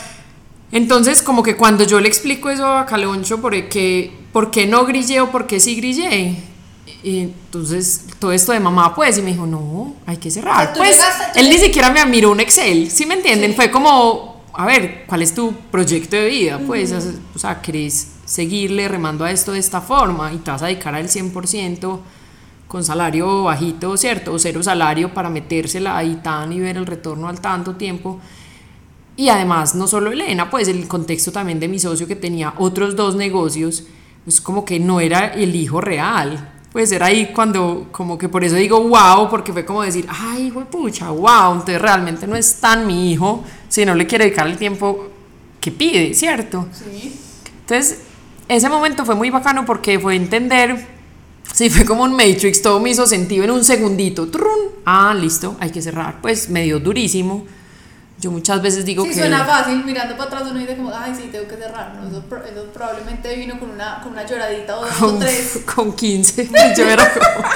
entonces 0.72 1.22
como 1.22 1.42
que 1.42 1.57
cuando 1.57 1.85
yo 1.85 2.01
le 2.01 2.09
explico 2.09 2.51
eso 2.51 2.66
a 2.66 2.87
Caloncho 2.87 3.40
por 3.40 3.53
qué 3.68 4.12
por 4.33 4.51
qué 4.51 4.66
no 4.66 4.85
grillé 4.85 5.20
o 5.20 5.31
por 5.31 5.46
qué 5.46 5.61
sí 5.61 5.77
grillé 5.77 6.37
y 7.03 7.20
entonces 7.20 8.05
todo 8.18 8.33
esto 8.33 8.53
de 8.53 8.61
mamá 8.61 8.94
pues 8.94 9.16
y 9.18 9.22
me 9.22 9.31
dijo 9.31 9.46
no 9.46 9.94
hay 10.07 10.16
que 10.16 10.29
O 10.29 10.33
cerrar 10.33 10.64
sea, 10.64 10.72
tú 10.72 10.79
pues 10.81 10.96
llegaste- 10.96 11.38
él 11.40 11.46
ni 11.49 11.53
llegaste- 11.57 11.66
siquiera 11.66 11.90
me 11.90 12.05
miró 12.07 12.33
un 12.33 12.40
Excel 12.40 12.90
¿sí 12.90 13.07
me 13.07 13.14
entienden? 13.14 13.51
Sí. 13.53 13.57
fue 13.57 13.70
como 13.70 14.36
a 14.56 14.66
ver 14.66 15.04
cuál 15.06 15.22
es 15.22 15.34
tu 15.34 15.52
proyecto 15.70 16.16
de 16.16 16.28
vida 16.28 16.60
pues 16.66 16.92
o 17.34 17.38
sea 17.38 17.60
querés 17.60 18.12
seguirle 18.24 18.88
remando 18.88 19.24
a 19.24 19.30
esto 19.30 19.52
de 19.52 19.60
esta 19.60 19.80
forma 19.80 20.32
y 20.32 20.38
te 20.38 20.50
vas 20.50 20.62
a 20.62 20.66
dedicar 20.66 20.94
al 20.94 21.08
100% 21.08 22.00
con 22.66 22.84
salario 22.84 23.44
bajito, 23.44 23.96
¿cierto? 23.96 24.32
O 24.32 24.38
cero 24.38 24.62
salario 24.62 25.14
para 25.14 25.30
metérsela 25.30 25.96
ahí 25.96 26.16
tan 26.22 26.52
y 26.52 26.60
ver 26.60 26.76
el 26.76 26.86
retorno 26.86 27.28
al 27.28 27.40
tanto 27.40 27.76
tiempo. 27.76 28.18
Y 29.16 29.28
además, 29.28 29.74
no 29.74 29.86
solo 29.86 30.10
Elena, 30.10 30.50
pues 30.50 30.68
el 30.68 30.86
contexto 30.88 31.32
también 31.32 31.60
de 31.60 31.68
mi 31.68 31.78
socio 31.78 32.06
que 32.06 32.16
tenía 32.16 32.54
otros 32.58 32.96
dos 32.96 33.14
negocios, 33.14 33.84
pues 34.24 34.40
como 34.40 34.64
que 34.64 34.78
no 34.78 35.00
era 35.00 35.28
el 35.28 35.54
hijo 35.54 35.80
real. 35.80 36.52
Pues 36.72 36.92
era 36.92 37.06
ahí 37.06 37.30
cuando, 37.34 37.88
como 37.92 38.18
que 38.18 38.28
por 38.28 38.44
eso 38.44 38.56
digo 38.56 38.80
wow, 38.80 39.30
porque 39.30 39.52
fue 39.52 39.64
como 39.64 39.82
decir, 39.82 40.06
ay, 40.10 40.52
pucha, 40.70 41.10
wow, 41.10 41.52
entonces 41.52 41.80
realmente 41.80 42.26
no 42.26 42.36
es 42.36 42.60
tan 42.60 42.86
mi 42.86 43.12
hijo 43.12 43.44
si 43.68 43.85
no 43.85 43.94
le 43.94 44.07
quiere 44.07 44.24
dedicar 44.26 44.46
el 44.46 44.57
tiempo 44.57 45.09
que 45.61 45.70
pide, 45.70 46.14
¿cierto? 46.14 46.66
Sí. 46.72 47.18
Entonces, 47.61 47.98
ese 48.48 48.68
momento 48.68 49.05
fue 49.05 49.14
muy 49.14 49.31
bacano 49.31 49.64
porque 49.66 49.98
fue 49.98 50.14
entender, 50.14 50.87
sí, 51.52 51.68
fue 51.70 51.85
como 51.85 52.05
un 52.05 52.12
Matrix, 52.12 52.62
todo 52.62 52.79
me 52.81 52.90
hizo 52.90 53.07
sentido 53.07 53.44
en 53.44 53.50
un 53.50 53.64
segundito. 53.64 54.29
Trun. 54.29 54.70
Ah, 54.85 55.14
listo, 55.18 55.57
hay 55.59 55.70
que 55.70 55.83
cerrar. 55.83 56.20
Pues 56.20 56.48
me 56.48 56.62
dio 56.62 56.79
durísimo. 56.79 57.44
Yo 58.18 58.31
muchas 58.31 58.62
veces 58.62 58.85
digo 58.87 59.02
Sí, 59.05 59.11
que... 59.11 59.16
suena 59.16 59.44
fácil, 59.44 59.85
mirando 59.85 60.16
para 60.16 60.29
atrás 60.29 60.44
uno 60.50 60.59
dice 60.59 60.76
como, 60.76 60.90
ay, 60.94 61.12
sí, 61.14 61.29
tengo 61.31 61.46
que 61.46 61.57
cerrar. 61.57 61.94
No, 61.96 62.09
eso, 62.09 62.24
eso 62.50 62.64
probablemente 62.72 63.35
vino 63.37 63.59
con 63.61 63.70
una, 63.70 64.00
con 64.00 64.12
una 64.12 64.24
lloradita 64.24 64.79
o 64.79 64.83
dos 64.87 65.02
o 65.02 65.07
con, 65.07 65.18
tres. 65.18 65.59
con 65.74 65.92
15. 65.92 66.48
Yo 66.79 66.88
era 66.88 67.12
como... 67.12 67.46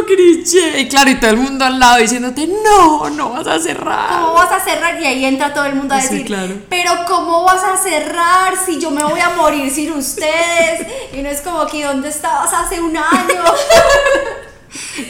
No, 0.00 0.06
grillé. 0.06 0.80
Y 0.80 0.88
claro, 0.88 1.10
y 1.10 1.16
todo 1.20 1.30
el 1.30 1.36
mundo 1.38 1.64
al 1.64 1.78
lado 1.78 1.98
diciéndote, 1.98 2.46
no, 2.64 3.10
no 3.10 3.30
vas 3.30 3.46
a 3.46 3.58
cerrar. 3.58 4.20
¿Cómo 4.22 4.34
vas 4.34 4.52
a 4.52 4.60
cerrar? 4.60 5.00
Y 5.00 5.06
ahí 5.06 5.24
entra 5.24 5.52
todo 5.52 5.64
el 5.64 5.74
mundo 5.74 5.94
a 5.94 6.00
Sí, 6.00 6.08
decir, 6.08 6.26
claro. 6.26 6.54
pero 6.68 6.92
¿cómo 7.06 7.44
vas 7.44 7.62
a 7.62 7.76
cerrar 7.76 8.54
si 8.64 8.80
yo 8.80 8.90
me 8.90 9.04
voy 9.04 9.20
a 9.20 9.30
morir 9.30 9.70
sin 9.70 9.92
ustedes? 9.92 10.86
Y 11.12 11.18
no 11.22 11.28
es 11.28 11.40
como 11.40 11.66
que 11.66 11.84
¿dónde 11.84 12.08
estabas 12.08 12.52
hace 12.52 12.80
un 12.80 12.96
año? 12.96 13.44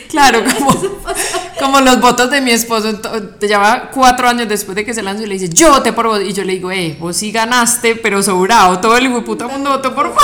Claro, 0.09 0.43
como, 0.59 0.75
como 1.59 1.81
los 1.81 2.01
votos 2.01 2.31
de 2.31 2.41
mi 2.41 2.51
esposo, 2.51 2.99
te 3.39 3.47
llama 3.49 3.91
cuatro 3.93 4.29
años 4.29 4.49
después 4.49 4.75
de 4.75 4.85
que 4.85 4.93
se 4.93 5.03
lanzó 5.03 5.23
y 5.23 5.27
le 5.27 5.35
dice, 5.39 5.49
yo 5.49 5.71
voté 5.71 5.93
por 5.93 6.09
vos. 6.09 6.21
Y 6.21 6.33
yo 6.33 6.43
le 6.45 6.55
digo, 6.55 6.71
eh, 6.73 6.97
vos 6.99 7.17
sí 7.17 7.31
ganaste, 7.31 7.95
pero 7.97 8.23
sobrado, 8.23 8.81
todo 8.81 8.97
el 8.97 9.11
puta 9.23 9.47
mundo 9.47 9.71
votó 9.71 9.95
por 9.95 10.13
vos. 10.13 10.23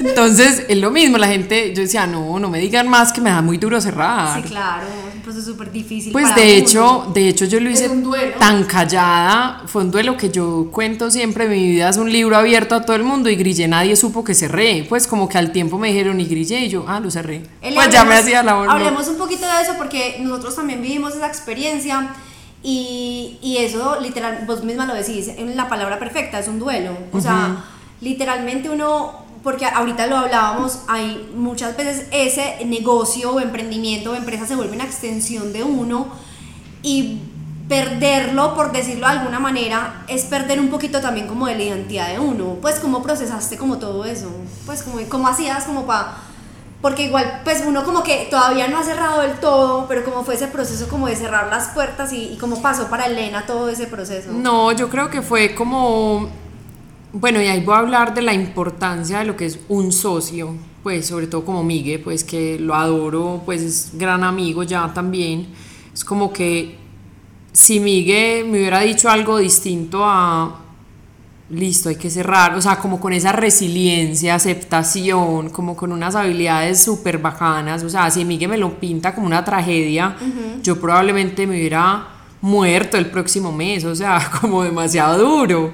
Entonces, 0.00 0.64
es 0.68 0.78
lo 0.78 0.90
mismo, 0.90 1.18
la 1.18 1.28
gente, 1.28 1.74
yo 1.74 1.82
decía, 1.82 2.06
no, 2.06 2.38
no 2.38 2.48
me 2.48 2.58
digan 2.58 2.88
más 2.88 3.12
que 3.12 3.20
me 3.20 3.30
da 3.30 3.42
muy 3.42 3.58
duro 3.58 3.80
cerrar. 3.80 4.42
Sí, 4.42 4.48
claro, 4.48 4.86
es 5.08 5.14
un 5.14 5.22
proceso 5.22 5.52
súper 5.52 5.72
difícil. 5.72 6.12
Pues 6.12 6.28
para 6.28 6.36
de 6.36 6.56
hecho, 6.56 7.10
de 7.14 7.28
hecho 7.28 7.44
yo 7.46 7.60
lo 7.60 7.70
hice 7.70 7.90
tan 8.38 8.64
callada, 8.64 9.62
fue 9.66 9.82
un 9.82 9.90
duelo 9.90 10.16
que 10.16 10.30
yo 10.30 10.68
cuento 10.72 11.10
siempre, 11.10 11.48
mi 11.48 11.68
vida 11.68 11.88
es 11.88 11.96
un 11.96 12.10
libro 12.12 12.36
abierto 12.36 12.74
a 12.74 12.82
todo 12.82 12.96
el 12.96 13.02
mundo 13.02 13.28
y 13.30 13.36
grillé, 13.36 13.68
nadie 13.68 13.96
supo 13.96 14.24
que 14.24 14.34
cerré, 14.34 14.86
pues 14.88 15.06
como 15.06 15.28
que 15.28 15.38
al 15.38 15.52
tiempo 15.52 15.78
me 15.78 15.88
dijeron 15.88 16.20
y 16.20 16.26
grillé 16.26 16.60
y 16.60 16.68
yo, 16.68 16.84
ah, 16.88 17.00
lo 17.00 17.10
cerré. 17.10 17.42
Pues 17.60 17.90
ya 17.90 18.04
me 18.04 18.14
hacía 18.14 18.42
la 18.42 18.52
no. 18.52 18.70
Hablemos 18.70 19.08
un 19.08 19.16
poquito 19.16 19.46
de 19.46 19.62
eso 19.62 19.74
porque 19.76 20.18
nosotros 20.20 20.56
también 20.56 20.82
vivimos 20.82 21.14
esa 21.14 21.26
experiencia 21.26 22.14
y, 22.62 23.38
y 23.40 23.58
eso 23.58 24.00
literal, 24.00 24.44
vos 24.46 24.64
misma 24.64 24.86
lo 24.86 24.94
decís, 24.94 25.28
en 25.28 25.56
la 25.56 25.68
palabra 25.68 25.98
perfecta, 25.98 26.38
es 26.38 26.48
un 26.48 26.58
duelo. 26.58 26.96
O 27.12 27.20
sea, 27.20 27.64
literalmente 28.00 28.70
uno, 28.70 29.26
porque 29.42 29.66
ahorita 29.66 30.06
lo 30.06 30.16
hablábamos, 30.16 30.80
hay 30.88 31.30
muchas 31.34 31.76
veces 31.76 32.06
ese 32.10 32.64
negocio 32.64 33.32
o 33.32 33.40
emprendimiento 33.40 34.12
o 34.12 34.14
empresa 34.14 34.46
se 34.46 34.56
vuelve 34.56 34.74
una 34.74 34.84
extensión 34.84 35.52
de 35.52 35.62
uno 35.62 36.08
y 36.82 37.20
perderlo, 37.68 38.54
por 38.54 38.72
decirlo 38.72 39.06
de 39.06 39.12
alguna 39.12 39.38
manera, 39.38 40.04
es 40.08 40.24
perder 40.24 40.58
un 40.58 40.68
poquito 40.68 41.00
también 41.00 41.26
como 41.26 41.46
de 41.46 41.54
la 41.54 41.62
identidad 41.64 42.08
de 42.08 42.18
uno. 42.18 42.56
Pues 42.60 42.76
cómo 42.76 43.02
procesaste 43.02 43.58
como 43.58 43.78
todo 43.78 44.04
eso, 44.04 44.30
pues 44.66 44.82
como 44.82 44.98
cómo 45.08 45.28
hacías 45.28 45.64
como 45.64 45.86
para... 45.86 46.16
Porque 46.80 47.06
igual, 47.06 47.40
pues 47.42 47.64
uno 47.66 47.84
como 47.84 48.04
que 48.04 48.28
todavía 48.30 48.68
no 48.68 48.78
ha 48.78 48.84
cerrado 48.84 49.22
del 49.22 49.40
todo, 49.40 49.86
pero 49.88 50.04
como 50.04 50.24
fue 50.24 50.36
ese 50.36 50.46
proceso 50.46 50.88
como 50.88 51.08
de 51.08 51.16
cerrar 51.16 51.48
las 51.48 51.68
puertas 51.68 52.12
y, 52.12 52.34
y 52.34 52.36
cómo 52.38 52.62
pasó 52.62 52.88
para 52.88 53.06
Elena 53.06 53.46
todo 53.46 53.68
ese 53.68 53.88
proceso. 53.88 54.30
No, 54.30 54.70
yo 54.70 54.88
creo 54.88 55.10
que 55.10 55.20
fue 55.20 55.56
como, 55.56 56.28
bueno, 57.12 57.40
y 57.42 57.46
ahí 57.46 57.64
voy 57.64 57.74
a 57.74 57.78
hablar 57.78 58.14
de 58.14 58.22
la 58.22 58.34
importancia 58.34 59.20
de 59.20 59.24
lo 59.24 59.36
que 59.36 59.46
es 59.46 59.58
un 59.68 59.92
socio, 59.92 60.54
pues 60.82 61.06
sobre 61.06 61.26
todo 61.26 61.44
como 61.44 61.64
Migue, 61.64 61.98
pues 61.98 62.24
que 62.24 62.58
lo 62.58 62.74
adoro, 62.74 63.42
pues 63.44 63.62
es 63.62 63.90
gran 63.94 64.24
amigo 64.24 64.62
ya 64.62 64.92
también. 64.92 65.48
Es 65.92 66.04
como 66.04 66.32
que 66.32 66.76
si 67.52 67.80
Migue 67.80 68.44
me 68.44 68.58
hubiera 68.58 68.80
dicho 68.80 69.08
algo 69.08 69.38
distinto 69.38 70.04
a, 70.04 70.60
listo, 71.50 71.88
hay 71.88 71.96
que 71.96 72.10
cerrar, 72.10 72.54
o 72.54 72.60
sea, 72.60 72.76
como 72.76 73.00
con 73.00 73.12
esa 73.12 73.32
resiliencia, 73.32 74.34
aceptación, 74.34 75.48
como 75.50 75.76
con 75.76 75.92
unas 75.92 76.14
habilidades 76.14 76.82
súper 76.82 77.18
bacanas, 77.18 77.82
o 77.82 77.88
sea, 77.88 78.10
si 78.10 78.24
Miguel 78.24 78.50
me 78.50 78.58
lo 78.58 78.78
pinta 78.78 79.14
como 79.14 79.26
una 79.26 79.44
tragedia, 79.44 80.16
yo 80.62 80.78
probablemente 80.80 81.46
me 81.46 81.56
hubiera 81.56 82.08
muerto 82.40 82.98
el 82.98 83.06
próximo 83.06 83.50
mes, 83.50 83.84
o 83.84 83.94
sea, 83.94 84.30
como 84.40 84.62
demasiado 84.62 85.18
duro. 85.18 85.72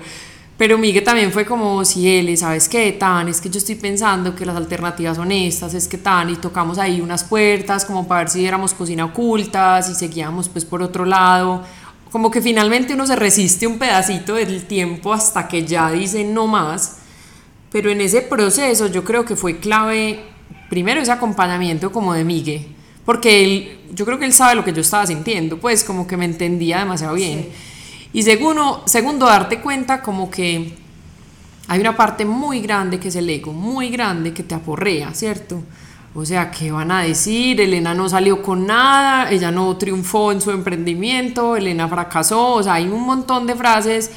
Pero 0.57 0.79
Miguel 0.79 1.03
también 1.03 1.33
fue 1.33 1.45
como, 1.45 1.85
si 1.85 2.09
él, 2.09 2.37
¿sabes 2.39 2.69
qué, 2.69 2.93
Tan? 2.93 3.29
Es 3.29 3.41
que 3.41 3.51
yo 3.51 3.59
estoy 3.59 3.75
pensando 3.75 4.37
que 4.37 4.47
las 4.47 4.55
alternativas 4.57 5.17
son 5.17 5.33
estas, 5.33 5.75
es 5.75 5.89
que 5.89 5.99
Tan, 5.99 6.31
y 6.31 6.37
tocamos 6.37 6.79
ahí 6.79 7.01
unas 7.01 7.25
puertas 7.25 7.85
como 7.85 8.07
para 8.07 8.21
ver 8.21 8.31
si 8.31 8.47
éramos 8.47 8.73
cocina 8.73 9.05
oculta, 9.05 9.83
si 9.83 9.95
seguíamos 9.95 10.49
pues 10.49 10.65
por 10.65 10.81
otro 10.81 11.05
lado, 11.05 11.65
como 12.13 12.31
que 12.31 12.41
finalmente 12.41 12.95
uno 12.95 13.05
se 13.05 13.17
resiste 13.17 13.67
un 13.67 13.79
pedacito 13.79 14.35
del 14.35 14.65
tiempo 14.67 15.13
hasta 15.13 15.49
que 15.49 15.67
ya 15.67 15.91
dice 15.91 16.23
no 16.23 16.47
más, 16.47 16.99
pero 17.73 17.91
en 17.91 18.01
ese 18.01 18.23
proceso 18.23 18.87
yo 18.87 19.03
creo 19.03 19.25
que 19.25 19.35
fue 19.35 19.59
clave 19.59 20.23
primero 20.71 21.01
ese 21.01 21.11
acompañamiento 21.11 21.91
como 21.91 22.15
de 22.15 22.23
Migue, 22.23 22.69
porque 23.05 23.43
él, 23.43 23.81
yo 23.93 24.05
creo 24.05 24.21
que 24.21 24.25
él 24.25 24.33
sabe 24.33 24.55
lo 24.55 24.65
que 24.65 24.73
yo 24.73 24.83
estaba 24.83 25.05
sintiendo, 25.05 25.59
pues 25.59 25.83
como 25.83 26.07
que 26.07 26.17
me 26.17 26.25
entendía 26.25 26.79
demasiado 26.79 27.15
bien. 27.15 27.49
Y 28.15 28.23
segundo, 28.23 28.85
segundo, 28.87 29.27
darte 29.27 29.61
cuenta 29.61 30.01
como 30.01 30.31
que 30.31 30.79
hay 31.67 31.81
una 31.81 31.97
parte 31.97 32.25
muy 32.25 32.61
grande 32.61 33.01
que 33.01 33.09
es 33.09 33.17
el 33.17 33.29
ego, 33.29 33.53
muy 33.53 33.91
grande 33.91 34.33
que 34.33 34.45
te 34.45 34.55
aporrea, 34.55 35.13
¿cierto? 35.13 35.65
O 36.15 36.25
sea, 36.25 36.49
¿qué 36.53 36.71
van 36.71 36.93
a 36.93 37.03
decir? 37.03 37.61
Elena 37.61 37.93
no 37.93 38.09
salió 38.09 38.41
con 38.41 38.69
nada, 38.69 39.33
ella 39.33 39.51
no 39.51 39.77
triunfó 39.77 40.31
en 40.31 40.41
su 40.41 40.53
emprendimiento, 40.53 41.57
Elena 41.57 41.89
fracasó, 41.89 42.53
o 42.53 42.63
sea, 42.63 42.75
hay 42.75 42.87
un 42.87 43.05
montón 43.05 43.49
de 43.49 43.57
frases, 43.57 44.13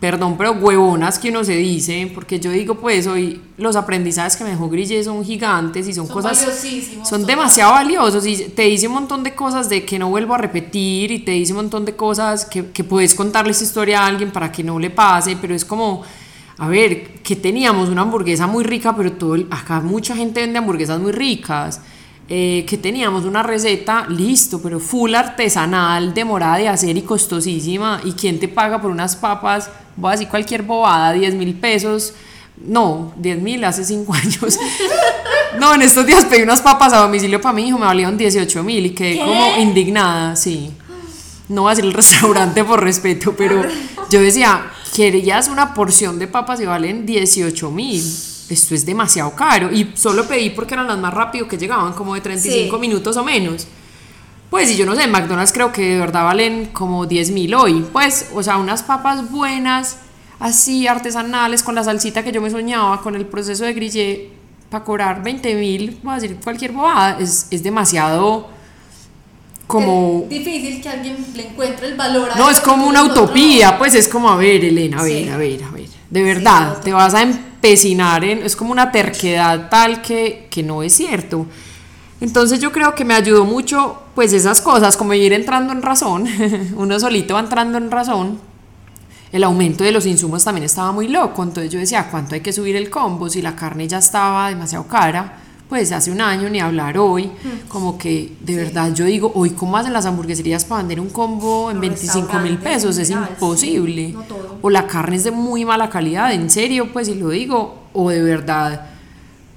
perdón, 0.00 0.36
pero 0.38 0.52
huevonas 0.52 1.18
que 1.18 1.30
uno 1.30 1.42
se 1.42 1.56
dice, 1.56 2.10
porque 2.14 2.38
yo 2.38 2.52
digo, 2.52 2.76
pues 2.76 3.06
hoy 3.08 3.40
los 3.56 3.74
aprendizajes 3.74 4.36
que 4.36 4.44
me 4.44 4.50
dejó 4.50 4.68
Grille 4.68 5.02
son 5.02 5.24
gigantes 5.24 5.88
y 5.88 5.92
son, 5.92 6.06
Son 6.06 6.14
cosas, 6.14 6.38
son 7.04 7.26
demasiado 7.26 7.72
valiosos 7.72 8.24
y 8.26 8.36
te 8.36 8.62
dice 8.62 8.86
un 8.86 8.94
montón 8.94 9.24
de 9.24 9.34
cosas 9.34 9.68
de 9.68 9.84
que 9.84 9.98
no 9.98 10.08
vuelvo 10.08 10.34
a 10.34 10.38
repetir 10.38 11.10
y 11.10 11.18
te 11.20 11.32
dice 11.32 11.52
un 11.52 11.58
montón 11.58 11.84
de 11.84 11.96
cosas 11.96 12.44
que, 12.44 12.66
que 12.70 12.84
puedes 12.84 13.14
contarle 13.14 13.50
esta 13.50 13.64
historia 13.64 14.02
a 14.02 14.06
alguien 14.06 14.30
para 14.30 14.52
que 14.52 14.62
no 14.62 14.78
le 14.78 14.90
pase, 14.90 15.36
pero 15.40 15.54
es 15.54 15.64
como 15.64 16.02
a 16.60 16.66
ver, 16.68 17.14
que 17.22 17.36
teníamos 17.36 17.88
una 17.88 18.02
hamburguesa 18.02 18.46
muy 18.48 18.64
rica, 18.64 18.94
pero 18.96 19.12
todo 19.12 19.36
el- 19.36 19.46
acá 19.50 19.80
mucha 19.80 20.16
gente 20.16 20.40
vende 20.40 20.58
hamburguesas 20.58 20.98
muy 21.00 21.12
ricas. 21.12 21.80
Eh, 22.30 22.66
que 22.68 22.76
teníamos 22.76 23.24
una 23.24 23.42
receta, 23.42 24.06
listo, 24.06 24.60
pero 24.60 24.78
full 24.78 25.14
artesanal, 25.14 26.12
demorada 26.12 26.58
de 26.58 26.68
hacer 26.68 26.94
y 26.96 27.00
costosísima. 27.02 28.02
¿Y 28.04 28.12
quién 28.12 28.38
te 28.38 28.48
paga 28.48 28.80
por 28.82 28.90
unas 28.90 29.16
papas? 29.16 29.70
Voy 29.96 30.10
a 30.10 30.12
decir 30.12 30.28
cualquier 30.28 30.62
bobada, 30.62 31.12
10 31.12 31.34
mil 31.36 31.54
pesos. 31.54 32.12
No, 32.58 33.12
10 33.16 33.40
mil 33.40 33.64
hace 33.64 33.82
5 33.82 34.12
años. 34.22 34.58
No, 35.58 35.72
en 35.74 35.80
estos 35.80 36.04
días 36.04 36.26
pedí 36.26 36.42
unas 36.42 36.60
papas 36.60 36.92
a 36.92 36.98
domicilio 36.98 37.40
para 37.40 37.54
mi 37.54 37.66
hijo, 37.66 37.78
me 37.78 37.86
valieron 37.86 38.18
18 38.18 38.62
mil 38.62 38.84
y 38.86 38.90
quedé 38.90 39.14
¿Qué? 39.14 39.20
como 39.20 39.56
indignada, 39.58 40.36
sí. 40.36 40.70
No 41.48 41.62
voy 41.62 41.70
a 41.70 41.74
decir 41.74 41.86
el 41.86 41.94
restaurante 41.94 42.62
por 42.62 42.82
respeto, 42.82 43.34
pero 43.38 43.62
yo 44.10 44.20
decía, 44.20 44.66
querías 44.94 45.48
una 45.48 45.72
porción 45.72 46.18
de 46.18 46.26
papas 46.28 46.60
y 46.60 46.66
valen 46.66 47.06
18 47.06 47.70
mil. 47.70 48.02
Esto 48.48 48.74
es 48.74 48.86
demasiado 48.86 49.34
caro. 49.34 49.70
Y 49.72 49.92
solo 49.94 50.26
pedí 50.26 50.50
porque 50.50 50.74
eran 50.74 50.86
las 50.88 50.98
más 50.98 51.12
rápido 51.12 51.46
que 51.46 51.58
llegaban, 51.58 51.92
como 51.92 52.14
de 52.14 52.20
35 52.20 52.76
Sí. 52.76 52.80
minutos 52.80 53.16
o 53.16 53.24
menos. 53.24 53.66
Pues, 54.50 54.70
y 54.70 54.76
yo 54.76 54.86
no 54.86 54.94
sé, 54.94 55.06
McDonald's 55.06 55.52
creo 55.52 55.70
que 55.72 55.82
de 55.82 55.98
verdad 55.98 56.24
valen 56.24 56.66
como 56.72 57.04
10 57.06 57.30
mil 57.32 57.54
hoy. 57.54 57.84
Pues, 57.92 58.30
o 58.34 58.42
sea, 58.42 58.56
unas 58.56 58.82
papas 58.82 59.30
buenas, 59.30 59.98
así, 60.40 60.86
artesanales, 60.86 61.62
con 61.62 61.74
la 61.74 61.84
salsita 61.84 62.22
que 62.24 62.32
yo 62.32 62.40
me 62.40 62.48
soñaba, 62.50 63.02
con 63.02 63.14
el 63.14 63.26
proceso 63.26 63.64
de 63.64 63.74
grillé, 63.74 64.30
para 64.70 64.84
cobrar 64.84 65.22
20 65.22 65.54
mil, 65.54 65.98
voy 66.02 66.12
a 66.12 66.14
decir 66.20 66.36
cualquier 66.42 66.72
bobada, 66.72 67.18
es, 67.20 67.46
es 67.50 67.62
demasiado 67.62 68.48
como... 69.66 70.22
Es 70.24 70.30
difícil 70.30 70.80
que 70.80 70.88
alguien 70.88 71.16
le 71.34 71.48
encuentre 71.48 71.88
el 71.88 71.94
valor 71.96 72.30
a 72.30 72.36
No, 72.36 72.48
es 72.50 72.60
como 72.60 72.86
una 72.86 73.00
nosotros 73.02 73.26
utopía, 73.26 73.76
pues 73.78 73.94
es 73.94 74.08
como, 74.08 74.30
a 74.30 74.36
ver, 74.36 74.64
Elena, 74.64 75.00
a 75.00 75.02
ver, 75.02 75.24
Sí. 75.24 75.28
a 75.28 75.36
ver, 75.36 75.62
a 75.64 75.70
ver. 75.70 75.88
De 76.10 76.22
verdad, 76.22 76.78
te 76.82 76.92
vas 76.92 77.14
a 77.14 77.20
empecinar 77.58 78.24
es 78.24 78.54
como 78.54 78.70
una 78.70 78.92
terquedad 78.92 79.68
tal 79.68 80.00
que, 80.00 80.46
que 80.50 80.62
no 80.62 80.82
es 80.82 80.92
cierto. 80.94 81.46
Entonces 82.20 82.60
yo 82.60 82.72
creo 82.72 82.94
que 82.94 83.04
me 83.04 83.14
ayudó 83.14 83.44
mucho, 83.44 84.02
pues 84.14 84.32
esas 84.32 84.60
cosas, 84.60 84.96
como 84.96 85.14
ir 85.14 85.32
entrando 85.32 85.72
en 85.72 85.82
razón, 85.82 86.26
uno 86.76 86.98
solito 86.98 87.34
va 87.34 87.40
entrando 87.40 87.78
en 87.78 87.90
razón. 87.90 88.40
El 89.30 89.44
aumento 89.44 89.84
de 89.84 89.92
los 89.92 90.06
insumos 90.06 90.42
también 90.42 90.64
estaba 90.64 90.90
muy 90.90 91.08
loco, 91.08 91.42
entonces 91.42 91.70
yo 91.70 91.78
decía, 91.78 92.08
¿cuánto 92.10 92.34
hay 92.34 92.40
que 92.40 92.52
subir 92.52 92.76
el 92.76 92.90
combo? 92.90 93.28
Si 93.28 93.42
la 93.42 93.54
carne 93.54 93.86
ya 93.86 93.98
estaba 93.98 94.48
demasiado 94.48 94.86
cara, 94.86 95.38
pues 95.68 95.92
hace 95.92 96.10
un 96.10 96.20
año 96.20 96.48
ni 96.48 96.60
hablar 96.60 96.96
hoy, 96.96 97.30
como 97.68 97.98
que 97.98 98.32
de 98.40 98.56
verdad 98.56 98.92
yo 98.94 99.04
digo, 99.04 99.30
hoy 99.34 99.50
cómo 99.50 99.76
hacen 99.76 99.92
las 99.92 100.06
hamburgueserías 100.06 100.64
para 100.64 100.78
vender 100.78 100.98
un 101.00 101.10
combo 101.10 101.70
en 101.70 101.76
Los 101.76 101.82
25 101.82 102.38
mil 102.38 102.58
pesos, 102.58 102.96
es 102.96 103.08
sí, 103.08 103.14
imposible. 103.14 104.12
no. 104.12 104.24
O 104.62 104.70
la 104.70 104.86
carne 104.86 105.16
es 105.16 105.24
de 105.24 105.30
muy 105.30 105.64
mala 105.64 105.90
calidad, 105.90 106.32
en 106.32 106.48
serio, 106.48 106.90
pues 106.92 107.06
si 107.08 107.14
lo 107.14 107.28
digo, 107.28 107.88
o 107.92 108.08
de 108.10 108.22
verdad 108.22 108.86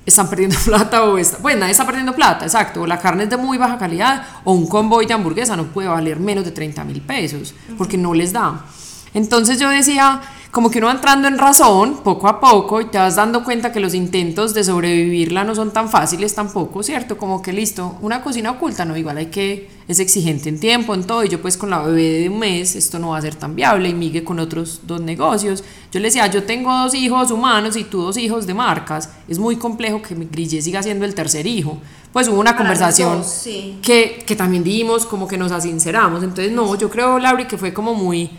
están 0.05 0.29
perdiendo 0.29 0.57
plata 0.65 1.03
o 1.03 1.17
está, 1.17 1.37
pues 1.37 1.57
nadie 1.57 1.71
está 1.71 1.85
perdiendo 1.85 2.13
plata, 2.13 2.43
exacto, 2.45 2.81
o 2.81 2.87
la 2.87 2.99
carne 2.99 3.23
es 3.23 3.29
de 3.29 3.37
muy 3.37 3.57
baja 3.57 3.77
calidad 3.77 4.25
o 4.43 4.51
un 4.53 4.67
convoy 4.67 5.05
de 5.05 5.13
hamburguesa 5.13 5.55
no 5.55 5.65
puede 5.67 5.87
valer 5.87 6.19
menos 6.19 6.43
de 6.43 6.51
30 6.51 6.83
mil 6.83 7.01
pesos 7.01 7.53
porque 7.77 7.97
no 7.97 8.13
les 8.13 8.33
da. 8.33 8.65
Entonces 9.13 9.59
yo 9.59 9.69
decía, 9.69 10.21
como 10.51 10.69
que 10.69 10.79
uno 10.79 10.87
va 10.87 10.93
entrando 10.93 11.29
en 11.29 11.37
razón 11.37 12.01
poco 12.03 12.27
a 12.27 12.41
poco 12.41 12.81
y 12.81 12.85
te 12.85 12.97
vas 12.97 13.15
dando 13.15 13.43
cuenta 13.45 13.71
que 13.71 13.79
los 13.79 13.93
intentos 13.93 14.53
de 14.53 14.65
sobrevivirla 14.65 15.45
no 15.45 15.55
son 15.55 15.71
tan 15.71 15.89
fáciles 15.89 16.35
tampoco, 16.35 16.83
¿cierto? 16.83 17.17
Como 17.17 17.41
que 17.41 17.53
listo, 17.53 17.97
una 18.01 18.21
cocina 18.21 18.51
oculta, 18.51 18.83
no, 18.83 18.97
igual 18.97 19.17
hay 19.17 19.27
que, 19.27 19.69
es 19.87 19.99
exigente 19.99 20.49
en 20.49 20.59
tiempo, 20.59 20.93
en 20.93 21.05
todo, 21.05 21.23
y 21.23 21.29
yo 21.29 21.41
pues 21.41 21.55
con 21.55 21.69
la 21.69 21.79
bebé 21.79 22.19
de 22.19 22.29
un 22.29 22.39
mes 22.39 22.75
esto 22.75 22.99
no 22.99 23.09
va 23.09 23.17
a 23.17 23.21
ser 23.21 23.35
tan 23.35 23.55
viable 23.55 23.87
y 23.87 23.93
Migue 23.93 24.25
con 24.25 24.39
otros 24.39 24.81
dos 24.83 24.99
negocios. 24.99 25.63
Yo 25.89 26.01
le 26.01 26.07
decía, 26.07 26.27
yo 26.27 26.43
tengo 26.43 26.73
dos 26.73 26.93
hijos 26.95 27.31
humanos 27.31 27.77
y 27.77 27.85
tú 27.85 28.01
dos 28.01 28.17
hijos 28.17 28.45
de 28.45 28.53
marcas, 28.53 29.09
es 29.29 29.39
muy 29.39 29.55
complejo 29.55 30.01
que 30.01 30.15
mi 30.15 30.25
Grille 30.25 30.61
siga 30.61 30.83
siendo 30.83 31.05
el 31.05 31.15
tercer 31.15 31.47
hijo. 31.47 31.77
Pues 32.11 32.27
hubo 32.27 32.41
una 32.41 32.51
Para 32.51 32.57
conversación 32.57 33.19
dos, 33.19 33.27
sí. 33.27 33.79
que, 33.81 34.21
que 34.27 34.35
también 34.35 34.65
dimos, 34.65 35.05
como 35.05 35.29
que 35.29 35.37
nos 35.37 35.53
asinceramos. 35.53 36.23
Entonces, 36.23 36.51
no, 36.51 36.75
yo 36.75 36.89
creo, 36.89 37.19
Lauri, 37.19 37.45
que 37.45 37.57
fue 37.57 37.73
como 37.73 37.93
muy, 37.93 38.29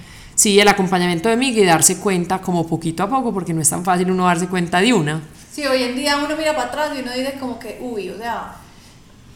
sí, 0.42 0.58
el 0.58 0.66
acompañamiento 0.68 1.28
de 1.28 1.36
Miguel 1.36 1.64
y 1.64 1.66
darse 1.66 1.98
cuenta 1.98 2.40
como 2.40 2.66
poquito 2.66 3.02
a 3.04 3.08
poco, 3.08 3.32
porque 3.32 3.52
no 3.54 3.60
es 3.62 3.68
tan 3.70 3.84
fácil 3.84 4.10
uno 4.10 4.24
darse 4.26 4.48
cuenta 4.48 4.80
de 4.80 4.92
una. 4.92 5.20
Sí, 5.52 5.64
hoy 5.66 5.82
en 5.84 5.94
día 5.96 6.16
uno 6.18 6.36
mira 6.36 6.56
para 6.56 6.68
atrás 6.68 6.90
y 6.96 7.02
uno 7.02 7.12
dice 7.12 7.34
como 7.38 7.58
que, 7.58 7.78
uy, 7.80 8.08
o 8.10 8.16
sea, 8.18 8.54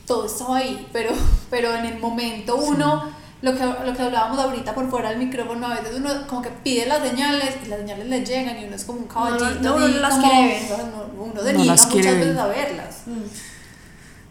todo 0.07 0.27
estaba 0.27 0.57
ahí, 0.59 0.87
pero, 0.93 1.11
pero 1.51 1.75
en 1.75 1.85
el 1.87 1.99
momento 1.99 2.57
uno, 2.57 3.11
lo, 3.43 3.55
que, 3.55 3.65
lo 3.65 3.93
que 3.95 4.03
hablábamos 4.03 4.39
ahorita 4.39 4.75
por 4.75 4.89
fuera 4.91 5.11
del 5.11 5.19
micrófono, 5.19 5.67
a 5.67 5.75
veces 5.81 5.95
uno 5.97 6.11
como 6.27 6.43
que 6.43 6.51
pide 6.51 6.87
las 6.87 7.07
señales 7.09 7.57
y 7.65 7.69
las 7.69 7.79
señales 7.81 8.07
le 8.09 8.25
llegan 8.25 8.59
y 8.61 8.65
uno 8.65 8.75
es 8.77 8.85
como 8.85 9.01
un 9.01 9.07
caballito. 9.07 9.51
No, 9.63 9.79
no, 9.79 9.79
no 9.81 9.89
y 9.89 9.93
las 10.01 10.15
como- 10.15 10.31
quiere 10.33 10.47
ver. 10.49 10.63
Uno, 10.75 11.05
uno 11.33 11.43
No 11.53 11.65
las 11.65 11.87
quiere 11.87 12.09
muchas 12.09 12.27
ver. 12.27 12.35
veces 12.35 12.39
a 12.39 12.47
verlas. 12.47 12.97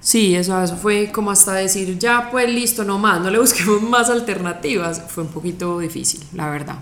Sí, 0.05 0.35
eso, 0.35 0.61
eso 0.61 0.77
fue 0.77 1.11
como 1.11 1.31
hasta 1.31 1.53
decir, 1.53 1.97
ya 1.97 2.29
pues 2.29 2.47
listo, 2.47 2.83
no 2.83 2.99
más, 2.99 3.19
no 3.21 3.31
le 3.31 3.39
busquemos 3.45 3.81
más 3.81 4.07
alternativas. 4.11 5.01
Fue 5.07 5.23
un 5.23 5.29
poquito 5.29 5.79
difícil, 5.79 6.21
la 6.33 6.47
verdad. 6.47 6.75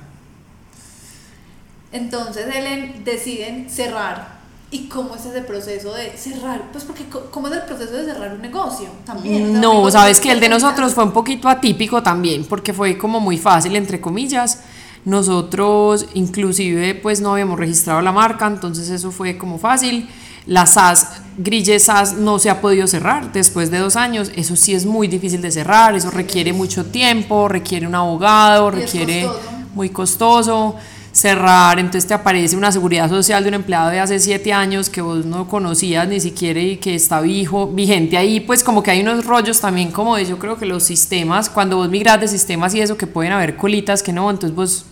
Entonces 1.93 2.53
Ellen 2.53 3.05
deciden 3.05 3.69
cerrar. 3.69 4.43
¿Y 4.71 4.89
cómo 4.89 5.15
es 5.15 5.25
ese 5.25 5.41
proceso 5.41 5.93
de 5.93 6.17
cerrar? 6.17 6.63
Pues 6.73 6.83
porque 6.83 7.05
¿cómo 7.31 7.47
es 7.47 7.53
el 7.53 7.61
proceso 7.61 7.93
de 7.93 8.03
cerrar 8.03 8.33
un 8.33 8.41
negocio? 8.41 8.89
También. 9.05 9.43
o 9.43 9.51
sea, 9.51 9.61
No, 9.61 9.91
sabes 9.91 10.17
es 10.17 10.23
que 10.23 10.31
el 10.31 10.41
de 10.41 10.49
nosotros 10.49 10.93
fue 10.93 11.05
un 11.05 11.13
poquito 11.13 11.47
atípico 11.47 12.03
también, 12.03 12.43
porque 12.43 12.73
fue 12.73 12.97
como 12.97 13.21
muy 13.21 13.37
fácil, 13.37 13.73
entre 13.77 14.01
comillas. 14.01 14.59
Nosotros 15.05 16.07
inclusive 16.13 16.95
pues 16.95 17.21
no 17.21 17.31
habíamos 17.31 17.57
registrado 17.57 18.01
la 18.01 18.11
marca, 18.11 18.47
entonces 18.47 18.89
eso 18.89 19.11
fue 19.11 19.37
como 19.37 19.59
fácil. 19.59 20.09
La 20.45 20.65
SAS, 20.65 21.07
Grille 21.37 21.79
SAS 21.79 22.13
no 22.13 22.37
se 22.37 22.49
ha 22.49 22.59
podido 22.59 22.85
cerrar 22.87 23.31
después 23.31 23.71
de 23.71 23.79
dos 23.79 23.95
años, 23.95 24.31
eso 24.35 24.55
sí 24.55 24.73
es 24.73 24.85
muy 24.85 25.07
difícil 25.07 25.41
de 25.41 25.51
cerrar, 25.51 25.95
eso 25.95 26.11
requiere 26.11 26.51
mucho 26.53 26.85
tiempo, 26.85 27.47
requiere 27.47 27.87
un 27.87 27.95
abogado, 27.95 28.69
requiere 28.69 29.23
costoso. 29.23 29.51
muy 29.73 29.89
costoso 29.89 30.75
cerrar, 31.13 31.77
entonces 31.77 32.07
te 32.07 32.15
aparece 32.15 32.57
una 32.57 32.71
seguridad 32.71 33.07
social 33.07 33.43
de 33.43 33.49
un 33.49 33.53
empleado 33.53 33.91
de 33.91 33.99
hace 33.99 34.19
siete 34.19 34.51
años 34.51 34.89
que 34.89 34.99
vos 34.99 35.25
no 35.25 35.47
conocías 35.47 36.07
ni 36.07 36.19
siquiera 36.19 36.59
y 36.59 36.77
que 36.77 36.95
está 36.95 37.21
vijo, 37.21 37.67
vigente 37.67 38.17
ahí, 38.17 38.39
pues 38.39 38.63
como 38.63 38.81
que 38.81 38.89
hay 38.89 39.01
unos 39.01 39.23
rollos 39.23 39.61
también 39.61 39.91
como 39.91 40.15
de 40.15 40.25
yo 40.25 40.39
creo 40.39 40.57
que 40.57 40.65
los 40.65 40.83
sistemas, 40.83 41.51
cuando 41.51 41.77
vos 41.77 41.89
migras 41.89 42.19
de 42.19 42.27
sistemas 42.27 42.73
y 42.73 42.81
eso 42.81 42.97
que 42.97 43.05
pueden 43.05 43.31
haber 43.31 43.55
colitas 43.55 44.01
que 44.01 44.11
no, 44.11 44.29
entonces 44.29 44.55
vos 44.55 44.87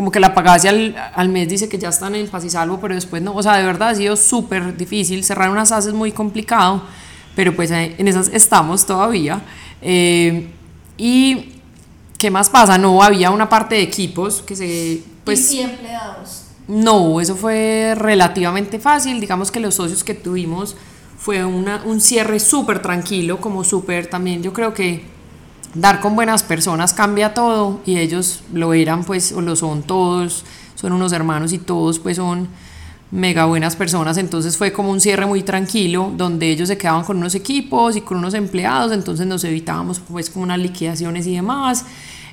como 0.00 0.10
que 0.10 0.18
la 0.18 0.32
pagás 0.32 0.64
y 0.64 0.68
al, 0.68 0.96
al 1.14 1.28
mes 1.28 1.46
dice 1.46 1.68
que 1.68 1.76
ya 1.76 1.90
están 1.90 2.14
en 2.14 2.26
paz 2.26 2.42
y 2.42 2.48
salvo, 2.48 2.80
pero 2.80 2.94
después 2.94 3.20
no, 3.20 3.34
o 3.34 3.42
sea, 3.42 3.58
de 3.58 3.64
verdad 3.66 3.90
ha 3.90 3.94
sido 3.94 4.16
súper 4.16 4.74
difícil, 4.74 5.22
cerrar 5.24 5.50
unas 5.50 5.68
SAS 5.68 5.84
es 5.84 5.92
muy 5.92 6.10
complicado, 6.10 6.84
pero 7.36 7.54
pues 7.54 7.70
eh, 7.70 7.96
en 7.98 8.08
esas 8.08 8.28
estamos 8.28 8.86
todavía. 8.86 9.42
Eh, 9.82 10.48
y 10.96 11.50
¿qué 12.16 12.30
más 12.30 12.48
pasa? 12.48 12.78
No, 12.78 13.02
había 13.02 13.30
una 13.30 13.46
parte 13.50 13.74
de 13.74 13.82
equipos 13.82 14.40
que 14.40 14.56
se, 14.56 15.02
pues... 15.22 15.52
y 15.52 15.60
empleados. 15.60 16.44
No, 16.66 17.20
eso 17.20 17.36
fue 17.36 17.92
relativamente 17.94 18.78
fácil. 18.78 19.20
Digamos 19.20 19.50
que 19.50 19.60
los 19.60 19.74
socios 19.74 20.02
que 20.02 20.14
tuvimos 20.14 20.76
fue 21.18 21.44
una- 21.44 21.82
un 21.84 22.00
cierre 22.00 22.40
súper 22.40 22.80
tranquilo, 22.80 23.38
como 23.38 23.64
súper 23.64 24.06
también 24.06 24.42
yo 24.42 24.54
creo 24.54 24.72
que 24.72 25.04
dar 25.74 26.00
con 26.00 26.14
buenas 26.16 26.42
personas 26.42 26.92
cambia 26.92 27.34
todo 27.34 27.80
y 27.86 27.98
ellos 27.98 28.40
lo 28.52 28.74
eran 28.74 29.04
pues 29.04 29.32
o 29.32 29.40
lo 29.40 29.56
son 29.56 29.82
todos, 29.82 30.44
son 30.74 30.92
unos 30.92 31.12
hermanos 31.12 31.52
y 31.52 31.58
todos 31.58 31.98
pues 31.98 32.16
son 32.16 32.48
mega 33.10 33.44
buenas 33.44 33.74
personas, 33.74 34.16
entonces 34.18 34.56
fue 34.56 34.72
como 34.72 34.90
un 34.90 35.00
cierre 35.00 35.26
muy 35.26 35.42
tranquilo 35.42 36.12
donde 36.16 36.48
ellos 36.48 36.68
se 36.68 36.78
quedaban 36.78 37.04
con 37.04 37.16
unos 37.16 37.34
equipos 37.34 37.96
y 37.96 38.02
con 38.02 38.18
unos 38.18 38.34
empleados, 38.34 38.92
entonces 38.92 39.26
nos 39.26 39.42
evitábamos 39.44 40.00
pues 40.00 40.30
como 40.30 40.44
unas 40.44 40.58
liquidaciones 40.58 41.26
y 41.26 41.34
demás. 41.34 41.84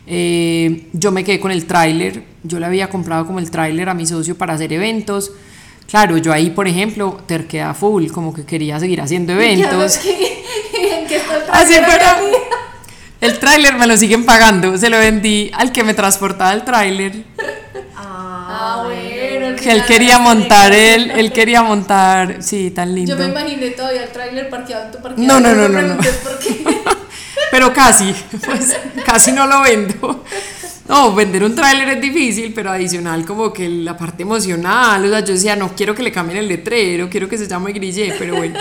Eh, 0.09 0.87
yo 0.93 1.11
me 1.11 1.23
quedé 1.23 1.39
con 1.39 1.51
el 1.51 1.65
tráiler, 1.65 2.23
yo 2.43 2.59
le 2.59 2.65
había 2.65 2.89
comprado 2.89 3.25
como 3.25 3.39
el 3.39 3.51
tráiler 3.51 3.89
a 3.89 3.93
mi 3.93 4.05
socio 4.05 4.37
para 4.37 4.53
hacer 4.53 4.71
eventos. 4.71 5.31
Claro, 5.89 6.17
yo 6.17 6.31
ahí, 6.31 6.49
por 6.49 6.67
ejemplo, 6.67 7.19
terquedad 7.25 7.75
full, 7.75 8.07
como 8.07 8.33
que 8.33 8.45
quería 8.45 8.79
seguir 8.79 9.01
haciendo 9.01 9.33
eventos. 9.39 9.97
¿En 10.05 11.07
qué 11.07 11.15
el 11.15 11.21
Así 11.51 11.73
aquí? 11.75 12.56
El 13.19 13.39
tráiler 13.39 13.75
me 13.75 13.87
lo 13.87 13.97
siguen 13.97 14.25
pagando, 14.25 14.77
se 14.77 14.89
lo 14.89 14.97
vendí 14.99 15.49
al 15.53 15.71
que 15.71 15.83
me 15.83 15.93
transportaba 15.93 16.53
el 16.53 16.63
tráiler, 16.63 17.23
Ah, 17.95 18.83
bueno. 18.85 19.55
que 19.55 19.71
él 19.71 19.83
quería 19.85 20.19
montar 20.19 20.71
él, 20.71 21.11
él 21.11 21.31
quería 21.33 21.63
montar, 21.63 22.37
sí, 22.41 22.71
tan 22.71 22.93
lindo. 22.93 23.17
Yo 23.17 23.23
me 23.23 23.29
imaginé 23.31 23.71
todavía 23.71 24.03
el 24.03 24.09
tráiler 24.09 24.49
parqueado 24.49 24.85
en 24.85 24.91
tu 24.91 25.01
parqueadero. 25.01 25.39
No, 25.39 25.53
no, 25.55 25.67
no, 25.67 25.81
no, 25.81 25.97
por 25.97 26.39
qué. 26.39 26.63
Pero 27.51 27.73
casi, 27.73 28.13
pues 28.45 28.75
casi 29.05 29.31
no 29.31 29.47
lo 29.47 29.61
vendo. 29.61 30.23
No, 30.87 31.13
vender 31.13 31.43
un 31.43 31.55
tráiler 31.55 31.89
es 31.89 32.01
difícil, 32.01 32.53
pero 32.53 32.71
adicional 32.71 33.25
como 33.25 33.51
que 33.51 33.67
la 33.67 33.97
parte 33.97 34.23
emocional, 34.23 35.03
o 35.03 35.09
sea, 35.09 35.19
yo 35.19 35.33
decía, 35.33 35.55
no 35.57 35.75
quiero 35.75 35.93
que 35.93 36.01
le 36.01 36.13
cambien 36.13 36.37
el 36.39 36.47
letrero, 36.47 37.09
quiero 37.09 37.27
que 37.27 37.37
se 37.37 37.45
llame 37.47 37.73
Grille, 37.73 38.15
pero 38.17 38.37
bueno. 38.37 38.57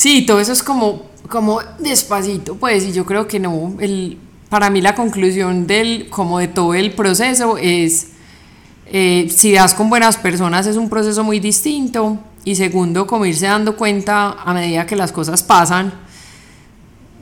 Sí, 0.00 0.24
todo 0.24 0.40
eso 0.40 0.52
es 0.52 0.62
como, 0.62 1.02
como 1.28 1.60
despacito, 1.78 2.54
pues, 2.54 2.86
y 2.86 2.92
yo 2.92 3.04
creo 3.04 3.28
que 3.28 3.38
no, 3.38 3.74
el, 3.80 4.16
para 4.48 4.70
mí 4.70 4.80
la 4.80 4.94
conclusión 4.94 5.66
del, 5.66 6.08
como 6.08 6.38
de 6.38 6.48
todo 6.48 6.72
el 6.72 6.92
proceso 6.92 7.58
es, 7.58 8.12
eh, 8.86 9.28
si 9.28 9.52
das 9.52 9.74
con 9.74 9.90
buenas 9.90 10.16
personas 10.16 10.66
es 10.66 10.78
un 10.78 10.88
proceso 10.88 11.22
muy 11.22 11.38
distinto, 11.38 12.16
y 12.46 12.54
segundo, 12.54 13.06
como 13.06 13.26
irse 13.26 13.44
dando 13.44 13.76
cuenta 13.76 14.38
a 14.42 14.54
medida 14.54 14.86
que 14.86 14.96
las 14.96 15.12
cosas 15.12 15.42
pasan, 15.42 15.92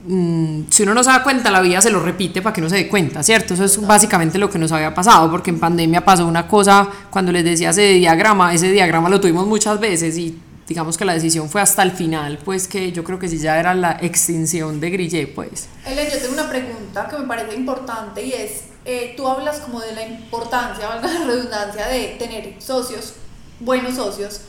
mm, 0.07 0.61
si 0.69 0.83
uno 0.83 0.93
no 0.93 1.03
se 1.03 1.09
da 1.09 1.21
cuenta, 1.21 1.51
la 1.51 1.59
vida 1.59 1.81
se 1.81 1.91
lo 1.91 1.99
repite 1.99 2.41
para 2.41 2.53
que 2.53 2.61
uno 2.61 2.69
se 2.69 2.77
dé 2.77 2.87
cuenta, 2.87 3.21
¿cierto? 3.23 3.55
Eso 3.55 3.65
es 3.65 3.85
básicamente 3.85 4.37
lo 4.37 4.49
que 4.49 4.57
nos 4.57 4.71
había 4.71 4.93
pasado, 4.93 5.29
porque 5.29 5.49
en 5.49 5.59
pandemia 5.59 6.05
pasó 6.05 6.25
una 6.25 6.47
cosa, 6.47 6.87
cuando 7.09 7.33
les 7.33 7.43
decía 7.43 7.71
ese 7.71 7.95
diagrama, 7.95 8.53
ese 8.53 8.71
diagrama 8.71 9.09
lo 9.09 9.19
tuvimos 9.19 9.45
muchas 9.45 9.81
veces 9.81 10.17
y 10.17 10.39
digamos 10.69 10.97
que 10.99 11.03
la 11.03 11.13
decisión 11.13 11.49
fue 11.49 11.61
hasta 11.61 11.81
el 11.81 11.91
final, 11.91 12.37
pues 12.45 12.67
que 12.67 12.91
yo 12.91 13.03
creo 13.03 13.17
que 13.17 13.27
sí 13.27 13.39
ya 13.39 13.59
era 13.59 13.73
la 13.73 13.97
extinción 14.01 14.79
de 14.79 14.91
Grille, 14.91 15.25
pues. 15.25 15.67
Ellen, 15.83 16.07
yo 16.11 16.19
tengo 16.19 16.33
una 16.33 16.47
pregunta 16.47 17.07
que 17.09 17.17
me 17.17 17.25
parece 17.25 17.55
importante 17.55 18.23
y 18.23 18.33
es, 18.33 18.65
eh, 18.85 19.15
tú 19.17 19.27
hablas 19.27 19.61
como 19.61 19.81
de 19.81 19.93
la 19.93 20.05
importancia, 20.05 20.87
valga 20.87 21.11
la 21.11 21.25
redundancia, 21.25 21.87
de 21.87 22.15
tener 22.19 22.61
socios, 22.61 23.15
buenos 23.59 23.95
socios. 23.95 24.41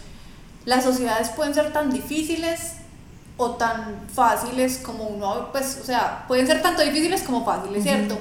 ¿Las 0.67 0.85
sociedades 0.85 1.31
pueden 1.31 1.55
ser 1.55 1.73
tan 1.73 1.91
difíciles 1.91 2.75
o 3.39 3.53
tan 3.53 4.07
fáciles 4.13 4.77
como 4.77 5.05
uno, 5.05 5.49
pues, 5.53 5.79
o 5.83 5.87
sea, 5.87 6.27
pueden 6.29 6.47
ser 6.47 6.61
tanto 6.61 6.83
difíciles 6.83 7.23
como 7.23 7.47
fáciles, 7.47 7.83
¿cierto? 7.83 8.19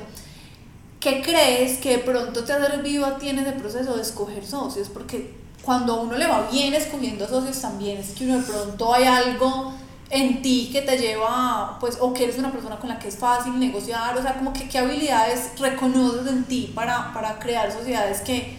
¿Qué 1.02 1.22
crees 1.22 1.80
que 1.80 1.97
de 1.97 2.00
pronto 2.00 2.45
te 2.45 2.54
ha 2.54 2.66
servido 2.66 3.06
a 3.06 3.18
ti 3.18 3.28
en 3.28 3.39
ese 3.39 3.52
proceso 3.52 3.97
de 3.97 4.02
escoger 4.04 4.45
socios? 4.45 4.88
Porque 4.88 5.34
cuando 5.62 5.93
a 5.93 6.01
uno 6.01 6.18
le 6.18 6.28
va 6.28 6.47
bien 6.51 6.74
escogiendo 6.74 7.28
socios 7.28 7.60
también 7.62 7.97
es 7.97 8.12
que 8.12 8.26
uno 8.26 8.38
de 8.38 8.43
pronto 8.43 8.93
hay 8.93 9.05
algo 9.05 9.74
en 10.10 10.41
ti 10.41 10.70
que 10.72 10.82
te 10.82 10.97
lleva, 10.97 11.78
pues, 11.80 11.97
o 11.99 12.14
que 12.14 12.24
eres 12.24 12.39
una 12.39 12.51
persona 12.51 12.78
con 12.80 12.89
la 12.89 12.97
que 12.97 13.10
es 13.10 13.18
fácil 13.18 13.60
negociar, 13.60 14.18
o 14.18 14.22
sea, 14.22 14.36
como 14.36 14.53
que 14.53 14.68
qué 14.68 14.80
habilidades 14.80 15.51
reconoces 15.60 16.28
en 16.28 16.45
ti 16.45 16.72
para, 16.74 17.14
para 17.14 17.38
crear 17.38 17.72
sociedades 17.72 18.22
que, 18.22 18.57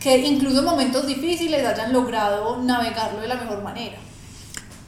que 0.00 0.18
incluso 0.18 0.58
en 0.58 0.64
momentos 0.64 1.06
difíciles 1.06 1.64
hayan 1.64 1.92
logrado 1.92 2.60
navegarlo 2.62 3.20
de 3.20 3.28
la 3.28 3.36
mejor 3.36 3.62
manera. 3.62 3.96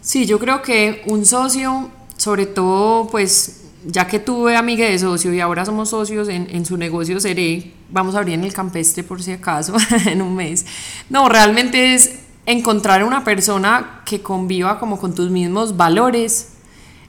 Sí, 0.01 0.26
yo 0.26 0.38
creo 0.38 0.62
que 0.62 1.03
un 1.07 1.24
socio, 1.24 1.90
sobre 2.16 2.47
todo, 2.47 3.07
pues 3.07 3.64
ya 3.87 4.07
que 4.07 4.18
tuve 4.18 4.57
amiga 4.57 4.87
de 4.87 4.99
socio 4.99 5.32
y 5.32 5.41
ahora 5.41 5.64
somos 5.64 5.91
socios 5.91 6.28
en, 6.28 6.49
en 6.51 6.64
su 6.64 6.76
negocio 6.76 7.20
Seré, 7.20 7.72
vamos 7.91 8.14
a 8.14 8.18
abrir 8.18 8.35
en 8.35 8.45
el 8.45 8.53
campestre 8.53 9.03
por 9.03 9.22
si 9.22 9.32
acaso 9.32 9.74
en 10.07 10.22
un 10.22 10.35
mes. 10.35 10.64
No, 11.11 11.28
realmente 11.28 11.95
es 11.95 12.16
encontrar 12.47 13.05
una 13.05 13.24
persona 13.24 14.03
que 14.05 14.20
conviva 14.20 14.78
como 14.78 14.99
con 14.99 15.14
tus 15.14 15.30
mismos 15.30 15.76
valores. 15.76 16.51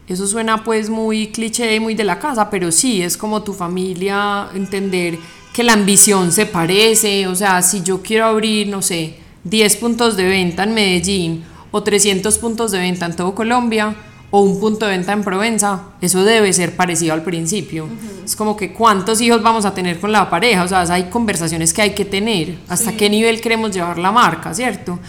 Eso 0.07 0.27
suena 0.27 0.63
pues 0.63 0.89
muy 0.89 1.27
cliché 1.27 1.75
y 1.75 1.79
muy 1.79 1.95
de 1.95 2.03
la 2.03 2.19
casa, 2.19 2.49
pero 2.49 2.71
sí, 2.71 3.01
es 3.01 3.17
como 3.17 3.41
tu 3.43 3.53
familia, 3.53 4.49
entender 4.53 5.17
que 5.51 5.63
la 5.63 5.73
ambición 5.73 6.31
se 6.31 6.45
parece, 6.45 7.27
o 7.27 7.35
sea, 7.35 7.61
si 7.61 7.81
yo 7.81 8.03
quiero 8.03 8.25
abrir, 8.25 8.67
no 8.67 8.81
sé, 8.81 9.15
10 9.45 9.77
puntos 9.77 10.17
de 10.17 10.25
venta 10.25 10.63
en 10.63 10.73
Medellín 10.73 11.45
o 11.71 11.81
300 11.81 12.37
puntos 12.37 12.71
de 12.71 12.79
venta 12.79 13.05
en 13.05 13.15
todo 13.15 13.33
Colombia 13.33 13.95
o 14.35 14.41
un 14.41 14.59
punto 14.59 14.85
de 14.85 14.91
venta 14.97 15.13
en 15.13 15.23
Provenza, 15.23 15.79
eso 16.01 16.25
debe 16.25 16.51
ser 16.51 16.75
parecido 16.75 17.13
al 17.13 17.23
principio. 17.23 17.87
Es 18.25 18.35
como 18.35 18.57
que 18.57 18.73
cuántos 18.73 19.21
hijos 19.21 19.41
vamos 19.41 19.63
a 19.63 19.73
tener 19.73 19.97
con 19.97 20.11
la 20.11 20.29
pareja, 20.29 20.63
o 20.63 20.67
sea, 20.67 20.81
hay 20.81 21.05
conversaciones 21.05 21.73
que 21.73 21.81
hay 21.81 21.91
que 21.91 22.03
tener, 22.03 22.57
hasta 22.67 22.91
Sí. 22.91 22.97
qué 22.97 23.09
nivel 23.09 23.39
queremos 23.39 23.71
llevar 23.71 23.97
la 23.97 24.11
marca, 24.11 24.53
¿cierto? 24.53 24.99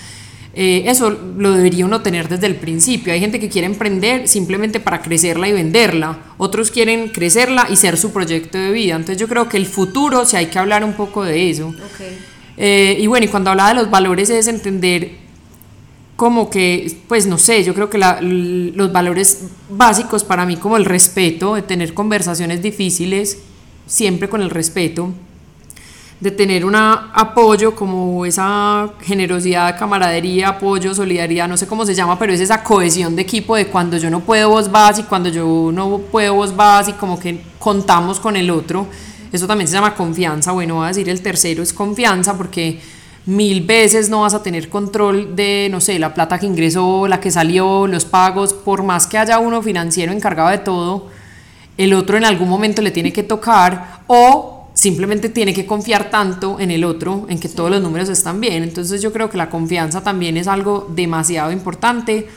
Eh, 0.54 0.84
eso 0.86 1.10
lo 1.10 1.50
debería 1.52 1.84
uno 1.84 2.02
tener 2.02 2.28
desde 2.28 2.46
el 2.46 2.54
principio. 2.54 3.12
Hay 3.12 3.18
gente 3.18 3.40
que 3.40 3.48
quiere 3.48 3.66
emprender 3.66 4.28
simplemente 4.28 4.78
para 4.78 5.02
crecerla 5.02 5.48
y 5.48 5.52
venderla. 5.52 6.18
Otros 6.38 6.70
quieren 6.70 7.08
crecerla 7.08 7.66
y 7.68 7.74
ser 7.76 7.96
su 7.98 8.12
proyecto 8.12 8.56
de 8.56 8.70
vida. 8.70 8.94
Entonces 8.94 9.18
yo 9.18 9.26
creo 9.26 9.48
que 9.48 9.56
el 9.56 9.66
futuro, 9.66 10.24
si 10.24 10.36
hay 10.36 10.46
que 10.46 10.58
hablar 10.60 10.84
un 10.84 10.92
poco 10.92 11.24
de 11.24 11.50
eso. 11.50 11.74
Eh, 12.56 12.96
y 12.98 13.06
bueno, 13.08 13.26
y 13.26 13.28
cuando 13.28 13.50
hablaba 13.50 13.70
de 13.70 13.74
los 13.74 13.90
valores 13.90 14.30
es 14.30 14.46
entender 14.46 15.25
como 16.16 16.48
que, 16.48 16.98
pues 17.08 17.26
no 17.26 17.36
sé, 17.38 17.62
yo 17.62 17.74
creo 17.74 17.90
que 17.90 17.98
la- 17.98 18.18
los 18.22 18.90
valores 18.90 19.42
básicos 19.68 20.24
para 20.24 20.46
mí 20.46 20.56
como 20.56 20.76
el 20.78 20.84
respeto, 20.86 21.54
de 21.54 21.62
tener 21.62 21.92
conversaciones 21.92 22.62
difíciles, 22.62 23.38
siempre 23.86 24.28
con 24.28 24.40
el 24.40 24.48
respeto, 24.50 25.10
de 26.18 26.30
tener 26.30 26.64
un 26.64 26.74
apoyo 26.74 27.74
como 27.74 28.24
esa 28.24 28.88
generosidad, 29.02 29.78
camaradería, 29.78 30.48
apoyo, 30.48 30.94
solidaridad, 30.94 31.46
no 31.46 31.58
sé 31.58 31.66
cómo 31.66 31.84
se 31.84 31.94
llama, 31.94 32.18
pero 32.18 32.32
es 32.32 32.40
esa 32.40 32.64
cohesión 32.64 33.14
de 33.14 33.20
equipo 33.22 33.54
de 33.54 33.66
cuando 33.66 33.98
yo 33.98 34.08
no 34.08 34.20
puedo 34.20 34.48
vos 34.48 34.70
vas 34.70 34.98
y 34.98 35.02
cuando 35.02 35.28
yo 35.28 35.70
no 35.74 35.98
puedo 35.98 36.32
vos 36.32 36.56
vas 36.56 36.88
y 36.88 36.94
como 36.94 37.20
que 37.20 37.38
contamos 37.58 38.18
con 38.18 38.34
el 38.36 38.48
otro. 38.50 38.86
Eso 39.30 39.46
también 39.46 39.68
se 39.68 39.74
llama 39.74 39.94
confianza. 39.94 40.52
Bueno, 40.52 40.76
voy 40.76 40.84
a 40.86 40.88
decir 40.88 41.06
el 41.10 41.20
tercero 41.20 41.62
es 41.62 41.74
confianza 41.74 42.34
porque 42.38 42.80
mil 43.26 43.66
veces 43.66 44.08
no 44.08 44.22
vas 44.22 44.34
a 44.34 44.42
tener 44.42 44.68
control 44.68 45.34
de, 45.34 45.68
no 45.70 45.80
sé, 45.80 45.98
la 45.98 46.14
plata 46.14 46.38
que 46.38 46.46
ingresó, 46.46 47.08
la 47.08 47.20
que 47.20 47.30
salió, 47.30 47.86
los 47.86 48.04
pagos, 48.04 48.52
por 48.52 48.84
más 48.84 49.06
que 49.06 49.18
haya 49.18 49.40
uno 49.40 49.62
financiero 49.62 50.12
encargado 50.12 50.50
de 50.50 50.58
todo, 50.58 51.08
el 51.76 51.92
otro 51.92 52.16
en 52.16 52.24
algún 52.24 52.48
momento 52.48 52.82
le 52.82 52.92
tiene 52.92 53.12
que 53.12 53.24
tocar 53.24 54.00
o 54.06 54.68
simplemente 54.74 55.28
tiene 55.28 55.52
que 55.52 55.66
confiar 55.66 56.10
tanto 56.10 56.60
en 56.60 56.70
el 56.70 56.84
otro, 56.84 57.26
en 57.28 57.40
que 57.40 57.48
todos 57.48 57.70
los 57.70 57.82
números 57.82 58.08
están 58.08 58.40
bien. 58.40 58.62
Entonces 58.62 59.02
yo 59.02 59.12
creo 59.12 59.28
que 59.28 59.36
la 59.36 59.50
confianza 59.50 60.02
también 60.02 60.36
es 60.36 60.46
algo 60.46 60.86
demasiado 60.94 61.50
importante. 61.50 62.28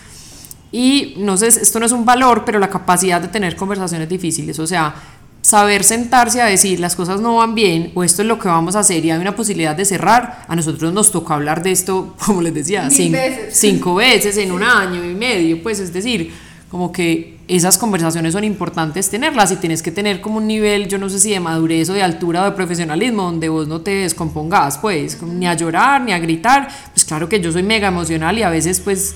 Y 0.71 1.15
no 1.17 1.37
sé, 1.37 1.47
esto 1.47 1.79
no 1.79 1.85
es 1.85 1.91
un 1.91 2.05
valor, 2.05 2.43
pero 2.45 2.57
la 2.57 2.69
capacidad 2.69 3.21
de 3.21 3.27
tener 3.27 3.55
conversaciones 3.55 4.07
difíciles, 4.07 4.57
o 4.59 4.67
sea, 4.67 4.95
saber 5.41 5.83
sentarse 5.83 6.41
a 6.41 6.45
decir 6.45 6.79
las 6.79 6.95
cosas 6.95 7.21
no 7.21 7.37
van 7.37 7.55
bien 7.55 7.91
o 7.95 8.03
esto 8.03 8.21
es 8.21 8.27
lo 8.27 8.39
que 8.39 8.47
vamos 8.47 8.75
a 8.75 8.79
hacer 8.79 9.05
y 9.05 9.11
hay 9.11 9.19
una 9.19 9.35
posibilidad 9.35 9.75
de 9.75 9.85
cerrar, 9.85 10.45
a 10.47 10.55
nosotros 10.55 10.93
nos 10.93 11.11
tocó 11.11 11.33
hablar 11.33 11.63
de 11.63 11.71
esto, 11.71 12.15
como 12.25 12.41
les 12.41 12.53
decía, 12.53 12.89
cinco 12.89 13.17
veces. 13.17 13.57
cinco 13.57 13.95
veces 13.95 14.37
en 14.37 14.51
un 14.51 14.63
año 14.63 15.03
y 15.03 15.15
medio, 15.15 15.61
pues 15.63 15.79
es 15.79 15.93
decir, 15.93 16.31
como 16.69 16.91
que 16.91 17.39
esas 17.47 17.79
conversaciones 17.79 18.33
son 18.33 18.43
importantes 18.43 19.09
tenerlas 19.09 19.51
y 19.51 19.55
tienes 19.55 19.81
que 19.81 19.91
tener 19.91 20.21
como 20.21 20.37
un 20.37 20.45
nivel, 20.45 20.87
yo 20.87 20.99
no 20.99 21.09
sé 21.09 21.19
si 21.19 21.31
de 21.31 21.39
madurez 21.39 21.89
o 21.89 21.93
de 21.93 22.03
altura 22.03 22.43
o 22.43 22.45
de 22.45 22.51
profesionalismo, 22.51 23.23
donde 23.23 23.49
vos 23.49 23.67
no 23.67 23.81
te 23.81 23.89
descompongas, 23.91 24.77
pues, 24.77 25.19
ni 25.23 25.47
a 25.47 25.55
llorar, 25.55 26.01
ni 26.01 26.11
a 26.11 26.19
gritar. 26.19 26.67
Pues 26.93 27.05
claro 27.05 27.27
que 27.27 27.41
yo 27.41 27.51
soy 27.51 27.63
mega 27.63 27.87
emocional 27.87 28.37
y 28.37 28.43
a 28.43 28.51
veces 28.51 28.79
pues 28.79 29.15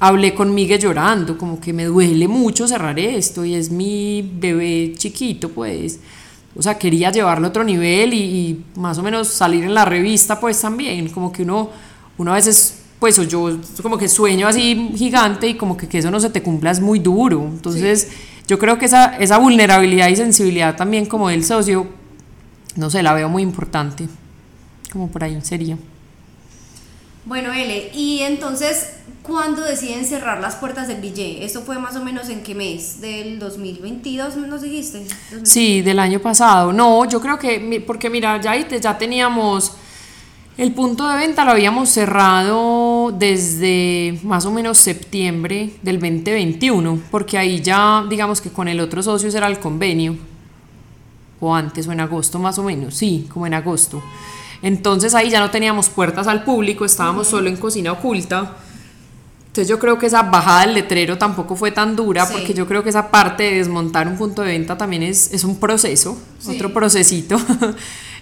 hablé 0.00 0.34
con 0.34 0.54
Miguel 0.54 0.80
llorando, 0.80 1.36
como 1.36 1.60
que 1.60 1.72
me 1.72 1.84
duele 1.84 2.28
mucho 2.28 2.66
cerrar 2.66 2.98
esto 2.98 3.44
y 3.44 3.54
es 3.54 3.70
mi 3.70 4.28
bebé 4.38 4.94
chiquito, 4.96 5.50
pues. 5.50 6.00
O 6.54 6.62
sea, 6.62 6.78
quería 6.78 7.10
llevarlo 7.10 7.46
a 7.46 7.50
otro 7.50 7.64
nivel 7.64 8.14
y, 8.14 8.18
y 8.18 8.64
más 8.76 8.96
o 8.98 9.02
menos 9.02 9.28
salir 9.28 9.64
en 9.64 9.74
la 9.74 9.84
revista, 9.84 10.40
pues 10.40 10.60
también, 10.60 11.08
como 11.10 11.30
que 11.30 11.42
uno, 11.42 11.70
uno 12.16 12.32
a 12.32 12.36
veces 12.36 12.82
pues 12.98 13.28
yo 13.28 13.58
como 13.82 13.98
que 13.98 14.08
sueño 14.08 14.48
así 14.48 14.92
gigante 14.96 15.48
y 15.48 15.54
como 15.54 15.76
que, 15.76 15.86
que 15.88 15.98
eso 15.98 16.10
no 16.10 16.18
se 16.18 16.30
te 16.30 16.42
cumpla 16.42 16.70
es 16.70 16.80
muy 16.80 16.98
duro. 16.98 17.42
Entonces, 17.42 18.08
yo 18.46 18.58
creo 18.58 18.78
que 18.78 18.86
esa, 18.86 19.16
esa 19.18 19.38
vulnerabilidad 19.38 20.08
y 20.08 20.16
sensibilidad 20.16 20.76
también 20.76 21.06
como 21.06 21.28
del 21.28 21.44
socio, 21.44 21.86
no 22.76 22.90
sé, 22.90 23.02
la 23.02 23.12
veo 23.12 23.28
muy 23.28 23.42
importante. 23.42 24.08
Como 24.90 25.10
por 25.10 25.24
ahí 25.24 25.38
sería. 25.42 25.76
Bueno, 27.26 27.52
L, 27.52 27.90
y 27.92 28.20
entonces, 28.20 28.94
¿cuándo 29.26 29.62
deciden 29.62 30.04
cerrar 30.04 30.40
las 30.40 30.56
puertas 30.56 30.88
del 30.88 31.00
Billet? 31.00 31.42
¿Eso 31.42 31.62
fue 31.62 31.78
más 31.78 31.96
o 31.96 32.04
menos 32.04 32.28
en 32.28 32.42
qué 32.42 32.54
mes? 32.54 33.00
¿Del 33.00 33.38
2022 33.38 34.36
nos 34.36 34.62
dijiste? 34.62 35.06
Sí, 35.42 35.82
del 35.82 35.98
año 35.98 36.20
pasado. 36.20 36.72
No, 36.72 37.04
yo 37.06 37.20
creo 37.20 37.38
que, 37.38 37.82
porque 37.86 38.08
mira, 38.08 38.40
ya, 38.40 38.56
ya 38.56 38.96
teníamos 38.96 39.72
el 40.56 40.72
punto 40.72 41.06
de 41.06 41.18
venta 41.18 41.44
lo 41.44 41.50
habíamos 41.50 41.90
cerrado 41.90 43.12
desde 43.12 44.18
más 44.22 44.46
o 44.46 44.50
menos 44.50 44.78
septiembre 44.78 45.74
del 45.82 46.00
2021, 46.00 47.00
porque 47.10 47.36
ahí 47.36 47.60
ya, 47.60 48.06
digamos 48.08 48.40
que 48.40 48.50
con 48.50 48.66
el 48.66 48.80
otro 48.80 49.02
socio 49.02 49.28
era 49.28 49.48
el 49.48 49.58
convenio, 49.58 50.16
o 51.40 51.54
antes, 51.54 51.86
o 51.86 51.92
en 51.92 52.00
agosto 52.00 52.38
más 52.38 52.58
o 52.58 52.62
menos, 52.62 52.94
sí, 52.94 53.28
como 53.30 53.46
en 53.46 53.52
agosto. 53.52 54.02
Entonces 54.62 55.14
ahí 55.14 55.28
ya 55.28 55.40
no 55.40 55.50
teníamos 55.50 55.90
puertas 55.90 56.26
al 56.26 56.42
público, 56.42 56.86
estábamos 56.86 57.26
solo 57.26 57.50
en 57.50 57.58
cocina 57.58 57.92
oculta. 57.92 58.56
Entonces 59.56 59.70
yo 59.70 59.78
creo 59.78 59.98
que 59.98 60.04
esa 60.04 60.20
bajada 60.20 60.66
del 60.66 60.74
letrero 60.74 61.16
tampoco 61.16 61.56
fue 61.56 61.70
tan 61.70 61.96
dura, 61.96 62.28
porque 62.28 62.52
yo 62.52 62.66
creo 62.66 62.82
que 62.82 62.90
esa 62.90 63.10
parte 63.10 63.44
de 63.44 63.54
desmontar 63.54 64.06
un 64.06 64.18
punto 64.18 64.42
de 64.42 64.48
venta 64.48 64.76
también 64.76 65.02
es, 65.02 65.32
es 65.32 65.44
un 65.44 65.58
proceso, 65.58 66.18
otro 66.46 66.72
procesito. 66.72 67.40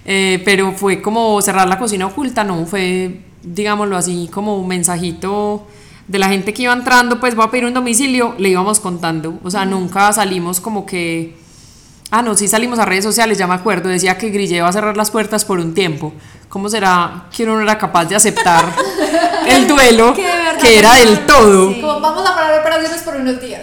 Eh, 0.07 0.43
pero 0.45 0.73
fue 0.73 1.01
como 1.01 1.41
cerrar 1.41 1.67
la 1.67 1.79
cocina 1.79 2.05
oculta, 2.05 2.45
no, 2.45 2.67
fue, 2.67 3.23
digámoslo 3.43 3.97
así, 3.97 4.29
como 4.31 4.59
un 4.59 4.69
mensajito 4.69 5.67
de 6.07 6.19
la 6.19 6.29
gente 6.29 6.53
que 6.53 6.65
iba 6.65 6.75
entrando, 6.75 7.19
pues 7.19 7.35
voy 7.35 7.47
a 7.47 7.51
pedir 7.51 7.65
un 7.65 7.73
domicilio, 7.73 8.35
le 8.37 8.51
íbamos 8.51 8.81
contando, 8.81 9.39
o 9.43 9.51
sea, 9.51 9.65
nunca 9.65 10.13
salimos 10.13 10.61
como 10.61 10.85
que, 10.85 11.39
ah, 12.15 12.23
no, 12.23 12.37
sí 12.37 12.47
salimos 12.47 12.79
a 12.79 12.85
redes 12.85 13.03
sociales, 13.03 13.37
ya 13.37 13.49
me 13.49 13.55
acuerdo, 13.55 13.89
decía 13.89 14.17
que 14.17 14.31
Grille 14.31 14.61
va 14.61 14.69
a 14.69 14.73
cerrar 14.73 14.97
las 14.97 15.11
puertas 15.11 15.45
por 15.45 15.59
un 15.59 15.75
tiempo, 15.75 16.13
¿cómo 16.49 16.69
será 16.69 17.25
que 17.35 17.43
uno 17.43 17.57
no 17.57 17.63
era 17.63 17.77
capaz 17.77 18.05
de 18.05 18.15
aceptar 18.15 18.65
el 19.49 19.67
duelo 19.67 20.15
que 20.15 20.79
era 20.79 20.95
del 20.95 21.27
todo? 21.27 21.73
Como 21.73 22.01
vamos 22.01 22.25
a 22.25 22.37
parar 22.37 22.61
operaciones 22.61 23.03
por 23.03 23.17
unos 23.17 23.41
días. 23.41 23.63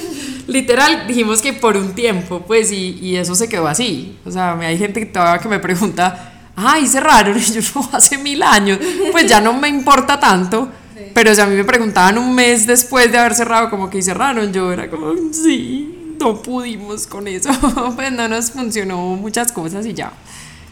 literal 0.46 1.06
dijimos 1.06 1.42
que 1.42 1.52
por 1.52 1.76
un 1.76 1.92
tiempo, 1.92 2.40
pues, 2.46 2.72
y, 2.72 2.98
y, 3.02 3.16
eso 3.16 3.34
se 3.34 3.50
quedó 3.50 3.68
así. 3.68 4.18
O 4.24 4.30
sea, 4.30 4.58
hay 4.58 4.78
gente 4.78 5.00
que 5.00 5.06
todavía 5.06 5.38
que 5.38 5.48
me 5.48 5.58
pregunta, 5.58 6.32
ay, 6.56 6.86
cerraron, 6.86 7.36
y 7.38 7.42
yo 7.42 7.60
no, 7.74 7.90
hace 7.92 8.16
mil 8.16 8.42
años, 8.42 8.78
pues 9.12 9.26
ya 9.26 9.42
no 9.42 9.52
me 9.52 9.68
importa 9.68 10.18
tanto. 10.18 10.68
Pero 11.12 11.34
si 11.34 11.40
a 11.40 11.46
mí 11.46 11.54
me 11.54 11.64
preguntaban 11.64 12.16
un 12.16 12.34
mes 12.34 12.66
después 12.66 13.12
de 13.12 13.18
haber 13.18 13.34
cerrado, 13.34 13.68
como 13.68 13.90
que 13.90 14.00
cerraron, 14.00 14.52
yo 14.52 14.72
era 14.72 14.88
como, 14.88 15.12
sí, 15.32 15.99
no 16.20 16.42
pudimos 16.42 17.06
con 17.06 17.26
eso, 17.26 17.50
pues 17.96 18.12
no 18.12 18.28
nos 18.28 18.50
funcionó 18.50 18.98
muchas 19.16 19.50
cosas 19.50 19.86
y 19.86 19.94
ya. 19.94 20.12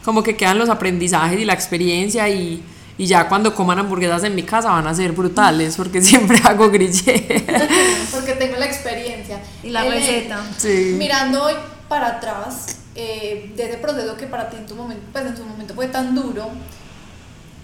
Como 0.04 0.22
que 0.22 0.36
quedan 0.36 0.58
los 0.58 0.68
aprendizajes 0.68 1.40
y 1.40 1.44
la 1.44 1.54
experiencia 1.54 2.28
y, 2.28 2.62
y 2.96 3.06
ya 3.06 3.28
cuando 3.28 3.54
coman 3.54 3.78
hamburguesas 3.78 4.24
en 4.24 4.34
mi 4.34 4.42
casa 4.42 4.70
van 4.70 4.86
a 4.86 4.94
ser 4.94 5.12
brutales 5.12 5.76
porque 5.76 6.00
siempre 6.02 6.38
hago 6.44 6.70
grillé. 6.70 7.44
porque 8.12 8.34
tengo 8.34 8.56
la 8.56 8.66
experiencia. 8.66 9.40
Y 9.62 9.70
la 9.70 9.84
receta. 9.84 10.44
Sí. 10.56 10.94
Mirando 10.96 11.44
hoy 11.44 11.54
para 11.88 12.08
atrás, 12.08 12.76
eh, 12.94 13.52
de 13.56 13.64
ese 13.64 13.78
proceso 13.78 14.16
que 14.16 14.26
para 14.26 14.50
ti 14.50 14.56
en 14.56 14.66
tu 14.66 14.74
momento, 14.74 15.02
pues 15.12 15.26
en 15.26 15.34
tu 15.34 15.44
momento 15.44 15.74
fue 15.74 15.88
tan 15.88 16.14
duro, 16.14 16.50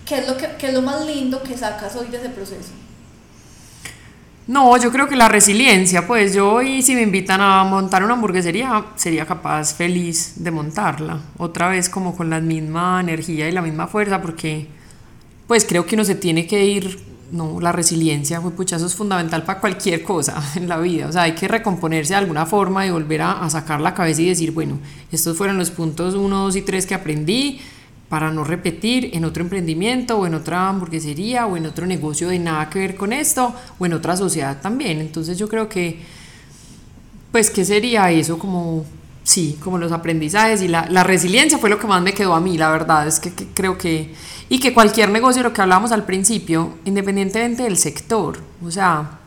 ¿qué 0.06 0.18
es 0.18 0.28
lo, 0.28 0.36
que, 0.36 0.48
qué 0.58 0.68
es 0.68 0.74
lo 0.74 0.82
más 0.82 1.04
lindo 1.04 1.42
que 1.42 1.56
sacas 1.56 1.94
hoy 1.96 2.08
de 2.08 2.18
ese 2.18 2.30
proceso? 2.30 2.70
No, 4.46 4.76
yo 4.76 4.92
creo 4.92 5.08
que 5.08 5.16
la 5.16 5.28
resiliencia, 5.28 6.06
pues 6.06 6.34
yo 6.34 6.52
hoy 6.52 6.82
si 6.82 6.94
me 6.94 7.00
invitan 7.00 7.40
a 7.40 7.64
montar 7.64 8.04
una 8.04 8.12
hamburguesería, 8.12 8.84
sería 8.94 9.24
capaz 9.24 9.74
feliz 9.74 10.34
de 10.36 10.50
montarla, 10.50 11.18
otra 11.38 11.68
vez 11.68 11.88
como 11.88 12.14
con 12.14 12.28
la 12.28 12.40
misma 12.40 13.00
energía 13.00 13.48
y 13.48 13.52
la 13.52 13.62
misma 13.62 13.86
fuerza, 13.86 14.20
porque 14.20 14.68
pues 15.46 15.64
creo 15.64 15.86
que 15.86 15.94
uno 15.94 16.04
se 16.04 16.14
tiene 16.14 16.46
que 16.46 16.62
ir, 16.62 17.00
no, 17.32 17.58
la 17.58 17.72
resiliencia, 17.72 18.38
pues 18.42 18.52
pucha, 18.52 18.76
es 18.76 18.94
fundamental 18.94 19.44
para 19.44 19.60
cualquier 19.60 20.02
cosa 20.02 20.42
en 20.56 20.68
la 20.68 20.76
vida, 20.78 21.06
o 21.06 21.12
sea, 21.12 21.22
hay 21.22 21.32
que 21.32 21.48
recomponerse 21.48 22.12
de 22.12 22.18
alguna 22.18 22.44
forma 22.44 22.86
y 22.86 22.90
volver 22.90 23.22
a, 23.22 23.48
sacar 23.48 23.80
la 23.80 23.94
cabeza 23.94 24.20
y 24.20 24.28
decir, 24.28 24.52
bueno, 24.52 24.78
estos 25.10 25.38
fueron 25.38 25.56
los 25.56 25.70
puntos 25.70 26.14
1, 26.16 26.36
2 26.44 26.56
y 26.56 26.60
3 26.60 26.84
que 26.84 26.94
aprendí 26.94 27.60
para 28.08 28.30
no 28.30 28.44
repetir 28.44 29.10
en 29.12 29.24
otro 29.24 29.42
emprendimiento 29.42 30.18
o 30.18 30.26
en 30.26 30.34
otra 30.34 30.68
hamburguesería 30.68 31.46
o 31.46 31.56
en 31.56 31.66
otro 31.66 31.86
negocio 31.86 32.28
de 32.28 32.38
nada 32.38 32.70
que 32.70 32.78
ver 32.78 32.96
con 32.96 33.12
esto 33.12 33.54
o 33.78 33.86
en 33.86 33.92
otra 33.92 34.16
sociedad 34.16 34.60
también. 34.60 35.00
Entonces 35.00 35.38
yo 35.38 35.48
creo 35.48 35.68
que, 35.68 36.00
pues, 37.32 37.50
¿qué 37.50 37.64
sería 37.64 38.10
eso 38.10 38.38
como 38.38 38.84
sí, 39.24 39.58
como 39.64 39.78
los 39.78 39.90
aprendizajes 39.90 40.62
y 40.62 40.68
la, 40.68 40.86
la, 40.90 41.02
resiliencia 41.02 41.58
fue 41.58 41.70
lo 41.70 41.80
que 41.80 41.86
más 41.86 42.02
me 42.02 42.12
quedó 42.12 42.34
a 42.34 42.40
mí, 42.40 42.58
la 42.58 42.70
verdad, 42.70 43.08
es 43.08 43.18
que, 43.18 43.32
creo 43.54 43.78
que, 43.78 44.14
y 44.50 44.60
que 44.60 44.74
cualquier 44.74 45.08
negocio, 45.08 45.42
lo 45.42 45.54
que 45.54 45.62
hablábamos 45.62 45.92
al 45.92 46.04
principio, 46.04 46.74
independientemente 46.84 47.62
del 47.62 47.78
sector, 47.78 48.38
o 48.62 48.70
sea, 48.70 49.18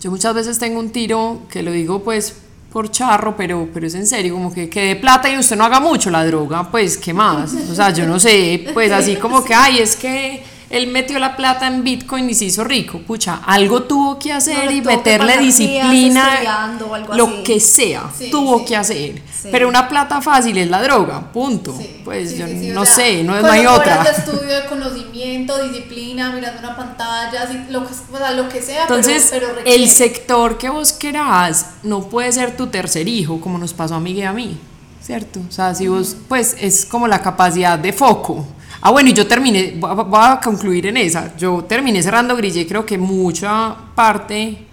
yo 0.00 0.10
muchas 0.10 0.34
veces 0.34 0.58
tengo 0.58 0.80
un 0.80 0.90
tiro 0.90 1.42
que 1.50 1.62
lo 1.62 1.72
digo 1.72 2.02
pues 2.02 2.36
por 2.72 2.90
charro, 2.90 3.36
pero, 3.36 3.68
pero 3.72 3.86
es 3.86 3.94
en 3.94 4.06
serio, 4.06 4.34
como 4.34 4.52
que, 4.52 4.68
que 4.68 4.80
de 4.80 4.96
plata 4.96 5.30
y 5.30 5.36
usted 5.36 5.56
no 5.56 5.64
haga 5.64 5.78
mucho 5.78 6.10
la 6.10 6.24
droga, 6.24 6.70
pues, 6.70 6.96
¿qué 6.96 7.12
más? 7.12 7.52
O 7.70 7.74
sea, 7.74 7.90
yo 7.90 8.06
no 8.06 8.18
sé, 8.18 8.70
pues 8.72 8.90
así 8.90 9.16
como 9.16 9.44
que, 9.44 9.54
ay, 9.54 9.78
es 9.80 9.94
que 9.94 10.42
él 10.72 10.86
metió 10.86 11.18
la 11.18 11.36
plata 11.36 11.66
en 11.66 11.84
Bitcoin 11.84 12.30
y 12.30 12.34
se 12.34 12.46
hizo 12.46 12.64
rico. 12.64 12.98
Pucha, 13.00 13.42
algo 13.44 13.82
tuvo 13.82 14.18
que 14.18 14.32
hacer 14.32 14.72
y 14.72 14.80
meterle 14.80 15.36
disciplina, 15.36 16.78
lo 17.14 17.42
que 17.44 17.60
sea, 17.60 18.10
tuvo 18.30 18.64
que 18.64 18.74
hacer. 18.74 19.22
Pero 19.50 19.68
una 19.68 19.86
plata 19.86 20.22
fácil 20.22 20.56
es 20.56 20.70
la 20.70 20.82
droga, 20.82 21.30
punto. 21.30 21.78
pues 22.04 22.38
yo 22.38 22.46
no 22.48 22.86
sé, 22.86 23.22
no, 23.22 23.34
hay 23.34 23.66
otra. 23.66 24.02
de 24.02 24.10
estudio, 24.12 24.62
de 24.62 24.64
conocimiento, 24.64 25.62
disciplina, 25.62 26.32
mirando 26.32 26.60
una 26.60 26.74
pantalla, 26.74 27.50
lo, 27.68 27.86
que, 27.86 27.94
lo 28.34 28.48
que 28.48 28.62
sea. 28.62 28.82
Entonces, 28.82 29.30
el 29.66 29.90
sector 29.90 30.56
que 30.56 30.70
vos 30.70 30.92
querás 30.92 31.66
no 31.82 32.04
puede 32.08 32.32
ser 32.32 32.56
tu 32.56 32.68
tercer 32.68 33.08
hijo, 33.08 33.42
como 33.42 33.58
nos 33.58 33.74
pasó 33.74 33.96
a 33.96 34.00
Miguel 34.00 34.22
y 34.22 34.26
a 34.26 34.32
mí, 34.32 34.58
¿cierto? 35.02 35.40
O 35.46 35.52
sea, 35.52 35.74
si 35.74 35.88
vos, 35.88 36.16
pues 36.28 36.56
es 36.58 36.86
como 36.86 37.06
la 37.08 37.20
capacidad 37.20 37.78
de 37.78 37.92
foco. 37.92 38.46
Ah, 38.84 38.90
bueno, 38.90 39.10
y 39.10 39.12
yo 39.12 39.28
terminé, 39.28 39.76
voy 39.78 40.20
a 40.20 40.40
concluir 40.42 40.88
en 40.88 40.96
esa. 40.96 41.36
Yo 41.36 41.62
terminé 41.64 42.02
cerrando 42.02 42.36
Grille, 42.36 42.66
creo 42.66 42.84
que 42.84 42.98
mucha 42.98 43.76
parte 43.94 44.66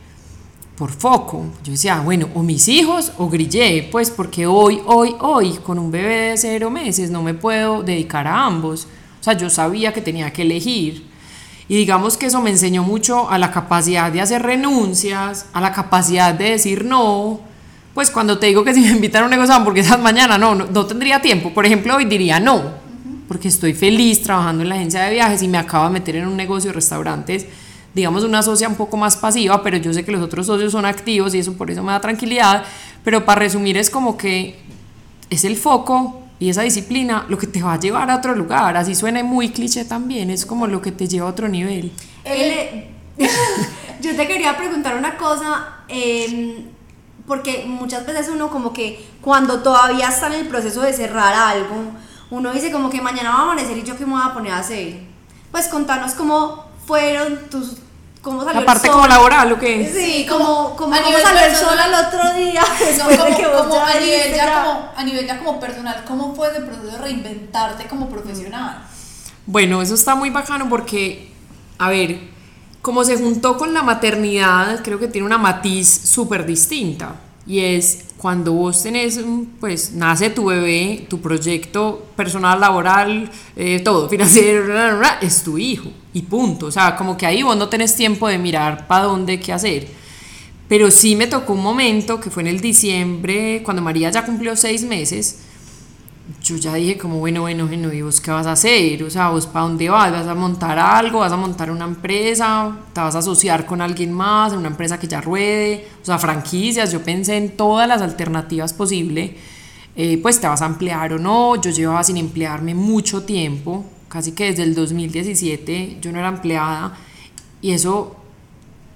por 0.76 0.92
foco. 0.92 1.46
Yo 1.64 1.74
decía, 1.74 2.00
bueno, 2.00 2.28
o 2.34 2.42
mis 2.42 2.68
hijos 2.70 3.12
o 3.20 3.30
grillé, 3.30 3.88
pues 3.92 4.10
porque 4.10 4.48
hoy, 4.48 4.82
hoy, 4.88 5.16
hoy, 5.20 5.60
con 5.64 5.78
un 5.78 5.92
bebé 5.92 6.32
de 6.32 6.38
cero 6.38 6.72
meses 6.72 7.12
no 7.12 7.22
me 7.22 7.36
puedo 7.36 7.84
dedicar 7.84 8.26
a 8.26 8.46
ambos. 8.46 8.88
O 9.20 9.24
sea, 9.24 9.34
yo 9.34 9.48
sabía 9.48 9.94
que 9.94 10.02
tenía 10.02 10.34
que 10.34 10.42
elegir. 10.42 11.06
Y 11.68 11.76
digamos 11.76 12.18
que 12.18 12.26
eso 12.26 12.42
me 12.42 12.50
enseñó 12.50 12.82
mucho 12.82 13.30
a 13.30 13.38
la 13.38 13.52
capacidad 13.52 14.12
de 14.12 14.22
hacer 14.22 14.42
renuncias, 14.42 15.46
a 15.54 15.62
la 15.62 15.72
capacidad 15.72 16.34
de 16.34 16.52
decir 16.52 16.84
no. 16.84 17.42
Pues 17.94 18.10
cuando 18.10 18.40
te 18.40 18.48
digo 18.48 18.64
que 18.64 18.74
si 18.74 18.80
me 18.80 18.90
invitan 18.90 19.22
a 19.22 19.26
un 19.26 19.32
negocio 19.32 19.54
porque 19.64 19.82
esas 19.82 20.00
mañana, 20.00 20.40
no, 20.40 20.56
no, 20.56 20.66
no 20.66 20.86
tendría 20.88 21.22
tiempo. 21.22 21.54
Por 21.54 21.68
ejemplo, 21.68 21.96
hoy 21.96 22.06
diría 22.06 22.40
no, 22.40 22.79
porque 23.30 23.48
estoy 23.48 23.74
feliz 23.74 24.22
trabajando 24.22 24.64
en 24.64 24.70
la 24.70 24.76
agencia 24.76 25.04
de 25.04 25.12
viajes 25.12 25.42
y 25.42 25.48
me 25.48 25.58
acabo 25.58 25.86
de 25.86 25.92
meter 25.92 26.18
en 26.18 26.28
un 26.28 26.36
negocio 26.36 26.72
de 26.72 26.74
restaurantes 26.74 27.46
digamos, 27.94 28.24
una 28.24 28.44
socia 28.44 28.68
un 28.68 28.76
poco 28.76 28.98
más 28.98 29.18
pasiva, 29.18 29.64
pero 29.64 29.78
yo 29.78 29.94
sé 29.94 30.06
que 30.06 30.12
los 30.12 30.22
otros 30.22 30.46
socios 30.46 30.72
son 30.72 30.86
activos 30.86 31.34
y 31.34 31.40
eso 31.40 31.54
por 31.54 31.72
eso 31.72 31.84
me 31.84 31.92
da 31.92 32.00
tranquilidad. 32.00 32.64
Pero 33.04 33.26
para 33.26 33.40
resumir 33.40 33.78
es 33.78 33.90
como 33.90 34.18
que 34.18 34.60
es 35.30 35.44
el 35.44 35.58
foco 35.58 36.22
y 36.40 36.50
esa 36.50 36.62
disciplina 36.62 37.26
lo 37.28 37.38
que 37.38 37.48
te 37.48 37.62
va 37.62 37.74
a 37.74 37.80
llevar 37.80 38.10
a 38.12 38.18
otro 38.18 38.36
lugar. 38.36 38.78
Así 38.78 38.96
suena 38.96 39.24
muy 39.24 39.50
cliché 39.50 39.86
también, 39.86 40.30
es 40.30 40.46
como 40.46 40.68
lo 40.68 40.82
que 40.82 40.92
te 40.92 41.08
lleva 41.08 41.28
a 41.28 41.32
otro 41.32 41.48
nivel. 41.48 41.92
yo 44.02 44.16
te 44.16 44.28
quería 44.28 44.56
preguntar 44.56 44.96
una 44.96 45.18
cosa, 45.18 45.80
em, 45.88 46.68
porque 47.28 47.66
muchas 47.68 48.06
veces 48.06 48.30
uno 48.30 48.50
como 48.50 48.72
que 48.72 49.06
cuando 49.20 49.62
todavía 49.62 50.08
está 50.08 50.28
en 50.28 50.34
el 50.34 50.48
proceso 50.48 50.82
de 50.82 50.94
cerrar 50.94 51.34
algo, 51.34 51.76
uno 52.32 52.52
dice 52.52 52.72
como 52.72 52.90
que 52.90 53.02
mañana 53.02 53.32
va 53.32 53.38
a 53.38 53.42
amanecer 53.44 53.78
y 53.78 53.84
yo 53.84 53.98
qué 53.98 54.06
me 54.06 54.14
voy 54.14 54.22
a 54.24 54.34
poner 54.34 54.54
a 54.54 54.60
hacer. 54.60 55.00
Pues 55.52 55.68
contanos 55.68 56.14
cómo 56.14 56.66
fueron 56.86 57.50
tus 57.50 57.78
cómo 58.22 58.44
salió 58.44 58.60
la 58.60 58.66
parte 58.66 58.90
como 58.90 59.08
laboral 59.08 59.52
o 59.54 59.60
qué 59.60 59.90
sí 59.94 60.26
como 60.28 60.76
como 60.76 60.94
cómo 60.94 61.20
salió 61.20 61.46
el 61.46 61.56
sol 61.56 61.80
al 61.80 62.06
otro 62.06 62.34
día 62.34 62.62
como, 63.02 63.38
que 63.38 63.44
como 63.44 63.80
a 63.80 63.94
nivel 63.94 64.36
ya, 64.36 64.64
como 64.64 64.90
a 64.96 65.04
nivel 65.04 65.26
ya 65.26 65.38
como 65.38 65.60
personal 65.60 66.04
cómo 66.06 66.36
fue 66.36 66.50
el 66.56 66.66
proceso 66.66 66.88
de 66.88 66.98
reinventarte 66.98 67.88
como 67.88 68.10
profesional 68.10 68.84
bueno 69.46 69.82
eso 69.82 69.94
está 69.94 70.16
muy 70.16 70.32
bacano 70.32 70.68
porque 70.68 71.32
a 71.78 71.90
ver 71.90 72.20
como 72.82 73.06
se 73.06 73.18
juntó 73.18 73.58
con 73.58 73.74
la 73.74 73.84
maternidad 73.84 74.82
creo 74.84 75.00
que 75.00 75.08
tiene 75.08 75.26
una 75.26 75.38
matiz 75.38 75.88
súper 75.88 76.46
distinta 76.46 77.16
y 77.48 77.62
es 77.62 78.09
cuando 78.20 78.52
vos 78.52 78.84
tenés, 78.84 79.18
pues 79.62 79.94
nace 79.94 80.30
tu 80.30 80.48
bebé, 80.48 81.06
tu 81.08 81.22
proyecto 81.22 82.06
personal, 82.18 82.60
laboral, 82.60 83.32
eh, 83.56 83.80
todo, 83.80 84.10
financiero, 84.10 84.74
es 85.22 85.42
tu 85.42 85.58
hijo 85.58 85.90
y 86.14 86.24
punto. 86.24 86.66
O 86.66 86.72
sea, 86.72 86.98
como 86.98 87.16
que 87.16 87.26
ahí 87.26 87.44
vos 87.44 87.56
no 87.56 87.70
tenés 87.70 87.96
tiempo 87.96 88.28
de 88.28 88.38
mirar 88.38 88.88
para 88.88 89.06
dónde, 89.06 89.40
qué 89.40 89.54
hacer. 89.54 89.88
Pero 90.68 90.92
sí 90.92 91.16
me 91.16 91.28
tocó 91.28 91.54
un 91.54 91.64
momento 91.64 92.20
que 92.20 92.30
fue 92.30 92.44
en 92.44 92.48
el 92.48 92.60
diciembre, 92.60 93.62
cuando 93.64 93.82
María 93.82 94.10
ya 94.10 94.26
cumplió 94.26 94.54
seis 94.58 94.84
meses, 94.84 95.40
yo 96.44 96.58
ya 96.58 96.74
dije 96.76 96.98
como, 96.98 97.20
bueno, 97.20 97.42
bueno, 97.42 97.66
bueno, 97.66 97.92
¿y 97.92 98.02
vos 98.02 98.22
qué 98.22 98.30
vas 98.32 98.46
a 98.46 98.52
hacer? 98.52 99.04
O 99.04 99.10
sea, 99.10 99.30
¿vos 99.30 99.48
para 99.48 99.66
dónde 99.66 99.90
vas? 99.90 100.12
¿Vas 100.12 100.28
a 100.28 100.36
montar 100.36 100.78
algo? 100.78 101.20
¿Vas 101.20 101.32
a 101.32 101.38
montar 101.38 101.72
una 101.72 101.86
empresa? 101.86 102.72
¿Te 102.94 103.02
vas 103.02 103.16
a 103.16 103.20
asociar 103.20 103.66
con 103.66 103.82
alguien 103.82 104.14
más? 104.14 104.54
¿Una 104.54 104.68
empresa 104.68 105.00
que 105.00 105.08
ya 105.08 105.22
ruede? 105.22 105.88
O 106.02 106.06
sea, 106.06 106.20
franquicias. 106.20 106.92
Yo 106.92 107.02
pensé 107.02 107.38
en 107.38 107.58
todas 107.58 107.88
las 107.88 108.02
alternativas 108.02 108.74
posibles. 108.74 109.32
Eh, 109.96 110.20
pues 110.22 110.40
te 110.40 110.48
vas 110.48 110.62
a 110.62 110.68
emplear 110.68 111.14
o 111.14 111.20
no. 111.20 111.60
Yo 111.60 111.72
llevaba 111.72 112.04
sin 112.04 112.18
emplearme 112.18 112.76
mucho 112.76 113.24
tiempo, 113.24 113.86
casi 114.08 114.34
que 114.34 114.46
desde 114.46 114.64
el 114.64 114.76
2017 114.76 115.98
yo 116.00 116.12
no 116.12 116.20
era 116.20 116.28
empleada. 116.28 116.96
Y 117.62 117.72
eso 117.72 118.16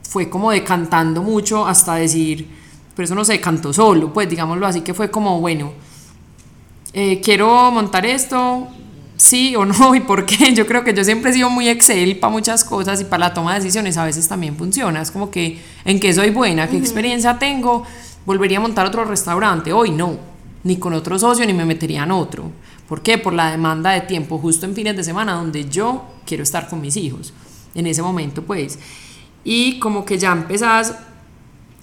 fue 0.03 0.29
como 0.29 0.51
decantando 0.51 1.23
mucho 1.23 1.65
hasta 1.65 1.95
decir, 1.95 2.47
pero 2.95 3.05
eso 3.05 3.15
no 3.15 3.25
se 3.25 3.33
decantó 3.33 3.73
solo, 3.73 4.13
pues 4.13 4.29
digámoslo 4.29 4.67
así, 4.67 4.81
que 4.81 4.93
fue 4.93 5.09
como, 5.09 5.39
bueno, 5.41 5.73
eh, 6.93 7.21
quiero 7.21 7.71
montar 7.71 8.05
esto, 8.05 8.67
sí 9.17 9.55
o 9.55 9.65
no 9.65 9.95
y 9.95 9.99
por 9.99 10.25
qué. 10.25 10.53
Yo 10.53 10.65
creo 10.65 10.83
que 10.83 10.93
yo 10.93 11.03
siempre 11.03 11.31
he 11.31 11.33
sido 11.33 11.49
muy 11.49 11.67
Excel 11.67 12.17
para 12.19 12.31
muchas 12.31 12.63
cosas 12.63 13.01
y 13.01 13.05
para 13.05 13.29
la 13.29 13.33
toma 13.33 13.53
de 13.53 13.59
decisiones 13.59 13.97
a 13.97 14.05
veces 14.05 14.27
también 14.27 14.55
funciona. 14.55 15.01
Es 15.01 15.11
como 15.11 15.31
que 15.31 15.59
en 15.85 15.99
qué 15.99 16.13
soy 16.13 16.29
buena, 16.29 16.67
qué 16.67 16.77
experiencia 16.77 17.39
tengo, 17.39 17.83
volvería 18.25 18.59
a 18.59 18.61
montar 18.61 18.85
otro 18.85 19.05
restaurante. 19.05 19.73
Hoy 19.73 19.91
no, 19.91 20.17
ni 20.63 20.77
con 20.77 20.93
otro 20.93 21.17
socio 21.17 21.45
ni 21.45 21.53
me 21.53 21.65
metería 21.65 22.03
en 22.03 22.11
otro. 22.11 22.51
¿Por 22.87 23.01
qué? 23.01 23.17
Por 23.17 23.33
la 23.33 23.49
demanda 23.49 23.91
de 23.91 24.01
tiempo 24.01 24.37
justo 24.37 24.65
en 24.65 24.75
fines 24.75 24.95
de 24.95 25.03
semana 25.03 25.33
donde 25.33 25.67
yo 25.69 26.03
quiero 26.25 26.43
estar 26.43 26.69
con 26.69 26.81
mis 26.81 26.95
hijos. 26.95 27.33
En 27.73 27.87
ese 27.87 28.03
momento 28.03 28.43
pues. 28.43 28.77
Y 29.43 29.79
como 29.79 30.05
que 30.05 30.17
ya 30.17 30.31
empezás, 30.31 30.95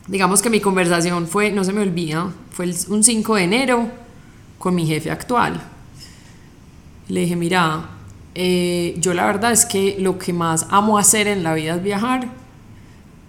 digamos 0.06 0.40
que 0.40 0.50
mi 0.50 0.60
conversación 0.60 1.26
fue, 1.26 1.50
no 1.50 1.64
se 1.64 1.72
me 1.72 1.82
olvida, 1.82 2.32
fue 2.50 2.72
un 2.88 3.02
5 3.02 3.34
de 3.34 3.42
enero 3.42 3.90
con 4.60 4.74
mi 4.74 4.86
jefe 4.86 5.10
actual. 5.10 5.58
Le 7.08 7.20
dije, 7.20 7.34
mira, 7.34 7.88
eh, 8.34 8.94
yo 8.98 9.14
la 9.14 9.24
verdad 9.24 9.52
es 9.52 9.64
que 9.64 9.96
lo 9.98 10.18
que 10.18 10.34
más 10.34 10.66
amo 10.68 10.98
hacer 10.98 11.28
en 11.28 11.42
la 11.42 11.54
vida 11.54 11.76
es 11.76 11.82
viajar. 11.82 12.28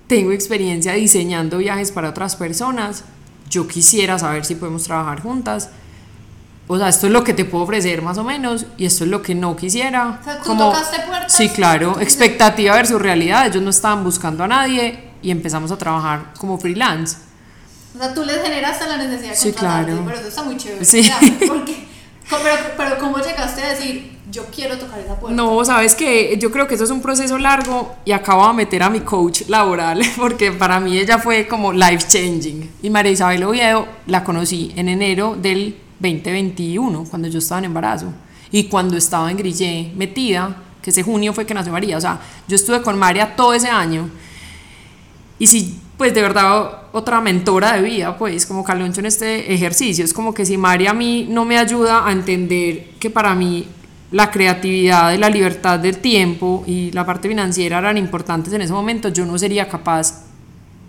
Tengo 0.08 0.34
experiencia 0.34 0.92
diseñando 0.92 1.60
viajes 1.60 1.94
para 1.94 2.10
otras 2.10 2.36
personas. 2.36 3.06
Yo 3.50 3.66
quisiera 3.66 4.20
saber 4.20 4.44
si 4.44 4.56
podemos 4.56 4.84
trabajar 4.84 5.22
juntas. 5.22 5.70
O 6.68 6.78
sea, 6.78 6.90
esto 6.90 7.08
es 7.08 7.14
lo 7.14 7.24
que 7.24 7.34
te 7.34 7.46
puedo 7.46 7.64
ofrecer 7.64 8.02
más 8.02 8.18
o 8.18 8.26
menos 8.26 8.66
y 8.78 8.86
esto 8.86 9.06
es 9.06 9.10
lo 9.10 9.22
que 9.22 9.34
no 9.34 9.56
quisiera. 9.56 10.20
O 10.20 10.24
sea, 10.26 10.42
¿tú 10.42 10.58
tocaste 10.58 11.00
puertas? 11.08 11.34
Sí, 11.34 11.48
claro. 11.48 11.98
Expectativa 12.02 12.76
versus 12.76 13.02
realidad. 13.02 13.48
Ellos 13.48 13.64
no 13.64 13.70
estaban 13.70 14.04
buscando 14.04 14.44
a 14.44 14.50
nadie 14.50 15.00
y 15.22 15.32
empezamos 15.32 15.72
a 15.72 15.78
trabajar 15.78 16.34
como 16.38 16.58
freelance. 16.58 17.31
O 17.94 17.98
sea, 17.98 18.14
tú 18.14 18.24
les 18.24 18.42
generaste 18.42 18.88
la 18.88 18.98
necesidad 18.98 19.32
de 19.32 19.36
sí, 19.36 19.52
claro. 19.52 20.04
pero 20.06 20.18
eso 20.18 20.28
está 20.28 20.44
muy 20.44 20.58
chévere. 20.58 20.86
Sí. 20.86 21.10
Porque, 21.48 21.88
pero, 22.30 22.56
pero 22.78 22.98
¿cómo 23.00 23.18
llegaste 23.18 23.62
a 23.62 23.70
decir, 23.70 24.18
yo 24.32 24.46
quiero 24.46 24.78
tocar 24.78 25.00
esa 25.00 25.20
puerta? 25.20 25.36
No, 25.36 25.64
sabes 25.66 25.94
que 25.94 26.38
yo 26.40 26.52
creo 26.52 26.68
que 26.68 26.76
eso 26.76 26.86
es 26.86 26.90
un 26.90 27.02
proceso 27.02 27.38
largo 27.38 27.96
y 28.06 28.14
acabo 28.14 28.48
de 28.48 28.54
meter 28.54 28.84
a 28.84 28.90
mi 28.90 29.02
coach 29.02 29.42
laboral 29.50 30.02
porque 30.18 30.52
para 30.54 30.80
mí 30.80 30.98
ella 30.98 31.20
fue 31.20 31.48
como 31.48 31.74
life 31.74 32.08
changing. 32.08 32.72
Y 32.82 32.90
María 32.90 33.12
Isabel 33.12 33.44
Oviedo 33.44 33.88
la 34.08 34.24
conocí 34.24 34.72
en 34.78 34.88
enero 34.88 35.36
del 35.36 35.76
2021, 36.00 37.06
cuando 37.10 37.28
yo 37.28 37.40
estaba 37.40 37.60
en 37.60 37.66
embarazo. 37.66 38.08
Y 38.52 38.66
cuando 38.66 38.98
estaba 38.98 39.30
en 39.30 39.38
Grillé 39.38 39.92
metida, 39.96 40.56
que 40.82 40.90
ese 40.90 41.04
junio 41.04 41.34
fue 41.34 41.46
que 41.46 41.54
nació 41.54 41.72
María. 41.72 41.98
O 41.98 42.02
sea, 42.02 42.20
yo 42.48 42.56
estuve 42.56 42.82
con 42.82 42.98
María 42.98 43.36
todo 43.36 43.54
ese 43.54 43.70
año. 43.70 44.10
Y 45.38 45.48
si 45.48 45.80
pues 46.02 46.16
de 46.16 46.24
verdad 46.24 46.80
otra 46.94 47.22
mentora 47.22 47.74
de 47.74 47.84
vida, 47.84 48.18
pues 48.18 48.48
como 48.48 48.64
Caloncho 48.64 49.02
en 49.02 49.06
este 49.06 49.54
ejercicio. 49.54 50.04
Es 50.04 50.16
como 50.16 50.34
que 50.34 50.48
si 50.48 50.58
María 50.58 50.90
a 50.90 50.94
mí 50.96 51.28
no 51.30 51.46
me 51.46 51.60
ayuda 51.60 52.08
a 52.08 52.12
entender 52.12 52.86
que 53.00 53.12
para 53.12 53.36
mí 53.36 53.68
la 54.10 54.32
creatividad 54.32 55.12
y 55.12 55.20
la 55.20 55.30
libertad 55.30 55.78
del 55.78 56.00
tiempo 56.00 56.64
y 56.66 56.92
la 56.92 57.06
parte 57.06 57.28
financiera 57.28 57.78
eran 57.78 58.00
importantes 58.00 58.52
en 58.52 58.64
ese 58.64 58.74
momento, 58.74 59.10
yo 59.10 59.28
no 59.28 59.38
sería 59.38 59.70
capaz, 59.70 60.24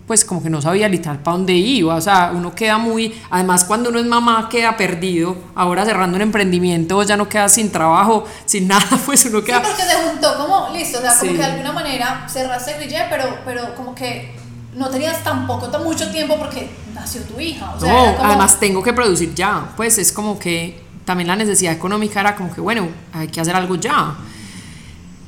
pues 0.07 0.25
como 0.25 0.41
que 0.41 0.49
no 0.49 0.63
sabía 0.63 0.89
literal 0.89 1.19
para 1.19 1.37
dónde 1.37 1.53
iba. 1.53 1.93
O 1.93 2.01
sea, 2.01 2.31
uno 2.33 2.55
queda 2.55 2.79
muy, 2.79 3.13
además 3.29 3.65
cuando 3.65 3.91
uno 3.91 3.99
es 3.99 4.07
mamá 4.07 4.49
queda 4.49 4.75
perdido. 4.75 5.37
Ahora 5.53 5.85
cerrando 5.85 6.15
un 6.15 6.23
emprendimiento 6.23 7.03
ya 7.03 7.17
no 7.17 7.29
queda 7.29 7.49
sin 7.49 7.71
trabajo, 7.71 8.25
sin 8.45 8.67
nada, 8.67 8.99
pues 9.05 9.23
uno 9.25 9.43
queda... 9.43 9.59
Sí, 9.63 9.65
porque 9.69 9.83
se 9.83 10.09
juntó 10.09 10.37
como, 10.39 10.69
listo, 10.73 10.97
o 10.97 11.01
sea, 11.01 11.15
como 11.19 11.33
que 11.33 11.37
de 11.37 11.43
alguna 11.43 11.71
manera 11.71 12.25
cerraste 12.27 12.79
Grille, 12.79 13.05
pero, 13.11 13.25
pero 13.45 13.75
como 13.75 13.93
que 13.93 14.41
no 14.75 14.89
tenías 14.89 15.23
tampoco 15.23 15.67
tan 15.67 15.83
mucho 15.83 16.09
tiempo 16.11 16.37
porque 16.37 16.69
nació 16.93 17.21
tu 17.21 17.39
hija. 17.39 17.73
O 17.75 17.85
no, 17.85 18.15
además 18.19 18.59
tengo 18.59 18.81
que 18.81 18.93
producir 18.93 19.33
ya. 19.33 19.71
Pues 19.75 19.97
es 19.97 20.11
como 20.11 20.39
que 20.39 20.81
también 21.05 21.27
la 21.27 21.35
necesidad 21.35 21.73
económica 21.73 22.19
era 22.19 22.35
como 22.35 22.53
que, 22.53 22.61
bueno, 22.61 22.87
hay 23.13 23.27
que 23.27 23.41
hacer 23.41 23.55
algo 23.55 23.75
ya. 23.75 24.15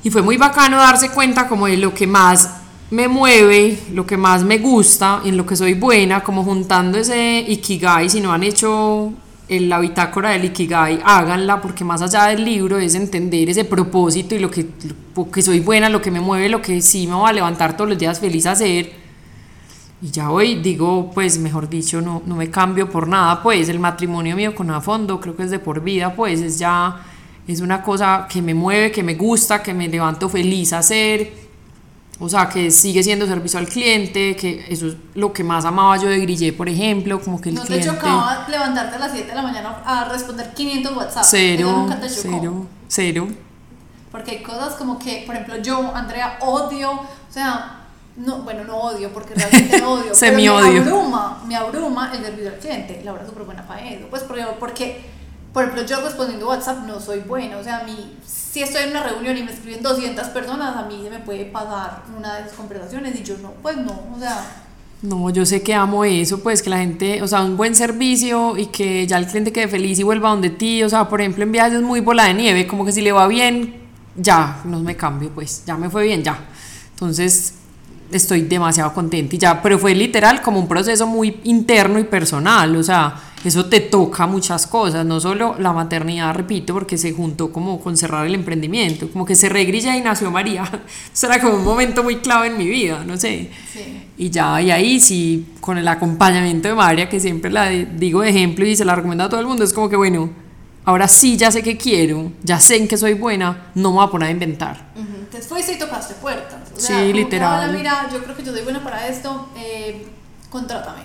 Y 0.04 0.10
fue 0.10 0.22
muy 0.22 0.38
bacano 0.38 0.78
darse 0.78 1.10
cuenta 1.10 1.48
como 1.48 1.68
de 1.68 1.78
lo 1.78 1.94
que 1.94 2.08
más 2.08 2.50
me 2.92 3.08
mueve, 3.08 3.84
lo 3.92 4.06
que 4.06 4.18
más 4.18 4.44
me 4.44 4.60
gusta, 4.60 5.22
en 5.26 5.36
lo 5.38 5.46
que 5.46 5.56
soy 5.56 5.74
buena, 5.74 6.24
como 6.24 6.44
juntando 6.44 6.98
ese 6.98 7.40
Ikigai, 7.48 8.10
si 8.10 8.22
no 8.22 8.32
han 8.32 8.44
hecho 8.44 9.12
la 9.50 9.80
bitácora 9.80 10.32
del 10.32 10.46
Ikigai, 10.46 11.02
háganla, 11.04 11.62
porque 11.62 11.84
más 11.84 12.02
allá 12.02 12.26
del 12.26 12.46
libro 12.46 12.78
es 12.78 12.94
entender 12.96 13.50
ese 13.50 13.66
propósito 13.66 14.36
y 14.36 14.40
lo 14.40 14.50
que, 14.50 14.68
lo 15.16 15.32
que 15.32 15.42
soy 15.42 15.60
buena, 15.60 15.90
lo 15.90 16.02
que 16.02 16.12
me 16.12 16.20
mueve, 16.20 16.50
lo 16.50 16.62
que 16.62 16.82
sí 16.82 17.08
me 17.08 17.16
va 17.16 17.30
a 17.30 17.34
levantar 17.34 17.76
todos 17.76 17.90
los 17.90 17.98
días 17.98 18.20
feliz 18.20 18.46
a 18.46 18.52
hacer 18.52 19.05
y 20.02 20.12
ya 20.12 20.30
hoy 20.30 20.56
digo, 20.56 21.12
pues 21.14 21.40
mejor 21.40 21.70
dicho, 21.70 22.02
no, 22.02 22.22
no 22.26 22.36
me 22.36 22.50
cambio 22.52 22.90
por 22.90 23.08
nada, 23.08 23.42
pues 23.42 23.70
el 23.70 23.80
matrimonio 23.80 24.36
mío 24.36 24.54
con 24.54 24.70
Afondo 24.70 25.20
creo 25.22 25.36
que 25.36 25.44
es 25.44 25.52
de 25.52 25.60
por 25.60 25.82
vida, 25.82 26.14
pues 26.14 26.42
es 26.42 26.60
ya, 26.60 27.02
es 27.48 27.62
una 27.62 27.82
cosa 27.82 28.28
que 28.30 28.42
me 28.42 28.54
mueve, 28.54 28.92
que 28.92 29.04
me 29.04 29.16
gusta, 29.16 29.64
que 29.64 29.74
me 29.74 29.88
levanto 29.88 30.28
feliz 30.28 30.74
a 30.74 30.80
hacer, 30.80 31.34
o 32.20 32.28
sea, 32.28 32.50
que 32.50 32.72
sigue 32.72 33.04
siendo 33.04 33.26
servicio 33.26 33.58
al 33.58 33.68
cliente, 33.68 34.36
que 34.36 34.66
eso 34.70 34.88
es 34.88 34.96
lo 35.16 35.32
que 35.32 35.44
más 35.44 35.64
amaba 35.64 35.96
yo 35.98 36.10
de 36.10 36.20
Grillé, 36.20 36.52
por 36.52 36.68
ejemplo, 36.68 37.22
como 37.22 37.40
que 37.40 37.50
el 37.50 37.56
¿No 37.56 37.62
cliente... 37.62 37.88
te 37.88 37.94
chocaba 37.94 38.46
levantarte 38.50 38.98
a 38.98 39.00
las 39.00 39.12
7 39.14 39.30
de 39.30 39.36
la 39.36 39.42
mañana 39.42 39.82
a 39.86 40.10
responder 40.10 40.54
500 40.54 40.96
WhatsApp? 40.96 41.24
Cero, 41.26 41.88
cero, 42.08 42.68
cero. 42.88 43.28
Porque 44.12 44.32
hay 44.32 44.44
cosas 44.44 44.76
como 44.76 45.00
que, 45.00 45.24
por 45.26 45.36
ejemplo, 45.36 45.58
yo, 45.62 45.94
Andrea, 45.96 46.38
odio, 46.42 46.92
o 46.92 47.08
sea 47.30 47.75
no, 48.18 48.44
bueno, 48.44 48.64
no 48.64 48.78
odio, 48.78 49.12
porque 49.12 49.34
realmente 49.34 49.80
no 49.82 49.94
odio, 49.94 50.14
pero 50.20 50.38
me 50.38 50.48
abruma, 50.48 51.44
me 51.46 51.56
abruma 51.56 52.12
el 52.14 52.24
servicio 52.24 52.50
al 52.50 52.58
cliente. 52.58 53.02
Laura 53.04 53.24
es 53.24 53.30
súper 53.30 53.44
buena 53.44 53.68
para 53.68 53.86
eso. 53.90 54.08
Pues 54.10 54.24
porque, 54.24 54.46
porque, 54.58 55.02
por 55.52 55.64
ejemplo, 55.64 55.86
yo 55.86 56.02
respondiendo 56.02 56.48
WhatsApp 56.48 56.86
no 56.88 57.00
soy 57.02 57.20
buena. 57.20 57.58
O 57.58 57.64
sea, 57.64 57.80
a 57.80 57.84
mí, 57.84 58.18
si 58.26 58.62
estoy 58.62 58.84
en 58.84 58.92
una 58.92 59.04
reunión 59.04 59.38
y 59.38 59.44
me 59.44 59.52
escriben 59.52 59.84
200 59.84 60.28
personas, 60.30 60.78
a 60.78 60.84
mí 60.84 61.02
se 61.04 61.10
me 61.10 61.20
puede 61.20 61.46
pasar 61.46 62.04
una 62.18 62.36
de 62.36 62.42
esas 62.44 62.54
conversaciones 62.54 63.20
y 63.20 63.24
yo 63.24 63.38
no, 63.40 63.52
pues 63.62 63.76
no, 63.78 63.92
o 64.16 64.20
sea. 64.20 64.62
No, 65.02 65.30
yo 65.30 65.46
sé 65.46 65.62
que 65.62 65.74
amo 65.74 66.06
eso, 66.06 66.42
pues 66.42 66.64
que 66.64 66.70
la 66.70 66.78
gente, 66.78 67.22
o 67.22 67.28
sea, 67.28 67.44
un 67.44 67.58
buen 67.58 67.76
servicio 67.76 68.58
y 68.58 68.68
que 68.68 69.06
ya 69.06 69.18
el 69.18 69.28
cliente 69.28 69.52
quede 69.52 69.68
feliz 69.68 70.00
y 70.00 70.04
vuelva 70.04 70.30
donde 70.30 70.50
ti, 70.50 70.82
o 70.84 70.90
sea, 70.90 71.10
por 71.10 71.20
ejemplo, 71.20 71.44
en 71.44 71.52
viajes 71.52 71.74
es 71.74 71.82
muy 71.82 72.00
bola 72.00 72.24
de 72.24 72.34
nieve, 72.34 72.66
como 72.66 72.86
que 72.86 72.94
si 72.94 73.02
le 73.02 73.12
va 73.12 73.28
bien, 73.28 73.84
ya, 74.16 74.62
no 74.64 74.80
me 74.80 74.96
cambio, 74.96 75.30
pues, 75.36 75.64
ya 75.66 75.76
me 75.76 75.90
fue 75.90 76.06
bien, 76.06 76.24
ya. 76.24 76.40
Entonces, 76.92 77.56
estoy 78.18 78.42
demasiado 78.42 78.94
contenta 78.94 79.36
y 79.36 79.40
ya, 79.40 79.62
pero 79.62 79.80
fue 79.80 79.96
literal 79.96 80.42
como 80.42 80.60
un 80.60 80.68
proceso 80.68 81.08
muy 81.08 81.40
interno 81.44 82.00
y 82.00 82.04
personal, 82.04 82.76
o 82.76 82.84
sea, 82.84 83.16
eso 83.44 83.66
te 83.66 83.80
toca 83.80 84.26
muchas 84.26 84.66
cosas, 84.66 85.06
no 85.06 85.20
solo 85.20 85.56
la 85.60 85.72
maternidad, 85.72 86.34
repito, 86.34 86.74
porque 86.74 86.98
se 86.98 87.14
juntó 87.14 87.52
como 87.52 87.80
con 87.80 87.96
cerrar 87.96 88.26
el 88.26 88.36
emprendimiento, 88.36 89.10
como 89.12 89.26
que 89.26 89.36
se 89.36 89.50
regrilla 89.50 89.96
y 89.96 90.02
nació 90.02 90.32
María, 90.32 90.64
eso 91.14 91.28
era 91.28 91.40
como 91.42 91.56
un 91.56 91.64
momento 91.64 92.04
muy 92.04 92.18
clave 92.18 92.48
en 92.48 92.58
mi 92.58 92.68
vida, 92.68 93.04
no 93.06 93.18
sé, 93.18 93.50
y 94.18 94.30
ya, 94.30 94.62
y 94.62 94.72
ahí 94.72 95.00
sí, 95.00 95.46
con 95.62 95.78
el 95.78 95.88
acompañamiento 95.88 96.68
de 96.68 96.76
María, 96.76 97.10
que 97.10 97.20
siempre 97.20 97.52
la 97.52 97.70
digo 97.70 98.22
de 98.22 98.30
ejemplo 98.30 98.66
y 98.66 98.76
se 98.76 98.86
la 98.86 98.96
recomiendo 98.96 99.26
a 99.26 99.30
todo 99.30 99.40
el 99.40 99.48
mundo, 99.48 99.64
es 99.64 99.74
como 99.74 99.90
que 99.90 99.96
bueno, 99.96 100.45
ahora 100.86 101.08
sí 101.08 101.36
ya 101.36 101.52
sé 101.52 101.64
que 101.64 101.76
quiero, 101.78 102.32
ya 102.44 102.60
sé 102.60 102.78
en 102.78 102.88
qué 102.88 102.98
soy 102.98 103.16
buena, 103.16 103.72
no 103.74 103.90
me 103.90 103.98
voy 103.98 104.06
a 104.06 104.12
poner 104.12 104.30
a 104.30 104.32
inventar. 104.32 104.86
Entonces 104.96 105.48
fuiste 105.50 105.74
y 105.74 105.80
tocaste 105.80 106.14
puertas. 106.16 106.60
O 106.76 106.80
sea, 106.80 107.00
sí, 107.00 107.14
literal. 107.14 107.74
mira, 107.74 108.08
yo 108.12 108.24
creo 108.24 108.36
que 108.36 108.44
yo 108.44 108.52
soy 108.52 108.62
buena 108.62 108.84
para 108.84 109.08
esto, 109.08 109.50
eh, 109.58 110.06
contrátame. 110.50 111.02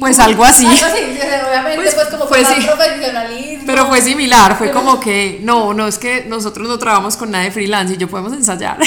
pues 0.00 0.18
algo 0.18 0.44
así. 0.44 0.66
Algo 0.66 0.86
así, 0.86 1.02
obviamente, 1.48 1.82
pues, 1.82 1.94
pues 1.94 2.08
como 2.08 2.26
fue 2.26 2.42
profesionalismo. 2.42 3.64
Pero 3.66 3.86
fue 3.86 4.00
similar, 4.00 4.56
fue 4.56 4.70
como 4.70 4.98
que, 4.98 5.40
no, 5.42 5.74
no 5.74 5.86
es 5.86 5.98
que 5.98 6.24
nosotros 6.24 6.66
no 6.66 6.78
trabajamos 6.78 7.16
con 7.16 7.30
nadie 7.30 7.50
freelance 7.50 7.94
y 7.94 7.96
yo 7.98 8.08
podemos 8.08 8.32
ensayar. 8.32 8.78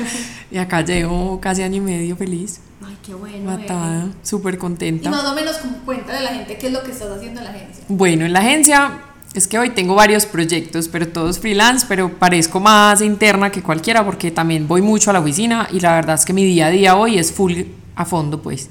y 0.50 0.58
acá 0.58 0.82
llevo 0.82 1.40
casi 1.40 1.62
año 1.62 1.76
y 1.76 1.80
medio 1.80 2.16
feliz. 2.16 2.60
Ay, 2.86 2.96
qué 3.04 3.14
bueno. 3.14 3.50
Matada, 3.50 4.06
súper 4.22 4.56
contenta. 4.58 5.08
Y 5.08 5.10
más 5.10 5.24
o 5.24 5.34
menos 5.34 5.56
como 5.56 5.78
cuenta 5.78 6.12
de 6.14 6.20
la 6.20 6.30
gente 6.30 6.56
qué 6.56 6.68
es 6.68 6.72
lo 6.72 6.82
que 6.82 6.92
estás 6.92 7.10
haciendo 7.10 7.40
en 7.40 7.44
la 7.44 7.50
agencia. 7.50 7.84
Bueno, 7.88 8.24
en 8.24 8.32
la 8.32 8.38
agencia 8.38 9.00
es 9.38 9.46
que 9.46 9.58
hoy 9.58 9.70
tengo 9.70 9.94
varios 9.94 10.26
proyectos, 10.26 10.88
pero 10.88 11.08
todos 11.08 11.38
freelance, 11.38 11.86
pero 11.88 12.12
parezco 12.18 12.60
más 12.60 13.00
interna 13.00 13.50
que 13.50 13.62
cualquiera 13.62 14.04
porque 14.04 14.30
también 14.30 14.66
voy 14.66 14.82
mucho 14.82 15.10
a 15.10 15.12
la 15.12 15.20
oficina 15.20 15.68
y 15.72 15.80
la 15.80 15.94
verdad 15.94 16.14
es 16.14 16.24
que 16.24 16.32
mi 16.32 16.44
día 16.44 16.66
a 16.66 16.70
día 16.70 16.96
hoy 16.96 17.18
es 17.18 17.32
full 17.32 17.62
a 17.94 18.04
fondo, 18.04 18.40
pues. 18.40 18.68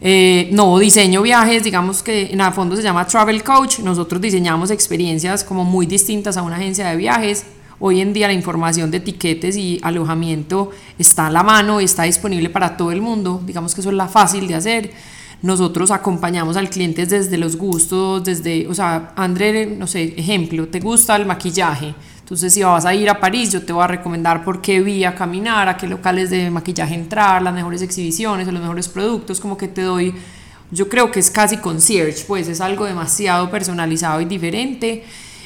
Eh, 0.00 0.48
no, 0.52 0.78
diseño 0.78 1.22
viajes, 1.22 1.64
digamos 1.64 2.02
que 2.02 2.30
en 2.30 2.40
a 2.40 2.52
fondo 2.52 2.76
se 2.76 2.82
llama 2.82 3.06
Travel 3.06 3.42
Coach. 3.42 3.80
Nosotros 3.80 4.20
diseñamos 4.20 4.70
experiencias 4.70 5.42
como 5.42 5.64
muy 5.64 5.86
distintas 5.86 6.36
a 6.36 6.42
una 6.42 6.56
agencia 6.56 6.88
de 6.88 6.96
viajes. 6.96 7.44
Hoy 7.80 8.00
en 8.00 8.12
día 8.12 8.26
la 8.26 8.32
información 8.32 8.90
de 8.90 8.98
etiquetes 8.98 9.56
y 9.56 9.80
alojamiento 9.82 10.70
está 10.98 11.28
a 11.28 11.30
la 11.30 11.42
mano, 11.42 11.80
está 11.80 12.04
disponible 12.04 12.50
para 12.50 12.76
todo 12.76 12.92
el 12.92 13.00
mundo. 13.00 13.42
Digamos 13.44 13.74
que 13.74 13.80
eso 13.80 13.90
es 13.90 13.96
la 13.96 14.08
fácil 14.08 14.46
de 14.46 14.54
hacer 14.54 14.90
nosotros 15.40 15.90
acompañamos 15.90 16.56
al 16.56 16.68
cliente 16.68 17.06
desde 17.06 17.38
los 17.38 17.56
gustos, 17.56 18.24
desde, 18.24 18.66
o 18.66 18.74
sea, 18.74 19.12
André, 19.14 19.66
no 19.66 19.86
sé, 19.86 20.14
ejemplo, 20.16 20.66
te 20.66 20.80
gusta 20.80 21.14
el 21.16 21.26
maquillaje. 21.26 21.94
Entonces, 22.18 22.52
si 22.52 22.62
vas 22.62 22.84
a 22.84 22.94
ir 22.94 23.08
a 23.08 23.20
París, 23.20 23.52
yo 23.52 23.64
te 23.64 23.72
voy 23.72 23.84
a 23.84 23.86
recomendar 23.86 24.44
por 24.44 24.60
qué 24.60 24.80
vía 24.80 25.14
caminar, 25.14 25.68
a 25.68 25.76
qué 25.76 25.86
locales 25.86 26.30
de 26.30 26.50
maquillaje 26.50 26.94
entrar, 26.94 27.40
las 27.40 27.54
mejores 27.54 27.82
exhibiciones, 27.82 28.46
los 28.48 28.60
mejores 28.60 28.88
productos, 28.88 29.40
como 29.40 29.56
que 29.56 29.68
te 29.68 29.82
doy, 29.82 30.12
yo 30.70 30.88
creo 30.88 31.10
que 31.10 31.20
es 31.20 31.30
casi 31.30 31.56
concierge, 31.58 32.24
pues 32.26 32.48
es 32.48 32.60
algo 32.60 32.84
demasiado 32.84 33.50
personalizado 33.50 34.20
y 34.20 34.24
diferente. 34.24 35.04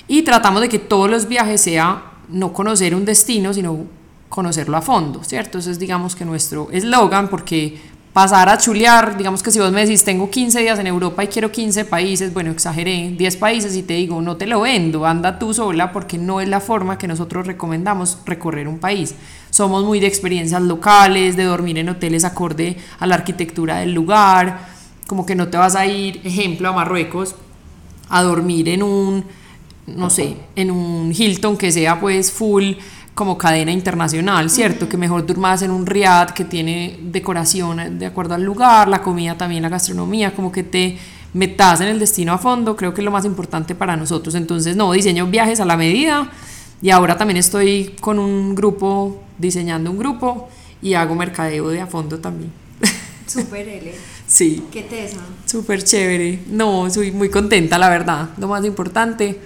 Y 0.09 0.23
tratamos 0.23 0.63
de 0.63 0.69
que 0.69 0.79
todos 0.79 1.09
los 1.09 1.29
viajes 1.29 1.61
sea 1.61 2.03
no 2.29 2.53
conocer 2.53 2.95
un 2.95 3.05
destino, 3.05 3.53
sino 3.55 3.87
conocerlo 4.29 4.77
a 4.79 4.83
fondo, 4.83 5.23
¿cierto? 5.23 5.59
Ese 5.59 5.71
es, 5.73 5.79
digamos, 5.79 6.17
que 6.17 6.25
nuestro 6.25 6.71
eslogan, 6.73 7.29
porque 7.29 7.79
pasar 8.13 8.51
a 8.51 8.59
chulear, 8.59 9.17
digamos 9.17 9.43
que 9.43 9.51
si 9.51 9.59
vos 9.59 9.73
me 9.73 9.81
decís, 9.81 10.05
tengo 10.05 10.29
15 10.29 10.61
días 10.61 10.79
en 10.79 10.87
Europa 10.87 11.25
y 11.25 11.29
quiero 11.29 11.51
15 11.51 11.87
países, 11.87 12.33
bueno, 12.35 12.51
exageré, 12.51 13.15
10 13.17 13.37
países 13.37 13.75
y 13.75 13.83
te 13.83 13.95
digo, 13.95 14.21
no 14.21 14.37
te 14.37 14.47
lo 14.47 14.61
vendo, 14.61 15.07
anda 15.07 15.39
tú 15.39 15.55
sola 15.55 15.93
porque 15.93 16.19
no 16.19 16.41
es 16.41 16.49
la 16.49 16.61
forma 16.61 16.99
que 16.99 17.09
nosotros 17.09 17.47
recomendamos 17.47 18.19
recorrer 18.27 18.69
un 18.69 18.79
país. 18.79 19.15
Somos 19.51 19.85
muy 19.85 19.99
de 19.99 20.09
experiencias 20.09 20.61
locales, 20.61 21.37
de 21.37 21.45
dormir 21.45 21.79
en 21.79 21.89
hoteles 21.89 22.25
acorde 22.25 22.77
a 22.99 23.07
la 23.07 23.15
arquitectura 23.15 23.79
del 23.79 23.95
lugar, 23.95 24.69
como 25.07 25.25
que 25.25 25.35
no 25.35 25.49
te 25.49 25.57
vas 25.57 25.75
a 25.75 25.87
ir, 25.87 26.21
ejemplo, 26.25 26.69
a 26.69 26.73
Marruecos, 26.73 27.35
a 28.11 28.23
dormir 28.23 28.69
en 28.69 28.83
un, 28.83 29.25
no 29.87 30.11
sé, 30.11 30.37
en 30.55 30.71
un 30.71 31.15
Hilton 31.17 31.57
que 31.57 31.73
sea 31.73 31.99
pues 31.99 32.31
full 32.31 32.75
como 33.15 33.37
cadena 33.37 33.73
internacional, 33.73 34.49
¿cierto? 34.49 34.89
Que 34.89 34.97
mejor 34.97 35.27
durmas 35.27 35.63
en 35.63 35.71
un 35.71 35.85
riad 35.87 36.31
que 36.31 36.45
tiene 36.45 36.99
decoración 37.03 37.99
de 37.99 38.07
acuerdo 38.07 38.35
al 38.35 38.43
lugar, 38.43 38.89
la 38.89 39.03
comida 39.03 39.37
también, 39.37 39.63
la 39.63 39.69
gastronomía, 39.69 40.35
como 40.35 40.51
que 40.51 40.63
te 40.63 40.97
metas 41.35 41.81
en 41.81 41.89
el 41.89 41.99
destino 41.99 42.33
a 42.33 42.39
fondo, 42.39 42.77
creo 42.77 42.93
que 42.95 43.01
es 43.01 43.05
lo 43.05 43.11
más 43.11 43.25
importante 43.25 43.75
para 43.75 43.97
nosotros. 43.97 44.35
Entonces, 44.35 44.77
no, 44.77 44.93
diseño 44.93 45.27
viajes 45.27 45.61
a 45.61 45.65
la 45.65 45.77
medida 45.77 46.31
y 46.81 46.91
ahora 46.91 47.17
también 47.17 47.37
estoy 47.37 47.95
con 48.01 48.19
un 48.19 48.55
grupo, 48.55 49.23
diseñando 49.39 49.91
un 49.91 49.99
grupo 49.99 50.49
y 50.81 50.95
hago 50.95 51.15
mercadeo 51.15 51.69
de 51.69 51.81
a 51.81 51.87
fondo 51.87 52.19
también. 52.19 52.53
Súper 53.27 53.69
L. 53.69 53.93
Sí. 54.27 54.65
¿Qué 54.73 54.83
te 54.83 55.05
es? 55.05 55.13
Súper 55.45 55.85
chévere. 55.85 56.41
No, 56.49 56.89
soy 56.89 57.13
muy 57.13 57.29
contenta, 57.29 57.77
la 57.77 57.91
verdad. 57.91 58.31
Lo 58.39 58.49
más 58.49 58.65
importante. 58.65 59.39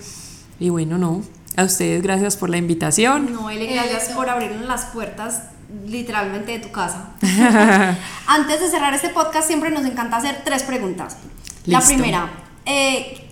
Y 0.60 0.68
bueno, 0.68 0.96
no, 0.96 1.22
a 1.56 1.64
ustedes, 1.64 2.02
gracias 2.02 2.36
por 2.36 2.50
la 2.50 2.58
invitación. 2.58 3.32
No, 3.32 3.50
Ele, 3.50 3.66
gracias 3.66 4.10
por 4.10 4.28
abrirnos 4.28 4.66
las 4.66 4.86
puertas 4.86 5.42
literalmente 5.86 6.52
de 6.52 6.58
tu 6.58 6.70
casa. 6.70 7.10
Antes 8.26 8.60
de 8.60 8.68
cerrar 8.68 8.94
este 8.94 9.08
podcast, 9.08 9.46
siempre 9.46 9.70
nos 9.70 9.84
encanta 9.84 10.16
hacer 10.16 10.42
tres 10.44 10.62
preguntas. 10.62 11.16
La 11.64 11.80
primera, 11.80 12.30
eh, 12.64 13.28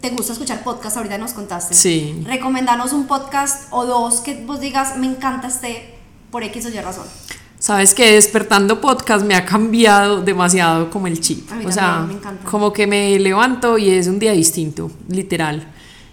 ¿te 0.00 0.10
gusta 0.10 0.32
escuchar 0.32 0.62
podcast? 0.62 0.96
Ahorita 0.96 1.18
nos 1.18 1.32
contaste. 1.32 1.74
Sí. 1.74 2.22
Recomendanos 2.26 2.92
un 2.92 3.06
podcast 3.06 3.66
o 3.70 3.84
dos 3.84 4.20
que 4.20 4.42
vos 4.46 4.60
digas, 4.60 4.96
me 4.96 5.06
encanta 5.06 5.48
este 5.48 5.94
por 6.30 6.42
X 6.44 6.66
o 6.66 6.68
Y 6.68 6.80
razón. 6.80 7.06
Sabes 7.58 7.92
que 7.92 8.12
despertando 8.12 8.80
podcast 8.80 9.24
me 9.24 9.34
ha 9.34 9.44
cambiado 9.44 10.22
demasiado 10.22 10.90
como 10.90 11.08
el 11.08 11.20
chip. 11.20 11.50
o 11.66 11.72
sea, 11.72 12.04
me 12.06 12.14
encanta. 12.14 12.48
como 12.48 12.72
que 12.72 12.86
me 12.86 13.18
levanto 13.18 13.78
y 13.78 13.90
es 13.90 14.06
un 14.06 14.20
día 14.20 14.32
distinto, 14.32 14.90
literal. 15.08 15.66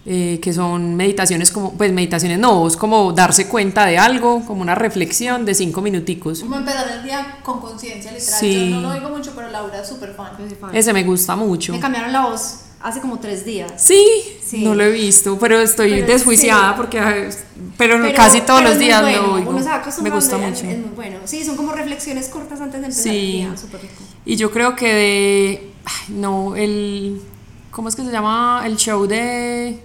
Eh, 0.08 0.38
que 0.40 0.52
son 0.52 0.94
meditaciones 0.94 1.50
como, 1.50 1.72
pues 1.72 1.92
meditaciones 1.92 2.38
no, 2.38 2.68
es 2.68 2.76
como 2.76 3.12
darse 3.12 3.48
cuenta 3.48 3.86
de 3.86 3.98
algo, 3.98 4.44
como 4.46 4.62
una 4.62 4.76
reflexión 4.76 5.44
de 5.44 5.52
cinco 5.52 5.82
minuticos. 5.82 6.42
Como 6.42 6.54
empezar 6.54 6.88
el 6.88 7.02
día 7.02 7.38
con 7.42 7.60
conciencia, 7.60 8.12
literal. 8.12 8.38
Sí. 8.38 8.70
Yo 8.70 8.76
no 8.76 8.82
lo 8.82 8.94
digo 8.94 9.10
mucho, 9.10 9.32
pero 9.34 9.50
Laura 9.50 9.80
es 9.80 9.88
súper 9.88 10.14
fan. 10.14 10.30
Ese 10.72 10.92
me 10.92 11.02
gusta 11.02 11.34
mucho. 11.34 11.72
Me 11.72 11.80
cambiaron 11.80 12.12
la 12.12 12.26
voz 12.26 12.60
hace 12.80 13.00
como 13.00 13.18
tres 13.18 13.44
días. 13.44 13.72
Sí, 13.78 14.00
sí. 14.40 14.62
no 14.62 14.76
lo 14.76 14.84
he 14.84 14.92
visto, 14.92 15.40
pero 15.40 15.58
estoy 15.58 16.02
desjuiciada 16.02 16.76
porque 16.76 17.30
pero, 17.76 17.98
casi 18.14 18.42
todos 18.42 18.62
los 18.62 18.78
días 18.78 19.02
lo 19.02 19.32
oigo. 19.32 19.52
me 20.02 20.10
gusta 20.10 20.38
mucho. 20.38 20.66
Es 20.66 20.78
muy 20.78 20.90
bueno. 20.94 21.16
Sí, 21.24 21.44
son 21.44 21.56
como 21.56 21.72
reflexiones 21.72 22.28
cortas 22.28 22.60
antes 22.60 22.80
de 22.80 22.86
empezar 22.86 23.12
el 23.12 23.20
día, 23.32 23.56
súper 23.56 23.82
rico. 23.82 23.94
Y 24.24 24.36
yo 24.36 24.52
creo 24.52 24.76
que 24.76 24.94
de 24.94 25.70
ay, 25.84 26.14
no, 26.14 26.54
el 26.54 27.20
¿cómo 27.72 27.88
es 27.88 27.96
que 27.96 28.04
se 28.04 28.12
llama 28.12 28.62
el 28.64 28.76
show 28.76 29.04
de 29.08 29.80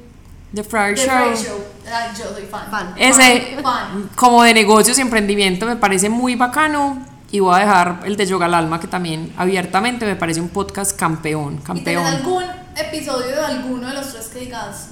The 0.54 0.64
Friday 0.64 1.06
Show. 1.06 1.64
Ah, 1.90 2.14
yo 2.18 2.26
soy 2.34 2.44
fan. 2.44 2.94
Ese, 2.98 3.58
como 4.16 4.44
de 4.44 4.54
negocios 4.54 4.98
y 4.98 5.02
emprendimiento, 5.02 5.66
me 5.66 5.78
parece 5.78 6.10
muy 6.10 6.36
bacano. 6.36 7.06
Y 7.32 7.40
voy 7.40 7.56
a 7.56 7.60
dejar 7.60 8.00
el 8.04 8.18
de 8.18 8.26
Yoga 8.26 8.48
al 8.48 8.54
Alma, 8.54 8.80
que 8.80 8.88
también 8.88 9.32
abiertamente 9.38 10.06
me 10.06 10.18
parece 10.18 10.42
un 10.42 10.50
podcast 10.50 10.98
campeón. 10.98 11.58
campeón. 11.60 12.04
¿Y 12.04 12.08
algún 12.08 12.44
episodio 12.76 13.28
de 13.28 13.46
alguno 13.46 13.88
de 13.88 13.94
los 13.94 14.12
tres 14.12 14.28
que 14.28 14.40
digas, 14.40 14.90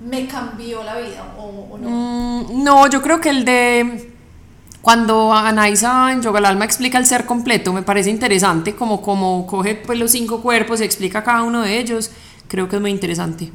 me 0.00 0.26
cambió 0.26 0.82
la 0.82 0.96
vida 0.98 1.34
o, 1.36 1.76
no? 1.76 1.90
Mm, 1.90 2.64
no, 2.64 2.88
yo 2.88 3.02
creo 3.02 3.20
que 3.20 3.28
el 3.28 3.44
de 3.44 4.14
cuando 4.80 5.34
Anaisa 5.34 6.10
en 6.10 6.22
Yoga 6.22 6.38
al 6.38 6.46
Alma 6.46 6.64
explica 6.64 6.96
el 6.96 7.04
ser 7.04 7.26
completo, 7.26 7.74
me 7.74 7.82
parece 7.82 8.08
interesante, 8.08 8.74
como, 8.74 9.02
como 9.02 9.46
coge 9.46 9.74
pues, 9.74 9.98
los 9.98 10.10
cinco 10.10 10.40
cuerpos 10.40 10.80
y 10.80 10.84
explica 10.84 11.22
cada 11.22 11.42
uno 11.42 11.60
de 11.60 11.78
ellos. 11.78 12.10
Creo 12.48 12.66
que 12.66 12.76
es 12.76 12.82
muy 12.82 12.90
interesante 12.90 13.52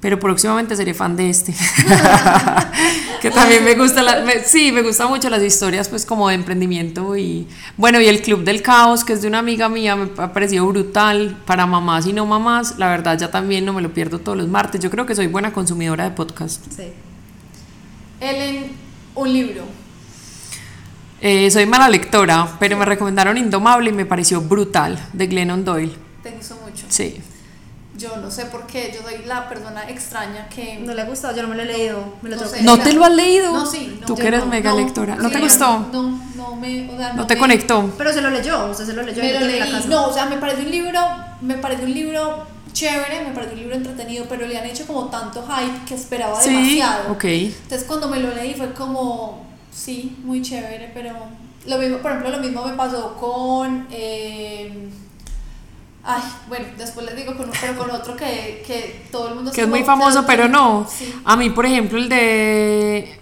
pero 0.00 0.18
próximamente 0.18 0.74
seré 0.76 0.94
fan 0.94 1.14
de 1.14 1.28
este. 1.28 1.54
que 3.20 3.30
también 3.30 3.64
me 3.64 3.74
gusta, 3.74 4.02
la, 4.02 4.24
sí, 4.44 4.72
me 4.72 4.82
gusta 4.82 5.06
mucho 5.06 5.28
las 5.28 5.42
historias 5.42 5.88
pues 5.88 6.06
como 6.06 6.28
de 6.28 6.34
emprendimiento 6.34 7.16
y 7.16 7.46
bueno, 7.76 8.00
y 8.00 8.06
el 8.06 8.22
Club 8.22 8.42
del 8.42 8.62
Caos, 8.62 9.04
que 9.04 9.12
es 9.12 9.22
de 9.22 9.28
una 9.28 9.40
amiga 9.40 9.68
mía, 9.68 9.96
me 9.96 10.10
ha 10.16 10.32
parecido 10.32 10.66
brutal 10.66 11.36
para 11.44 11.66
mamás 11.66 12.06
y 12.06 12.14
no 12.14 12.24
mamás, 12.24 12.78
la 12.78 12.88
verdad 12.88 13.18
ya 13.18 13.30
también 13.30 13.66
no 13.66 13.74
me 13.74 13.82
lo 13.82 13.92
pierdo 13.92 14.18
todos 14.18 14.38
los 14.38 14.48
martes, 14.48 14.80
yo 14.80 14.90
creo 14.90 15.04
que 15.04 15.14
soy 15.14 15.26
buena 15.26 15.52
consumidora 15.52 16.04
de 16.04 16.10
podcast. 16.12 16.64
Sí. 16.74 16.92
Ellen, 18.20 18.72
un 19.14 19.32
libro. 19.32 19.64
Eh, 21.20 21.50
soy 21.50 21.66
mala 21.66 21.90
lectora, 21.90 22.56
pero 22.58 22.78
me 22.78 22.86
recomendaron 22.86 23.36
Indomable 23.36 23.90
y 23.90 23.92
me 23.92 24.06
pareció 24.06 24.40
brutal, 24.40 24.98
de 25.12 25.26
Glennon 25.26 25.64
Doyle. 25.64 25.94
Te 26.22 26.30
gustó 26.30 26.56
mucho. 26.56 26.86
Sí. 26.88 27.20
Yo 28.00 28.16
no 28.16 28.30
sé 28.30 28.46
por 28.46 28.66
qué, 28.66 28.90
yo 28.94 29.02
soy 29.02 29.24
la 29.26 29.46
persona 29.48 29.88
extraña 29.88 30.48
que... 30.48 30.78
No 30.78 30.94
le 30.94 31.02
ha 31.02 31.04
gustado, 31.04 31.36
yo 31.36 31.42
no 31.42 31.48
me 31.48 31.54
lo 31.56 31.62
he 31.62 31.66
leído. 31.66 32.14
Me 32.22 32.30
lo 32.30 32.36
No 32.36 32.46
sé. 32.46 32.62
¿No 32.62 32.78
te 32.78 32.92
lo 32.94 33.04
has 33.04 33.12
leído? 33.12 33.52
No, 33.52 33.66
sí. 33.66 33.98
No, 34.00 34.06
Tú 34.06 34.14
que 34.14 34.28
eres 34.28 34.40
no, 34.40 34.46
mega 34.46 34.70
no, 34.70 34.76
lectora. 34.78 35.16
¿No 35.16 35.28
sí, 35.28 35.34
te 35.34 35.40
gustó? 35.40 35.78
No, 35.92 36.18
no 36.34 36.56
me... 36.56 36.88
O 36.90 36.96
sea, 36.96 37.12
¿No 37.12 37.26
te 37.26 37.34
me- 37.34 37.40
conectó? 37.40 37.92
Pero 37.98 38.12
se 38.12 38.22
lo 38.22 38.30
leyó, 38.30 38.70
usted 38.70 38.86
se 38.86 38.92
lo 38.94 39.02
leyó 39.02 39.22
Me 39.22 39.32
lo 39.32 39.38
en 39.40 39.58
la 39.58 39.64
leí. 39.66 39.72
casa. 39.72 39.88
No, 39.88 40.06
o 40.06 40.12
sea, 40.14 40.24
me 40.26 40.38
parece 40.38 40.62
un 40.62 40.70
libro, 40.70 40.98
me 41.42 41.54
parece 41.56 41.84
un 41.84 41.92
libro 41.92 42.46
chévere, 42.72 43.22
me 43.28 43.34
parece 43.34 43.52
un 43.52 43.58
libro 43.60 43.74
entretenido, 43.76 44.24
pero 44.28 44.46
le 44.46 44.56
han 44.56 44.64
hecho 44.64 44.86
como 44.86 45.06
tanto 45.06 45.42
hype 45.46 45.84
que 45.86 45.94
esperaba 45.94 46.40
Sí, 46.40 46.50
demasiado. 46.78 47.12
ok. 47.12 47.24
Entonces 47.24 47.84
cuando 47.86 48.08
me 48.08 48.20
lo 48.20 48.34
leí 48.34 48.54
fue 48.54 48.72
como, 48.72 49.44
sí, 49.70 50.16
muy 50.24 50.40
chévere, 50.40 50.90
pero 50.94 51.12
lo 51.66 51.76
mismo, 51.78 51.98
por 51.98 52.12
ejemplo, 52.12 52.30
lo 52.30 52.38
mismo 52.38 52.64
me 52.64 52.72
pasó 52.74 53.14
con, 53.16 53.86
eh, 53.90 54.88
ay, 56.04 56.22
bueno, 56.48 56.66
después 56.78 57.04
les 57.06 57.16
digo, 57.16 57.36
con, 57.36 57.50
pero 57.60 57.76
con 57.76 57.90
otro 57.90 58.16
que, 58.16 58.62
que 58.66 59.06
todo 59.12 59.28
el 59.28 59.34
mundo 59.36 59.52
Que 59.52 59.62
es 59.62 59.68
muy 59.68 59.82
famoso, 59.84 60.24
pero 60.26 60.48
no. 60.48 60.86
Sí. 60.90 61.14
A 61.24 61.36
mí, 61.36 61.50
por 61.50 61.66
ejemplo, 61.66 61.98
el 61.98 62.08
de... 62.08 63.18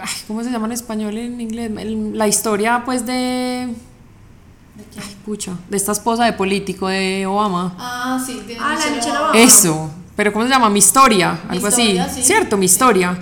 ay, 0.00 0.08
¿Cómo 0.26 0.42
se 0.42 0.50
llama 0.50 0.66
en 0.66 0.72
español 0.72 1.14
y 1.16 1.20
en 1.22 1.40
inglés? 1.40 1.70
El- 1.78 2.16
la 2.16 2.26
historia, 2.28 2.82
pues, 2.84 3.04
de... 3.06 3.68
¿De 4.74 4.84
quién? 4.90 5.04
Pucha, 5.24 5.52
de 5.68 5.76
esta 5.76 5.92
esposa 5.92 6.24
de 6.24 6.32
político 6.32 6.88
de 6.88 7.26
Obama. 7.26 7.74
Ah, 7.78 8.22
sí, 8.24 8.40
de 8.46 8.56
Ah, 8.58 8.74
la 8.78 8.84
de 8.84 8.90
Michelle 8.96 9.18
Obama. 9.18 9.38
Eso, 9.38 9.90
pero 10.16 10.32
¿cómo 10.32 10.44
se 10.46 10.50
llama? 10.50 10.70
Mi 10.70 10.78
historia, 10.78 11.38
Mi 11.50 11.56
algo 11.56 11.68
historia, 11.68 12.04
así. 12.04 12.20
sí. 12.20 12.22
¿Cierto? 12.26 12.56
Mi 12.56 12.68
Sí. 12.68 13.16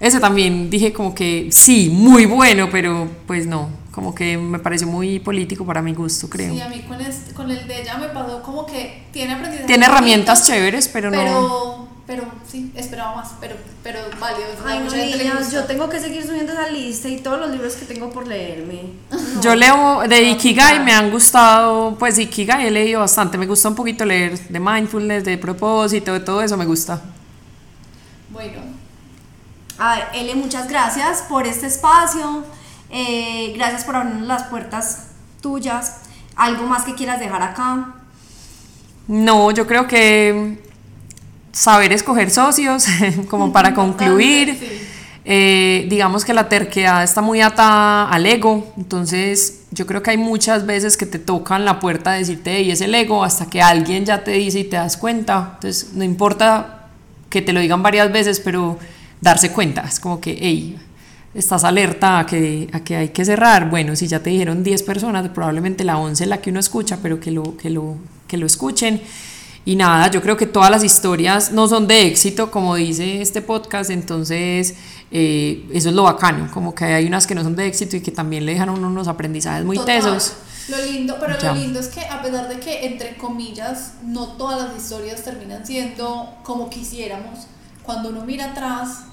Ese 0.00 0.20
también 0.20 0.68
dije 0.70 0.92
como 0.92 1.14
que 1.14 1.48
sí, 1.50 1.88
muy 1.90 2.26
bueno, 2.26 2.68
pero 2.70 3.08
pues 3.26 3.46
no, 3.46 3.68
como 3.92 4.14
que 4.14 4.36
me 4.36 4.58
pareció 4.58 4.86
muy 4.86 5.18
político 5.20 5.64
para 5.64 5.80
mi 5.82 5.94
gusto, 5.94 6.28
creo. 6.28 6.52
Sí, 6.52 6.60
a 6.60 6.68
mí 6.68 6.80
con, 6.88 7.00
este- 7.00 7.32
con 7.32 7.50
el 7.50 7.66
de 7.66 7.82
ella 7.82 7.96
me 7.96 8.08
pasó 8.08 8.42
como 8.42 8.66
que 8.66 9.04
tiene 9.12 9.32
aprendizaje. 9.34 9.66
Tiene 9.66 9.86
herramientas 9.86 10.40
bonito, 10.40 10.52
chéveres, 10.54 10.88
pero, 10.88 11.10
no. 11.10 11.16
Pero, 11.16 11.88
pero 12.06 12.24
sí, 12.50 12.70
esperaba 12.74 13.14
más, 13.16 13.30
pero, 13.40 13.54
pero 13.82 14.00
válido. 14.20 14.48
Ay, 14.66 14.80
no, 14.84 14.90
niñas, 14.94 15.50
yo 15.52 15.64
tengo 15.64 15.88
que 15.88 16.00
seguir 16.00 16.22
subiendo 16.26 16.52
esa 16.52 16.68
lista 16.68 17.08
y 17.08 17.18
todos 17.18 17.38
los 17.40 17.50
libros 17.50 17.74
que 17.76 17.86
tengo 17.86 18.10
por 18.10 18.26
leerme. 18.26 18.82
No. 19.10 19.40
Yo 19.40 19.54
leo 19.54 20.00
de 20.08 20.20
No, 20.20 20.26
Ikigai, 20.32 20.80
no. 20.80 20.84
me 20.84 20.92
han 20.92 21.10
gustado, 21.10 21.96
pues 21.98 22.18
Ikigai 22.18 22.66
he 22.66 22.70
leído 22.70 23.00
bastante, 23.00 23.38
me 23.38 23.46
gusta 23.46 23.68
un 23.68 23.74
poquito 23.74 24.04
leer 24.04 24.38
de 24.48 24.60
mindfulness, 24.60 25.24
de 25.24 25.38
propósito, 25.38 26.12
de 26.12 26.20
todo 26.20 26.42
eso 26.42 26.56
me 26.58 26.66
gusta. 26.66 27.00
Bueno, 28.30 28.60
A 29.78 29.96
ver, 29.96 30.04
Ele, 30.14 30.34
muchas 30.34 30.68
gracias 30.68 31.22
por 31.22 31.46
este 31.46 31.66
espacio. 31.66 32.44
eh, 32.90 33.52
gracias 33.56 33.84
por 33.84 33.96
abrirnos 33.96 34.26
las 34.28 34.44
puertas 34.44 35.06
tuyas. 35.40 35.96
¿Algo 36.36 36.64
más 36.66 36.84
que 36.84 36.94
quieras 36.94 37.18
dejar 37.18 37.42
acá? 37.42 37.94
No, 39.08 39.50
yo 39.50 39.66
creo 39.66 39.86
que 39.86 40.62
saber 41.52 41.92
escoger 41.92 42.30
socios, 42.30 42.86
como 43.30 43.52
para 43.52 43.74
concluir. 43.74 44.56
sí. 44.58 44.80
eh, 45.24 45.86
digamos 45.88 46.24
que 46.24 46.34
la 46.34 46.48
terquedad 46.48 47.02
está 47.02 47.20
muy 47.20 47.40
atada 47.40 48.08
al 48.10 48.26
ego, 48.26 48.72
entonces 48.76 49.62
yo 49.70 49.86
creo 49.86 50.02
que 50.02 50.10
hay 50.10 50.16
muchas 50.18 50.66
veces 50.66 50.96
que 50.96 51.06
te 51.06 51.18
tocan 51.18 51.64
la 51.64 51.78
puerta 51.80 52.12
a 52.12 52.14
decirte, 52.14 52.60
y 52.62 52.70
es 52.70 52.80
el 52.80 52.94
ego, 52.94 53.24
hasta 53.24 53.46
que 53.46 53.60
alguien 53.62 54.04
ya 54.04 54.22
te 54.24 54.32
dice 54.32 54.60
y 54.60 54.64
te 54.64 54.76
das 54.76 54.96
cuenta. 54.96 55.52
Entonces, 55.54 55.92
no 55.94 56.04
importa 56.04 56.86
que 57.30 57.42
te 57.42 57.52
lo 57.52 57.60
digan 57.60 57.82
varias 57.82 58.12
veces, 58.12 58.40
pero 58.40 58.78
darse 59.20 59.50
cuenta, 59.52 59.82
es 59.82 60.00
como 60.00 60.20
que, 60.20 60.36
hey, 60.40 60.76
estás 61.34 61.64
alerta 61.64 62.20
a 62.20 62.26
que, 62.26 62.68
a 62.72 62.80
que 62.80 62.96
hay 62.96 63.08
que 63.08 63.24
cerrar. 63.24 63.68
Bueno, 63.70 63.96
si 63.96 64.06
ya 64.06 64.20
te 64.20 64.30
dijeron 64.30 64.62
10 64.62 64.82
personas, 64.84 65.28
probablemente 65.30 65.82
la 65.84 65.98
11 65.98 66.24
es 66.24 66.28
la 66.30 66.38
que 66.40 66.50
uno 66.50 66.60
escucha, 66.60 66.98
pero 67.02 67.18
que 67.20 67.30
lo, 67.30 67.56
que 67.56 67.70
lo, 67.70 67.96
que 68.28 68.36
lo 68.36 68.46
escuchen. 68.46 69.00
Y 69.66 69.76
nada, 69.76 70.10
yo 70.10 70.20
creo 70.20 70.36
que 70.36 70.46
todas 70.46 70.70
las 70.70 70.84
historias 70.84 71.50
no 71.50 71.66
son 71.66 71.88
de 71.88 72.06
éxito, 72.06 72.50
como 72.50 72.74
dice 72.76 73.22
este 73.22 73.40
podcast, 73.40 73.88
entonces 73.88 74.74
eh, 75.10 75.64
eso 75.72 75.88
es 75.88 75.94
lo 75.94 76.02
bacano, 76.02 76.50
como 76.52 76.74
que 76.74 76.84
hay 76.84 77.06
unas 77.06 77.26
que 77.26 77.34
no 77.34 77.42
son 77.42 77.56
de 77.56 77.66
éxito 77.66 77.96
y 77.96 78.00
que 78.02 78.10
también 78.10 78.44
le 78.44 78.52
dejan 78.52 78.68
unos 78.68 79.08
aprendizajes 79.08 79.64
muy 79.64 79.78
total. 79.78 80.02
tesos. 80.02 80.34
Lo 80.68 80.76
lindo, 80.84 81.16
pero 81.18 81.38
Ya. 81.38 81.52
lo 81.54 81.60
lindo 81.60 81.80
es 81.80 81.88
que 81.88 82.02
a 82.02 82.20
pesar 82.22 82.48
de 82.48 82.60
que, 82.60 82.86
entre 82.86 83.16
comillas, 83.16 83.94
no 84.04 84.28
todas 84.36 84.68
las 84.68 84.76
historias 84.82 85.22
terminan 85.24 85.64
siendo 85.66 86.34
como 86.42 86.68
quisiéramos, 86.68 87.46
cuando 87.84 88.08
uno 88.10 88.24
mira 88.24 88.46
atrás, 88.46 89.04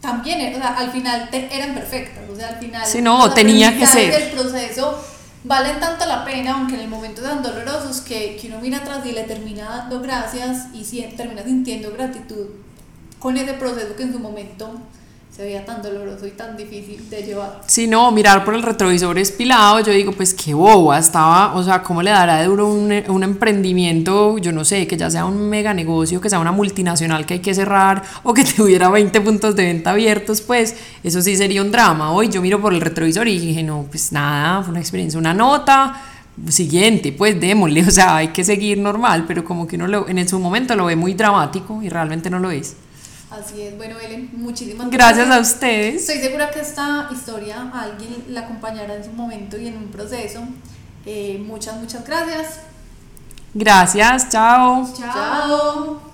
también, 0.00 0.54
o 0.54 0.58
sea, 0.58 0.76
al 0.78 0.90
final 0.92 1.28
te- 1.30 1.54
eran 1.54 1.74
perfectas, 1.74 2.22
o 2.30 2.36
sea, 2.36 2.48
al 2.50 2.56
final 2.56 2.86
Sí, 2.86 3.02
no, 3.02 3.32
tenía 3.34 3.76
que 3.76 3.86
ser. 3.86 4.12
del 4.12 4.30
proceso 4.30 5.04
valen 5.44 5.80
tanto 5.80 6.04
la 6.06 6.24
pena, 6.24 6.54
aunque 6.54 6.74
en 6.74 6.80
el 6.82 6.88
momento 6.88 7.22
sean 7.22 7.42
dolorosos, 7.42 8.00
que, 8.02 8.36
que 8.36 8.48
uno 8.48 8.58
mira 8.60 8.78
atrás 8.78 9.04
y 9.06 9.12
le 9.12 9.24
termina 9.24 9.64
dando 9.68 10.00
gracias 10.00 10.66
y 10.74 10.84
si- 10.84 11.02
termina 11.16 11.42
sintiendo 11.42 11.90
gratitud 11.92 12.46
con 13.18 13.36
ese 13.36 13.54
proceso 13.54 13.96
que 13.96 14.04
en 14.04 14.12
su 14.12 14.18
momento 14.20 14.80
se 15.38 15.44
veía 15.44 15.64
tan 15.64 15.80
doloroso 15.80 16.26
y 16.26 16.32
tan 16.32 16.56
difícil 16.56 17.08
de 17.08 17.22
llevar. 17.22 17.60
Si 17.64 17.86
no, 17.86 18.10
mirar 18.10 18.44
por 18.44 18.56
el 18.56 18.62
retrovisor 18.64 19.16
espilado, 19.20 19.78
yo 19.78 19.92
digo, 19.92 20.10
pues 20.10 20.34
qué 20.34 20.52
boba, 20.52 20.98
estaba, 20.98 21.54
o 21.54 21.62
sea, 21.62 21.80
¿cómo 21.80 22.02
le 22.02 22.10
dará 22.10 22.38
de 22.38 22.46
duro 22.46 22.66
un, 22.66 22.92
un 23.06 23.22
emprendimiento, 23.22 24.38
yo 24.38 24.50
no 24.50 24.64
sé, 24.64 24.88
que 24.88 24.96
ya 24.96 25.08
sea 25.08 25.26
un 25.26 25.48
mega 25.48 25.72
negocio, 25.72 26.20
que 26.20 26.28
sea 26.28 26.40
una 26.40 26.50
multinacional 26.50 27.24
que 27.24 27.34
hay 27.34 27.40
que 27.40 27.54
cerrar 27.54 28.02
o 28.24 28.34
que 28.34 28.42
tuviera 28.56 28.88
20 28.88 29.20
puntos 29.20 29.54
de 29.54 29.66
venta 29.66 29.92
abiertos, 29.92 30.40
pues 30.40 30.74
eso 31.04 31.22
sí 31.22 31.36
sería 31.36 31.62
un 31.62 31.70
drama. 31.70 32.10
Hoy 32.10 32.30
yo 32.30 32.42
miro 32.42 32.60
por 32.60 32.74
el 32.74 32.80
retrovisor 32.80 33.28
y 33.28 33.38
dije, 33.38 33.62
no, 33.62 33.86
pues 33.88 34.10
nada, 34.10 34.64
fue 34.64 34.72
una 34.72 34.80
experiencia, 34.80 35.20
una 35.20 35.34
nota, 35.34 36.02
siguiente, 36.48 37.12
pues 37.12 37.38
démosle, 37.40 37.82
o 37.86 37.90
sea, 37.92 38.16
hay 38.16 38.28
que 38.28 38.42
seguir 38.42 38.78
normal, 38.78 39.24
pero 39.28 39.44
como 39.44 39.68
que 39.68 39.76
uno 39.76 39.86
lo, 39.86 40.08
en 40.08 40.28
su 40.28 40.40
momento 40.40 40.74
lo 40.74 40.86
ve 40.86 40.96
muy 40.96 41.14
dramático 41.14 41.80
y 41.80 41.88
realmente 41.88 42.28
no 42.28 42.40
lo 42.40 42.50
es. 42.50 42.74
Así 43.30 43.60
es, 43.60 43.76
bueno, 43.76 43.98
Ellen, 44.00 44.30
muchísimas 44.32 44.88
Gracias 44.90 45.30
a 45.30 45.38
ustedes. 45.38 46.00
Estoy 46.02 46.18
segura 46.18 46.50
que 46.50 46.60
esta 46.60 47.10
historia 47.12 47.70
a 47.72 47.82
alguien 47.82 48.24
la 48.28 48.40
acompañará 48.40 48.94
en 48.94 49.04
su 49.04 49.12
momento 49.12 49.58
y 49.58 49.68
en 49.68 49.76
un 49.76 49.88
proceso. 49.88 50.40
Eh, 51.04 51.42
muchas, 51.44 51.76
muchas 51.76 52.06
gracias. 52.06 52.60
Gracias, 53.52 54.30
chao. 54.30 54.88
Chao. 54.96 56.07